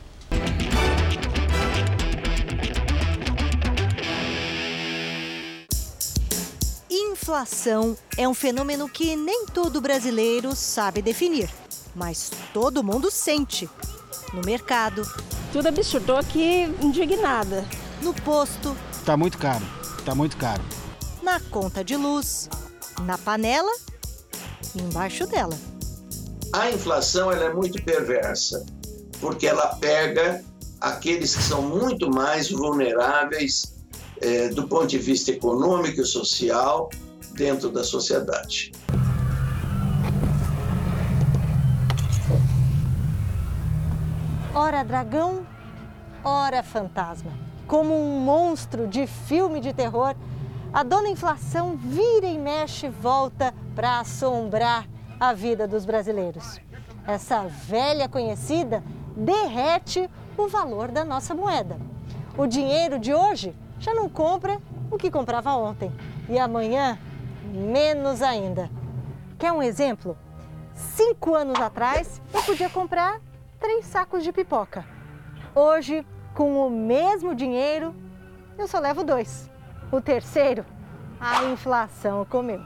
Inflação 6.91 7.97
é 8.15 8.27
um 8.27 8.35
fenômeno 8.35 8.87
que 8.87 9.15
nem 9.15 9.47
todo 9.47 9.81
brasileiro 9.81 10.55
sabe 10.55 11.01
definir 11.01 11.49
mas 11.95 12.31
todo 12.53 12.83
mundo 12.83 13.09
sente. 13.11 13.69
No 14.33 14.41
mercado. 14.41 15.03
Tudo 15.51 15.67
absurdo, 15.67 16.05
tô 16.05 16.15
aqui 16.15 16.63
indignada. 16.81 17.65
No 18.01 18.13
posto. 18.13 18.75
Tá 19.05 19.17
muito 19.17 19.37
caro, 19.37 19.65
tá 20.05 20.15
muito 20.15 20.37
caro. 20.37 20.61
Na 21.21 21.39
conta 21.39 21.83
de 21.83 21.95
luz, 21.95 22.49
na 23.03 23.17
panela 23.17 23.71
e 24.75 24.81
embaixo 24.81 25.27
dela. 25.27 25.57
A 26.53 26.69
inflação 26.69 27.31
ela 27.31 27.45
é 27.45 27.53
muito 27.53 27.81
perversa, 27.83 28.65
porque 29.19 29.47
ela 29.47 29.75
pega 29.75 30.43
aqueles 30.79 31.35
que 31.35 31.43
são 31.43 31.61
muito 31.61 32.09
mais 32.09 32.49
vulneráveis 32.49 33.73
é, 34.19 34.49
do 34.49 34.67
ponto 34.67 34.87
de 34.87 34.97
vista 34.97 35.31
econômico 35.31 36.01
e 36.01 36.05
social 36.05 36.89
dentro 37.33 37.69
da 37.69 37.83
sociedade. 37.83 38.71
Ora 44.53 44.83
dragão, 44.83 45.45
ora 46.23 46.61
fantasma. 46.61 47.31
Como 47.67 47.93
um 47.93 48.19
monstro 48.19 48.87
de 48.87 49.07
filme 49.07 49.61
de 49.61 49.73
terror, 49.73 50.15
a 50.73 50.83
dona 50.83 51.09
inflação 51.09 51.77
vira 51.77 52.25
e 52.25 52.37
mexe 52.37 52.89
volta 52.89 53.53
para 53.73 53.99
assombrar 53.99 54.85
a 55.19 55.33
vida 55.33 55.67
dos 55.67 55.85
brasileiros. 55.85 56.59
Essa 57.07 57.43
velha 57.43 58.09
conhecida 58.09 58.83
derrete 59.15 60.09
o 60.37 60.47
valor 60.47 60.91
da 60.91 61.03
nossa 61.03 61.33
moeda. 61.33 61.77
O 62.37 62.45
dinheiro 62.45 62.99
de 62.99 63.13
hoje 63.13 63.55
já 63.79 63.93
não 63.93 64.09
compra 64.09 64.61
o 64.89 64.97
que 64.97 65.09
comprava 65.09 65.55
ontem 65.55 65.91
e 66.27 66.37
amanhã 66.37 66.99
menos 67.43 68.21
ainda. 68.21 68.69
Quer 69.39 69.51
um 69.51 69.63
exemplo? 69.63 70.17
Cinco 70.73 71.35
anos 71.35 71.59
atrás 71.59 72.21
eu 72.33 72.43
podia 72.43 72.69
comprar 72.69 73.19
três 73.61 73.85
sacos 73.85 74.23
de 74.23 74.33
pipoca. 74.33 74.83
Hoje, 75.53 76.03
com 76.33 76.65
o 76.65 76.69
mesmo 76.69 77.35
dinheiro, 77.35 77.93
eu 78.57 78.67
só 78.67 78.79
levo 78.79 79.03
dois. 79.03 79.49
O 79.91 80.01
terceiro, 80.01 80.65
a 81.19 81.43
inflação 81.45 82.25
comeu. 82.25 82.59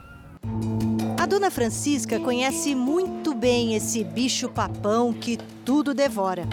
A 1.20 1.26
dona 1.26 1.52
Francisca 1.52 2.18
conhece 2.20 2.74
muito 2.74 3.34
bem 3.34 3.76
esse 3.76 4.04
bicho 4.06 4.48
papão 4.48 5.12
que 5.12 5.38
tudo 5.66 5.94
devora. 5.94 6.48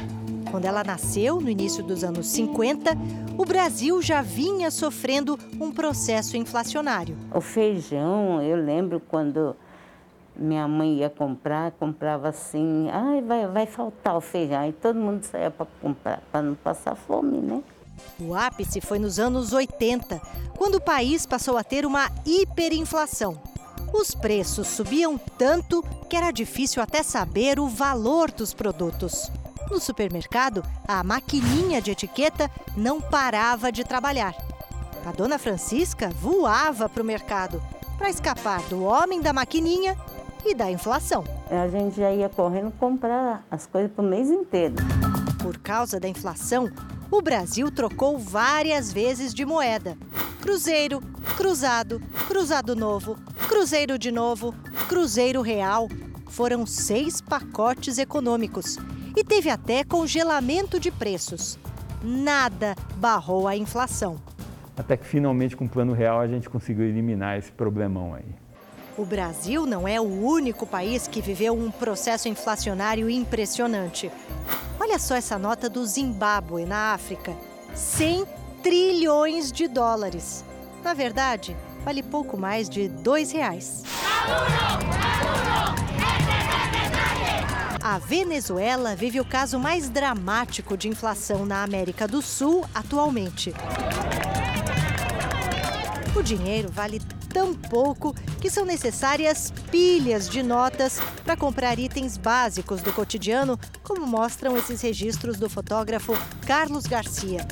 Quando 0.51 0.65
ela 0.65 0.83
nasceu, 0.83 1.41
no 1.41 1.49
início 1.49 1.85
dos 1.85 2.03
anos 2.03 2.27
50, 2.27 2.91
o 3.39 3.45
Brasil 3.45 4.03
já 4.03 4.23
vinha 4.23 4.71
sofrendo 4.71 5.39
um 5.61 5.71
processo 5.71 6.37
inflacionário. 6.37 7.17
O 7.33 7.41
feijão, 7.41 8.43
eu 8.43 8.57
lembro 8.57 8.99
quando 8.99 9.57
minha 10.35 10.67
mãe 10.67 10.99
ia 10.99 11.11
comprar, 11.11 11.73
comprava 11.73 12.29
assim, 12.29 12.89
ai, 12.91 13.21
vai, 13.21 13.47
vai 13.47 13.67
faltar 13.67 14.17
o 14.17 14.21
feijão. 14.21 14.67
E 14.67 14.73
todo 14.73 14.99
mundo 14.99 15.25
saía 15.25 15.51
para 15.51 15.67
comprar, 15.81 16.23
para 16.31 16.43
não 16.43 16.55
passar 16.55 16.95
fome, 16.95 17.39
né? 17.39 17.63
O 18.19 18.35
ápice 18.35 18.81
foi 18.81 18.99
nos 18.99 19.19
anos 19.19 19.53
80, 19.53 20.21
quando 20.57 20.77
o 20.77 20.81
país 20.81 21.27
passou 21.27 21.57
a 21.57 21.65
ter 21.65 21.85
uma 21.85 22.11
hiperinflação. 22.25 23.41
Os 23.93 24.15
preços 24.15 24.69
subiam 24.69 25.19
tanto 25.37 25.85
que 26.09 26.17
era 26.17 26.31
difícil 26.31 26.83
até 26.83 27.03
saber 27.03 27.61
o 27.61 27.69
valor 27.69 28.31
dos 28.31 28.55
produtos. 28.55 29.31
No 29.71 29.79
supermercado, 29.79 30.65
a 30.89 31.05
maquininha 31.05 31.81
de 31.81 31.91
etiqueta 31.91 32.51
não 32.77 33.01
parava 33.01 33.71
de 33.71 33.85
trabalhar. 33.85 34.35
A 35.05 35.13
dona 35.13 35.39
Francisca 35.39 36.11
voava 36.11 36.89
para 36.89 37.03
o 37.03 37.07
mercado 37.07 37.63
para 37.99 38.09
escapar 38.09 38.63
do 38.63 38.83
homem 38.83 39.21
da 39.21 39.33
maquininha 39.33 39.97
e 40.45 40.55
da 40.55 40.71
inflação. 40.71 41.25
A 41.51 41.69
gente 41.69 41.97
já 41.97 42.13
ia 42.13 42.29
correndo 42.29 42.73
comprar 42.73 43.47
as 43.51 43.67
coisas 43.67 43.91
para 43.91 44.05
o 44.05 44.09
mês 44.09 44.31
inteiro. 44.31 44.75
Por 45.43 45.59
causa 45.59 45.99
da 45.99 46.09
inflação, 46.09 46.71
o 47.11 47.21
Brasil 47.21 47.71
trocou 47.71 48.19
várias 48.19 48.93
vezes 48.93 49.35
de 49.35 49.45
moeda. 49.45 49.97
Cruzeiro, 50.41 51.01
cruzado, 51.37 52.01
cruzado 52.27 52.75
novo, 52.75 53.17
cruzeiro 53.49 53.99
de 53.99 54.11
novo, 54.11 54.55
cruzeiro 54.89 55.43
real. 55.43 55.89
Foram 56.29 56.65
seis 56.67 57.21
pacotes 57.21 57.99
econômicos. 57.99 58.79
E 59.15 59.23
teve 59.23 59.51
até 59.51 59.85
congelamento 59.85 60.81
de 60.81 60.91
preços. 60.91 61.59
Nada 62.03 62.75
barrou 62.97 63.47
a 63.47 63.55
inflação. 63.55 64.17
Até 64.77 64.97
que 64.97 65.05
finalmente, 65.05 65.55
com 65.55 65.67
o 65.67 65.69
plano 65.69 65.93
real, 65.93 66.21
a 66.21 66.27
gente 66.27 66.49
conseguiu 66.49 66.87
eliminar 66.87 67.39
esse 67.39 67.53
problemão 67.53 68.15
aí. 68.15 68.25
O 68.97 69.07
Brasil 69.07 69.65
não 69.65 69.89
é 69.89 69.99
o 69.99 70.05
único 70.05 70.67
país 70.67 71.09
que 71.09 71.23
viveu 71.23 71.55
um 71.55 71.71
processo 71.71 72.29
inflacionário 72.29 73.09
impressionante. 73.09 74.13
Olha 74.79 74.99
só 74.99 75.15
essa 75.15 75.39
nota 75.39 75.69
do 75.69 75.85
Zimbábue, 75.87 76.67
na 76.67 76.93
África: 76.93 77.35
100 77.75 78.27
trilhões 78.63 79.51
de 79.51 79.67
dólares. 79.67 80.45
Na 80.85 80.93
verdade, 80.93 81.57
vale 81.85 82.03
pouco 82.03 82.37
mais 82.37 82.69
de 82.69 82.89
dois 82.89 83.33
reais. 83.33 83.83
A 87.83 87.99
Venezuela 87.99 88.95
vive 88.95 89.21
o 89.21 89.25
caso 89.25 89.59
mais 89.59 89.89
dramático 89.89 90.77
de 90.77 90.89
inflação 90.89 91.47
na 91.47 91.63
América 91.63 92.07
do 92.07 92.21
Sul 92.21 92.65
atualmente. 92.75 93.55
O 96.15 96.23
dinheiro 96.23 96.71
vale 96.71 97.01
tão 97.33 97.55
pouco 97.55 98.15
que 98.41 98.51
são 98.51 98.65
necessárias 98.65 99.53
pilhas 99.71 100.29
de 100.29 100.43
notas 100.43 101.01
para 101.25 101.37
comprar 101.37 101.79
itens 101.79 102.17
básicos 102.17 102.83
do 102.83 102.93
cotidiano, 102.93 103.59
como 103.83 104.07
mostram 104.07 104.57
esses 104.57 104.81
registros 104.81 105.39
do 105.39 105.49
fotógrafo 105.49 106.13
Carlos 106.47 106.87
Garcia. 106.87 107.47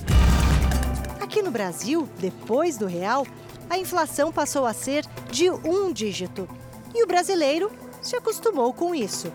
Aqui 1.20 1.42
no 1.42 1.50
Brasil, 1.50 2.08
depois 2.18 2.76
do 2.76 2.86
real, 2.86 3.26
a 3.68 3.78
inflação 3.78 4.30
passou 4.32 4.66
a 4.66 4.72
ser 4.72 5.04
de 5.30 5.48
um 5.48 5.92
dígito. 5.92 6.48
E 6.94 7.04
o 7.04 7.06
brasileiro 7.06 7.70
se 8.02 8.16
acostumou 8.16 8.72
com 8.72 8.94
isso. 8.94 9.32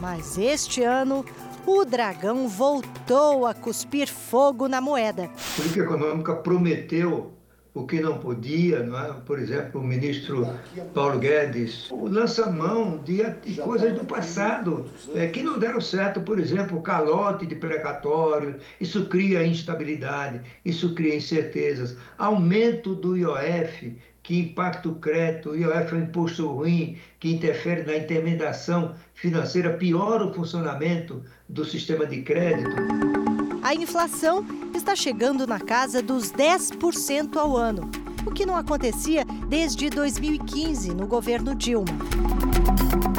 Mas 0.00 0.38
este 0.38 0.82
ano, 0.82 1.24
o 1.66 1.84
dragão 1.84 2.48
voltou 2.48 3.46
a 3.46 3.52
cuspir 3.52 4.08
fogo 4.08 4.68
na 4.68 4.80
moeda. 4.80 5.24
A 5.24 5.56
política 5.56 5.84
econômica 5.84 6.34
prometeu 6.36 7.37
o 7.74 7.86
que 7.86 8.00
não 8.00 8.18
podia, 8.18 8.82
não 8.82 8.98
é? 8.98 9.12
por 9.24 9.38
exemplo, 9.38 9.80
o 9.80 9.84
ministro 9.84 10.48
Paulo 10.94 11.18
Guedes 11.18 11.88
lança 11.90 12.50
mão 12.50 12.98
de, 12.98 13.22
de 13.44 13.60
coisas 13.60 13.92
do 13.92 14.04
passado 14.04 14.86
é, 15.14 15.26
que 15.26 15.42
não 15.42 15.58
deram 15.58 15.80
certo, 15.80 16.20
por 16.20 16.38
exemplo, 16.38 16.80
calote 16.82 17.46
de 17.46 17.54
precatório, 17.54 18.56
isso 18.80 19.06
cria 19.06 19.46
instabilidade, 19.46 20.40
isso 20.64 20.94
cria 20.94 21.14
incertezas, 21.14 21.96
aumento 22.16 22.94
do 22.94 23.16
IOF, 23.16 23.96
que 24.22 24.40
impacta 24.40 24.88
o 24.88 24.96
crédito, 24.96 25.50
o 25.50 25.56
IOF 25.56 25.94
é 25.94 25.96
um 25.96 26.02
imposto 26.02 26.46
ruim, 26.46 26.98
que 27.18 27.32
interfere 27.32 27.82
na 27.84 27.96
intermediação 27.96 28.94
financeira, 29.14 29.74
piora 29.74 30.24
o 30.24 30.34
funcionamento 30.34 31.22
do 31.48 31.64
sistema 31.64 32.04
de 32.04 32.22
crédito. 32.22 33.27
A 33.68 33.74
inflação 33.74 34.46
está 34.74 34.96
chegando 34.96 35.46
na 35.46 35.60
casa 35.60 36.00
dos 36.00 36.32
10% 36.32 37.36
ao 37.36 37.54
ano, 37.54 37.90
o 38.26 38.30
que 38.30 38.46
não 38.46 38.56
acontecia 38.56 39.26
desde 39.46 39.90
2015, 39.90 40.94
no 40.94 41.06
governo 41.06 41.54
Dilma. 41.54 41.92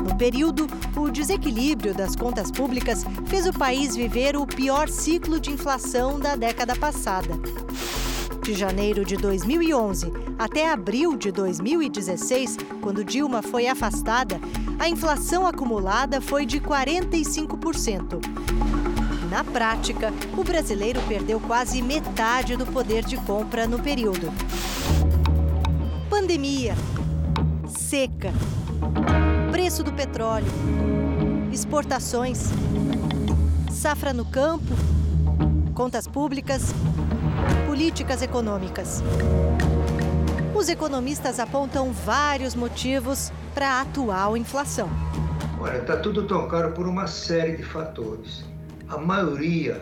No 0.04 0.18
período, 0.18 0.66
o 0.98 1.08
desequilíbrio 1.12 1.94
das 1.94 2.16
contas 2.16 2.50
públicas 2.50 3.06
fez 3.28 3.46
o 3.46 3.54
país 3.54 3.96
viver 3.96 4.36
o 4.36 4.48
pior 4.48 4.90
ciclo 4.90 5.40
de 5.40 5.52
inflação 5.52 6.20
da 6.20 6.36
década 6.36 6.76
passada. 6.76 7.36
De 8.42 8.56
janeiro 8.56 9.06
de 9.06 9.18
2011 9.18 10.12
até 10.40 10.68
abril 10.68 11.16
de 11.16 11.32
2016, 11.32 12.58
quando 12.82 13.06
Dilma 13.06 13.44
foi 13.44 13.68
afastada, 13.68 14.42
a 14.80 14.90
inflação 14.90 15.46
acumulada 15.46 16.20
foi 16.20 16.44
de 16.44 16.60
45%. 16.60 18.39
Na 19.30 19.44
prática, 19.44 20.12
o 20.36 20.44
brasileiro 20.44 21.00
perdeu 21.08 21.40
quase 21.40 21.84
metade 21.84 22.56
do 22.56 22.66
poder 22.66 23.06
de 23.06 23.16
compra 23.16 23.68
no 23.68 23.78
período. 23.78 24.34
Pandemia, 26.10 26.74
seca, 27.68 28.34
preço 29.52 29.84
do 29.84 29.94
petróleo, 29.94 30.48
exportações, 31.54 32.50
safra 33.72 34.14
no 34.14 34.26
campo, 34.26 34.74
contas 35.76 36.08
públicas, 36.08 36.74
políticas 37.68 38.24
econômicas. 38.24 39.04
Os 40.56 40.70
economistas 40.70 41.40
apontam 41.40 41.94
vários 41.94 42.56
motivos 42.56 43.32
para 43.54 43.74
a 43.74 43.82
atual 43.82 44.36
inflação. 44.36 44.90
Olha, 45.62 45.78
está 45.78 45.98
tudo 45.98 46.26
tão 46.26 46.48
caro 46.48 46.72
por 46.72 46.88
uma 46.88 47.06
série 47.06 47.56
de 47.58 47.64
fatores. 47.64 48.49
A 48.90 48.98
maioria 48.98 49.82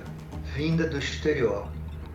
vinda 0.54 0.86
do 0.86 0.98
exterior, 0.98 1.66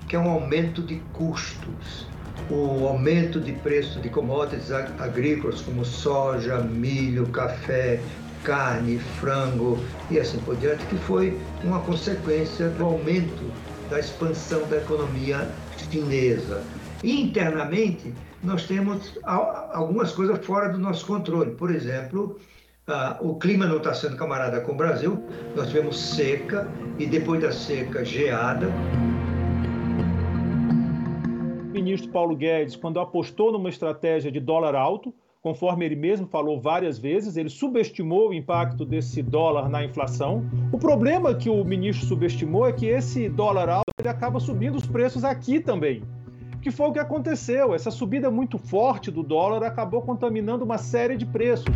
que 0.06 0.14
é 0.14 0.18
um 0.18 0.28
aumento 0.28 0.82
de 0.82 0.96
custos, 1.14 2.06
o 2.50 2.86
aumento 2.86 3.40
de 3.40 3.52
preço 3.52 3.98
de 3.98 4.10
commodities 4.10 4.70
agrícolas 4.70 5.62
como 5.62 5.86
soja, 5.86 6.58
milho, 6.58 7.26
café, 7.28 7.98
carne, 8.44 8.98
frango 8.98 9.82
e 10.10 10.18
assim 10.18 10.38
por 10.40 10.54
diante, 10.56 10.84
que 10.84 10.96
foi 10.96 11.40
uma 11.64 11.80
consequência 11.80 12.68
do 12.68 12.84
aumento 12.84 13.50
da 13.88 13.98
expansão 13.98 14.68
da 14.68 14.76
economia 14.76 15.48
chinesa. 15.90 16.62
Internamente, 17.02 18.12
nós 18.42 18.66
temos 18.66 19.18
algumas 19.24 20.12
coisas 20.12 20.44
fora 20.44 20.68
do 20.68 20.78
nosso 20.78 21.06
controle. 21.06 21.52
Por 21.52 21.70
exemplo, 21.70 22.38
o 23.20 23.34
clima 23.36 23.66
não 23.66 23.78
está 23.78 23.94
sendo 23.94 24.16
camarada 24.16 24.60
com 24.60 24.72
o 24.72 24.76
Brasil, 24.76 25.22
nós 25.56 25.68
tivemos 25.68 25.98
seca 25.98 26.68
e 26.98 27.06
depois 27.06 27.40
da 27.40 27.52
seca, 27.52 28.04
geada. 28.04 28.66
O 31.68 31.72
ministro 31.72 32.10
Paulo 32.10 32.36
Guedes, 32.36 32.76
quando 32.76 33.00
apostou 33.00 33.50
numa 33.52 33.68
estratégia 33.68 34.30
de 34.30 34.38
dólar 34.38 34.74
alto, 34.74 35.14
conforme 35.42 35.84
ele 35.84 35.96
mesmo 35.96 36.26
falou 36.26 36.60
várias 36.60 36.98
vezes, 36.98 37.36
ele 37.36 37.48
subestimou 37.48 38.28
o 38.28 38.34
impacto 38.34 38.84
desse 38.84 39.22
dólar 39.22 39.68
na 39.68 39.84
inflação. 39.84 40.44
O 40.70 40.78
problema 40.78 41.34
que 41.34 41.50
o 41.50 41.64
ministro 41.64 42.06
subestimou 42.06 42.66
é 42.66 42.72
que 42.72 42.86
esse 42.86 43.28
dólar 43.28 43.68
alto 43.68 43.90
ele 43.98 44.08
acaba 44.08 44.38
subindo 44.38 44.76
os 44.76 44.86
preços 44.86 45.24
aqui 45.24 45.58
também. 45.58 46.02
Que 46.60 46.70
foi 46.70 46.86
o 46.88 46.92
que 46.92 47.00
aconteceu. 47.00 47.74
Essa 47.74 47.90
subida 47.90 48.30
muito 48.30 48.56
forte 48.56 49.10
do 49.10 49.22
dólar 49.24 49.64
acabou 49.64 50.00
contaminando 50.02 50.64
uma 50.64 50.78
série 50.78 51.16
de 51.16 51.26
preços. 51.26 51.74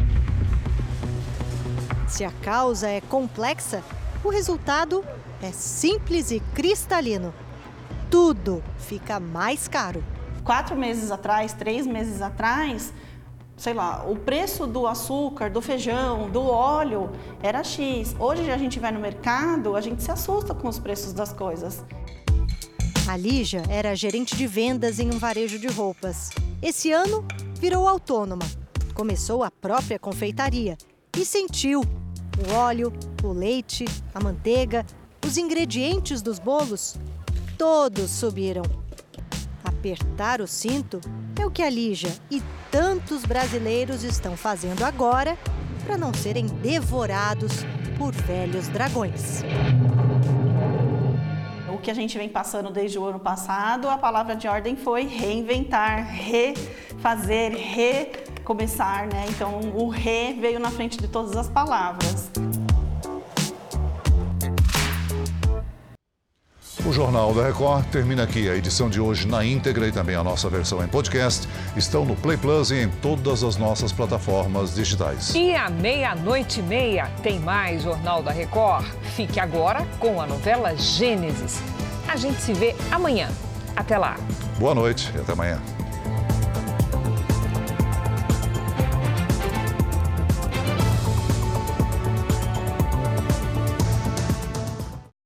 Se 2.06 2.24
a 2.24 2.30
causa 2.30 2.88
é 2.88 3.00
complexa, 3.00 3.82
o 4.24 4.28
resultado 4.28 5.04
é 5.42 5.50
simples 5.50 6.30
e 6.30 6.40
cristalino. 6.54 7.34
Tudo 8.10 8.62
fica 8.78 9.18
mais 9.18 9.66
caro. 9.66 10.02
Quatro 10.44 10.76
meses 10.76 11.10
atrás, 11.10 11.52
três 11.52 11.84
meses 11.84 12.22
atrás, 12.22 12.92
sei 13.56 13.74
lá, 13.74 14.04
o 14.08 14.14
preço 14.14 14.66
do 14.66 14.86
açúcar, 14.86 15.50
do 15.50 15.60
feijão, 15.60 16.30
do 16.30 16.42
óleo 16.42 17.10
era 17.42 17.64
X. 17.64 18.14
Hoje 18.18 18.50
a 18.52 18.56
gente 18.56 18.78
vai 18.78 18.92
no 18.92 19.00
mercado, 19.00 19.74
a 19.74 19.80
gente 19.80 20.02
se 20.02 20.10
assusta 20.10 20.54
com 20.54 20.68
os 20.68 20.78
preços 20.78 21.12
das 21.12 21.32
coisas. 21.32 21.84
A 23.08 23.16
Lígia 23.16 23.62
era 23.68 23.96
gerente 23.96 24.36
de 24.36 24.46
vendas 24.46 25.00
em 25.00 25.10
um 25.10 25.18
varejo 25.18 25.58
de 25.58 25.66
roupas. 25.66 26.30
Esse 26.62 26.92
ano 26.92 27.24
virou 27.54 27.88
autônoma. 27.88 28.44
Começou 28.94 29.42
a 29.42 29.50
própria 29.50 29.98
confeitaria 29.98 30.78
e 31.16 31.24
sentiu 31.24 31.80
o 31.80 32.52
óleo, 32.52 32.92
o 33.24 33.32
leite, 33.32 33.86
a 34.14 34.22
manteiga, 34.22 34.84
os 35.26 35.38
ingredientes 35.38 36.20
dos 36.20 36.38
bolos, 36.38 36.96
todos 37.56 38.10
subiram. 38.10 38.62
Apertar 39.64 40.40
o 40.40 40.46
cinto 40.46 41.00
é 41.40 41.46
o 41.46 41.50
que 41.50 41.62
a 41.62 41.70
Lígia 41.70 42.12
e 42.30 42.42
tantos 42.70 43.24
brasileiros 43.24 44.04
estão 44.04 44.36
fazendo 44.36 44.84
agora 44.84 45.38
para 45.86 45.96
não 45.96 46.12
serem 46.12 46.46
devorados 46.46 47.64
por 47.96 48.12
velhos 48.12 48.68
dragões. 48.68 49.42
O 51.72 51.78
que 51.78 51.90
a 51.90 51.94
gente 51.94 52.18
vem 52.18 52.28
passando 52.28 52.70
desde 52.70 52.98
o 52.98 53.04
ano 53.04 53.20
passado, 53.20 53.88
a 53.88 53.96
palavra 53.96 54.36
de 54.36 54.46
ordem 54.48 54.76
foi 54.76 55.04
reinventar, 55.06 56.04
refazer, 56.04 57.52
recomeçar, 58.46 59.08
né? 59.12 59.26
Então 59.28 59.58
o 59.74 59.88
re 59.88 60.32
veio 60.34 60.60
na 60.60 60.70
frente 60.70 60.96
de 60.96 61.08
todas 61.08 61.36
as 61.36 61.48
palavras. 61.48 62.30
O 66.84 66.92
Jornal 66.92 67.34
da 67.34 67.44
Record 67.44 67.84
termina 67.86 68.22
aqui. 68.22 68.48
A 68.48 68.54
edição 68.54 68.88
de 68.88 69.00
hoje 69.00 69.26
na 69.26 69.44
íntegra 69.44 69.88
e 69.88 69.92
também 69.92 70.14
a 70.14 70.22
nossa 70.22 70.48
versão 70.48 70.84
em 70.84 70.86
podcast 70.86 71.48
estão 71.74 72.04
no 72.04 72.14
Play 72.14 72.36
Plus 72.36 72.70
e 72.70 72.82
em 72.82 72.88
todas 72.88 73.42
as 73.42 73.56
nossas 73.56 73.90
plataformas 73.90 74.76
digitais. 74.76 75.34
E 75.34 75.52
à 75.52 75.68
meia-noite 75.68 76.60
e 76.60 76.62
meia 76.62 77.10
tem 77.24 77.40
mais 77.40 77.82
Jornal 77.82 78.22
da 78.22 78.30
Record. 78.30 78.86
Fique 79.16 79.40
agora 79.40 79.84
com 79.98 80.20
a 80.20 80.26
novela 80.26 80.76
Gênesis. 80.76 81.60
A 82.06 82.16
gente 82.16 82.40
se 82.40 82.52
vê 82.52 82.76
amanhã. 82.92 83.28
Até 83.74 83.98
lá. 83.98 84.16
Boa 84.60 84.74
noite 84.74 85.10
e 85.12 85.18
até 85.18 85.32
amanhã. 85.32 85.60